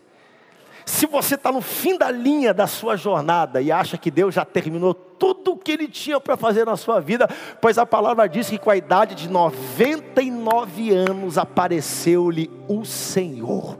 Se 0.86 1.06
você 1.06 1.36
está 1.36 1.52
no 1.52 1.62
fim 1.62 1.98
da 1.98 2.10
linha 2.10 2.54
da 2.54 2.66
sua 2.66 2.96
jornada 2.96 3.62
e 3.62 3.72
acha 3.72 3.98
que 3.98 4.10
Deus 4.10 4.34
já 4.34 4.46
terminou 4.46 4.94
tudo 4.94 5.52
o 5.52 5.58
que 5.58 5.74
Ele 5.74 5.88
tinha 5.88 6.18
para 6.18 6.38
fazer 6.38 6.66
na 6.66 6.78
sua 6.78 7.02
vida, 7.02 7.28
pois 7.60 7.78
a 7.78 7.86
palavra 7.86 8.28
diz 8.28 8.50
que 8.50 8.58
com 8.58 8.70
a 8.70 8.78
idade 8.78 9.14
de 9.14 9.30
99 9.30 10.94
anos 10.94 11.38
apareceu-lhe 11.38 12.50
o 12.70 12.86
Senhor. 12.86 13.78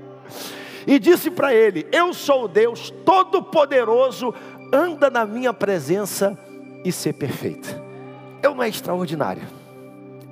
e 0.86 0.98
disse 0.98 1.30
para 1.30 1.54
ele: 1.54 1.86
Eu 1.90 2.12
sou 2.12 2.44
o 2.44 2.48
Deus 2.48 2.90
Todo-Poderoso, 3.06 4.34
anda 4.70 5.08
na 5.08 5.24
minha 5.24 5.52
presença 5.54 6.38
e 6.84 6.92
ser 6.92 7.14
perfeito. 7.14 7.82
Eu 8.42 8.54
não 8.54 8.62
é 8.62 8.68
extraordinário. 8.68 9.63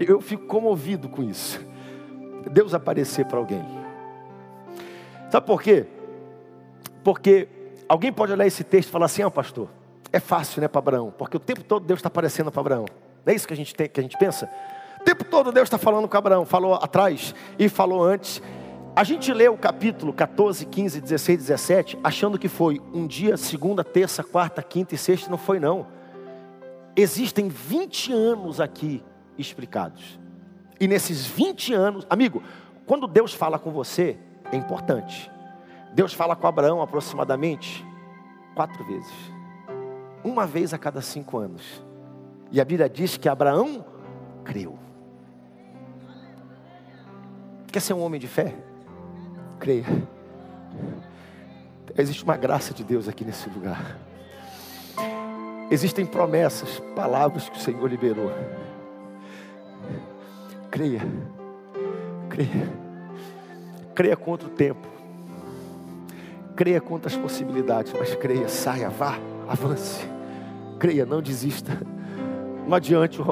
Eu 0.00 0.20
fico 0.20 0.46
comovido 0.46 1.08
com 1.08 1.22
isso. 1.22 1.60
Deus 2.50 2.74
aparecer 2.74 3.26
para 3.26 3.38
alguém. 3.38 3.64
Sabe 5.30 5.46
por 5.46 5.62
quê? 5.62 5.86
Porque 7.02 7.48
alguém 7.88 8.12
pode 8.12 8.32
olhar 8.32 8.46
esse 8.46 8.64
texto 8.64 8.88
e 8.88 8.92
falar 8.92 9.06
assim: 9.06 9.22
ah, 9.22 9.30
pastor, 9.30 9.68
é 10.12 10.20
fácil, 10.20 10.60
né, 10.60 10.68
para 10.68 10.78
Abraão? 10.78 11.12
Porque 11.16 11.36
o 11.36 11.40
tempo 11.40 11.62
todo 11.64 11.86
Deus 11.86 11.98
está 11.98 12.08
aparecendo 12.08 12.50
para 12.50 12.60
Abraão. 12.60 12.86
Não 13.24 13.32
é 13.32 13.36
isso 13.36 13.46
que 13.46 13.54
a 13.54 13.56
gente, 13.56 13.74
tem, 13.74 13.88
que 13.88 14.00
a 14.00 14.02
gente 14.02 14.18
pensa? 14.18 14.50
O 15.00 15.04
tempo 15.04 15.24
todo 15.24 15.52
Deus 15.52 15.66
está 15.66 15.78
falando 15.78 16.08
com 16.08 16.16
Abraão, 16.16 16.44
falou 16.44 16.74
atrás 16.74 17.34
e 17.58 17.68
falou 17.68 18.04
antes. 18.04 18.42
A 18.94 19.04
gente 19.04 19.32
lê 19.32 19.48
o 19.48 19.56
capítulo 19.56 20.12
14, 20.12 20.66
15, 20.66 21.00
16, 21.00 21.38
17, 21.38 21.98
achando 22.04 22.38
que 22.38 22.46
foi 22.46 22.78
um 22.92 23.06
dia, 23.06 23.38
segunda, 23.38 23.82
terça, 23.82 24.22
quarta, 24.22 24.62
quinta 24.62 24.94
e 24.94 24.98
sexta, 24.98 25.30
não 25.30 25.38
foi 25.38 25.58
não. 25.58 25.86
Existem 26.94 27.48
20 27.48 28.12
anos 28.12 28.60
aqui 28.60 29.02
explicados. 29.46 30.18
E 30.80 30.88
nesses 30.88 31.26
20 31.26 31.74
anos, 31.74 32.06
amigo, 32.10 32.42
quando 32.86 33.06
Deus 33.06 33.32
fala 33.32 33.58
com 33.58 33.70
você, 33.70 34.18
é 34.50 34.56
importante. 34.56 35.30
Deus 35.94 36.12
fala 36.12 36.34
com 36.34 36.46
Abraão 36.46 36.82
aproximadamente 36.82 37.84
quatro 38.54 38.84
vezes. 38.84 39.12
Uma 40.24 40.46
vez 40.46 40.72
a 40.72 40.78
cada 40.78 41.00
cinco 41.00 41.38
anos. 41.38 41.84
E 42.50 42.60
a 42.60 42.64
Bíblia 42.64 42.88
diz 42.88 43.16
que 43.16 43.28
Abraão 43.28 43.84
creu. 44.44 44.78
Quer 47.70 47.80
ser 47.80 47.94
um 47.94 48.02
homem 48.02 48.20
de 48.20 48.28
fé? 48.28 48.54
Creia. 49.58 49.86
Existe 51.96 52.24
uma 52.24 52.36
graça 52.36 52.74
de 52.74 52.84
Deus 52.84 53.08
aqui 53.08 53.24
nesse 53.24 53.48
lugar. 53.48 53.98
Existem 55.70 56.04
promessas, 56.04 56.80
palavras 56.94 57.48
que 57.48 57.56
o 57.56 57.60
Senhor 57.60 57.86
liberou. 57.88 58.30
Creia. 60.72 61.02
Creia. 62.30 62.72
Creia 63.94 64.16
contra 64.16 64.48
o 64.48 64.50
tempo. 64.50 64.88
Creia 66.56 66.80
contra 66.80 67.10
as 67.10 67.16
possibilidades, 67.16 67.92
mas 67.92 68.14
creia, 68.14 68.48
saia, 68.48 68.88
vá, 68.88 69.18
avance. 69.46 70.02
Creia, 70.78 71.04
não 71.04 71.20
desista. 71.20 71.78
Não 72.66 72.74
adiante 72.74 73.20
o, 73.20 73.26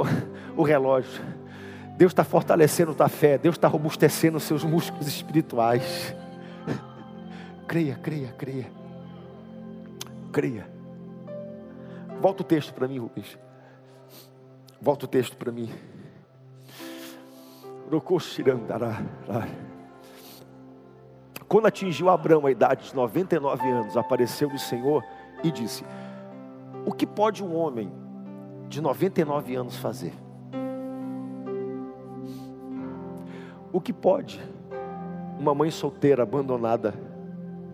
o 0.54 0.62
relógio. 0.62 1.24
Deus 1.96 2.12
está 2.12 2.24
fortalecendo 2.24 2.94
tua 2.94 3.08
fé, 3.08 3.38
Deus 3.38 3.56
está 3.56 3.68
robustecendo 3.68 4.36
os 4.36 4.42
seus 4.42 4.62
músculos 4.62 5.08
espirituais. 5.08 6.14
Creia, 7.66 7.94
creia, 7.94 8.34
creia. 8.36 8.66
Creia. 10.30 10.68
Volta 12.20 12.42
o 12.42 12.44
texto 12.44 12.74
para 12.74 12.86
mim, 12.86 12.98
Rubens. 12.98 13.38
Volta 14.78 15.06
o 15.06 15.08
texto 15.08 15.38
para 15.38 15.50
mim. 15.50 15.70
Quando 21.48 21.66
atingiu 21.66 22.08
Abraão 22.08 22.46
a 22.46 22.50
idade 22.50 22.90
de 22.90 22.94
99 22.94 23.68
anos, 23.68 23.96
apareceu 23.96 24.48
o 24.48 24.58
Senhor 24.58 25.04
e 25.42 25.50
disse: 25.50 25.84
O 26.86 26.92
que 26.92 27.04
pode 27.04 27.42
um 27.42 27.56
homem 27.56 27.92
de 28.68 28.80
99 28.80 29.56
anos 29.56 29.76
fazer? 29.76 30.14
O 33.72 33.80
que 33.80 33.92
pode 33.92 34.40
uma 35.38 35.54
mãe 35.54 35.70
solteira 35.72 36.22
abandonada 36.22 36.94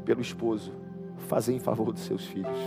pelo 0.05 0.23
esposo 0.23 0.73
fazer 1.29 1.53
em 1.53 1.61
favor 1.61 1.93
dos 1.93 2.03
seus 2.03 2.25
filhos? 2.25 2.59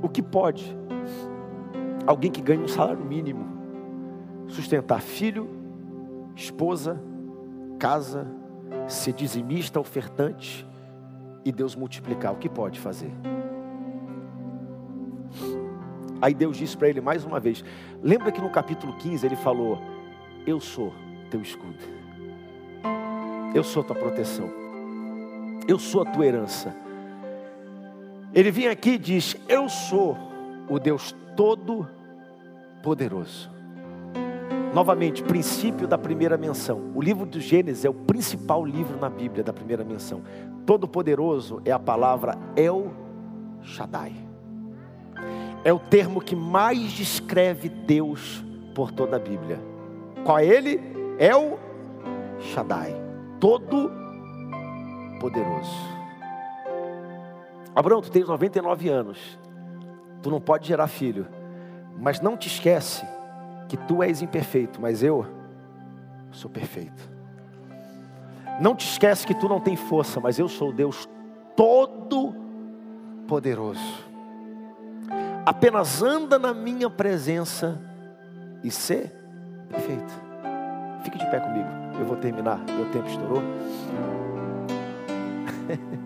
O 0.00 0.08
que 0.08 0.22
pode 0.22 0.76
Alguém 2.06 2.30
que 2.30 2.42
ganha 2.42 2.60
um 2.60 2.68
salário 2.68 3.04
mínimo, 3.04 3.44
sustentar 4.46 5.00
filho, 5.00 5.48
esposa, 6.36 7.00
casa, 7.78 8.26
ser 8.86 9.12
dizimista, 9.12 9.80
ofertante 9.80 10.66
e 11.44 11.50
Deus 11.50 11.74
multiplicar, 11.74 12.32
o 12.32 12.36
que 12.36 12.48
pode 12.48 12.78
fazer? 12.78 13.12
Aí 16.20 16.32
Deus 16.32 16.56
disse 16.56 16.76
para 16.76 16.88
ele 16.88 17.00
mais 17.00 17.24
uma 17.24 17.40
vez: 17.40 17.64
lembra 18.02 18.30
que 18.30 18.40
no 18.40 18.50
capítulo 18.50 18.94
15 18.96 19.26
ele 19.26 19.36
falou: 19.36 19.78
Eu 20.46 20.60
sou 20.60 20.92
teu 21.30 21.40
escudo, 21.40 21.84
eu 23.54 23.64
sou 23.64 23.82
tua 23.82 23.96
proteção, 23.96 24.50
eu 25.66 25.78
sou 25.78 26.02
a 26.02 26.04
tua 26.04 26.26
herança. 26.26 26.74
Ele 28.34 28.50
vem 28.50 28.68
aqui 28.68 28.90
e 28.90 28.98
diz: 28.98 29.36
Eu 29.48 29.68
sou 29.68 30.33
o 30.68 30.78
Deus 30.78 31.14
Todo-Poderoso. 31.36 33.50
Novamente, 34.72 35.22
princípio 35.22 35.86
da 35.86 35.96
primeira 35.96 36.36
menção. 36.36 36.90
O 36.94 37.00
livro 37.00 37.24
do 37.24 37.40
Gênesis 37.40 37.84
é 37.84 37.88
o 37.88 37.94
principal 37.94 38.64
livro 38.64 38.98
na 38.98 39.08
Bíblia 39.08 39.44
da 39.44 39.52
primeira 39.52 39.84
menção. 39.84 40.22
Todo-Poderoso 40.66 41.62
é 41.64 41.70
a 41.70 41.78
palavra 41.78 42.36
El 42.56 42.92
Shaddai. 43.62 44.12
é 45.64 45.72
o 45.72 45.78
termo 45.78 46.20
que 46.20 46.36
mais 46.36 46.92
descreve 46.92 47.68
Deus 47.68 48.44
por 48.74 48.92
toda 48.92 49.16
a 49.16 49.18
Bíblia. 49.18 49.58
Qual 50.24 50.38
é 50.38 50.46
ele? 50.46 50.80
O 51.36 51.58
Shaddai, 52.40 52.94
todo 53.40 53.90
poderoso. 55.20 55.94
Abraão, 57.74 58.02
tu 58.02 58.10
tens 58.10 58.28
99 58.28 58.88
anos, 58.88 59.38
tu 60.24 60.30
não 60.30 60.40
pode 60.40 60.66
gerar 60.66 60.88
filho, 60.88 61.28
mas 61.98 62.18
não 62.18 62.34
te 62.34 62.48
esquece 62.48 63.06
que 63.68 63.76
tu 63.76 64.02
és 64.02 64.22
imperfeito, 64.22 64.80
mas 64.80 65.02
eu 65.02 65.26
sou 66.32 66.50
perfeito. 66.50 67.10
Não 68.58 68.74
te 68.74 68.88
esquece 68.88 69.26
que 69.26 69.34
tu 69.34 69.46
não 69.50 69.60
tem 69.60 69.76
força, 69.76 70.20
mas 70.20 70.38
eu 70.38 70.48
sou 70.48 70.72
Deus 70.72 71.06
todo 71.54 72.34
poderoso. 73.28 74.02
Apenas 75.44 76.02
anda 76.02 76.38
na 76.38 76.54
minha 76.54 76.88
presença 76.88 77.78
e 78.62 78.70
ser 78.70 79.12
perfeito. 79.68 80.14
Fique 81.02 81.18
de 81.18 81.30
pé 81.30 81.38
comigo. 81.38 81.68
Eu 81.98 82.06
vou 82.06 82.16
terminar. 82.16 82.60
Meu 82.60 82.90
tempo 82.90 83.06
estourou. 83.08 83.42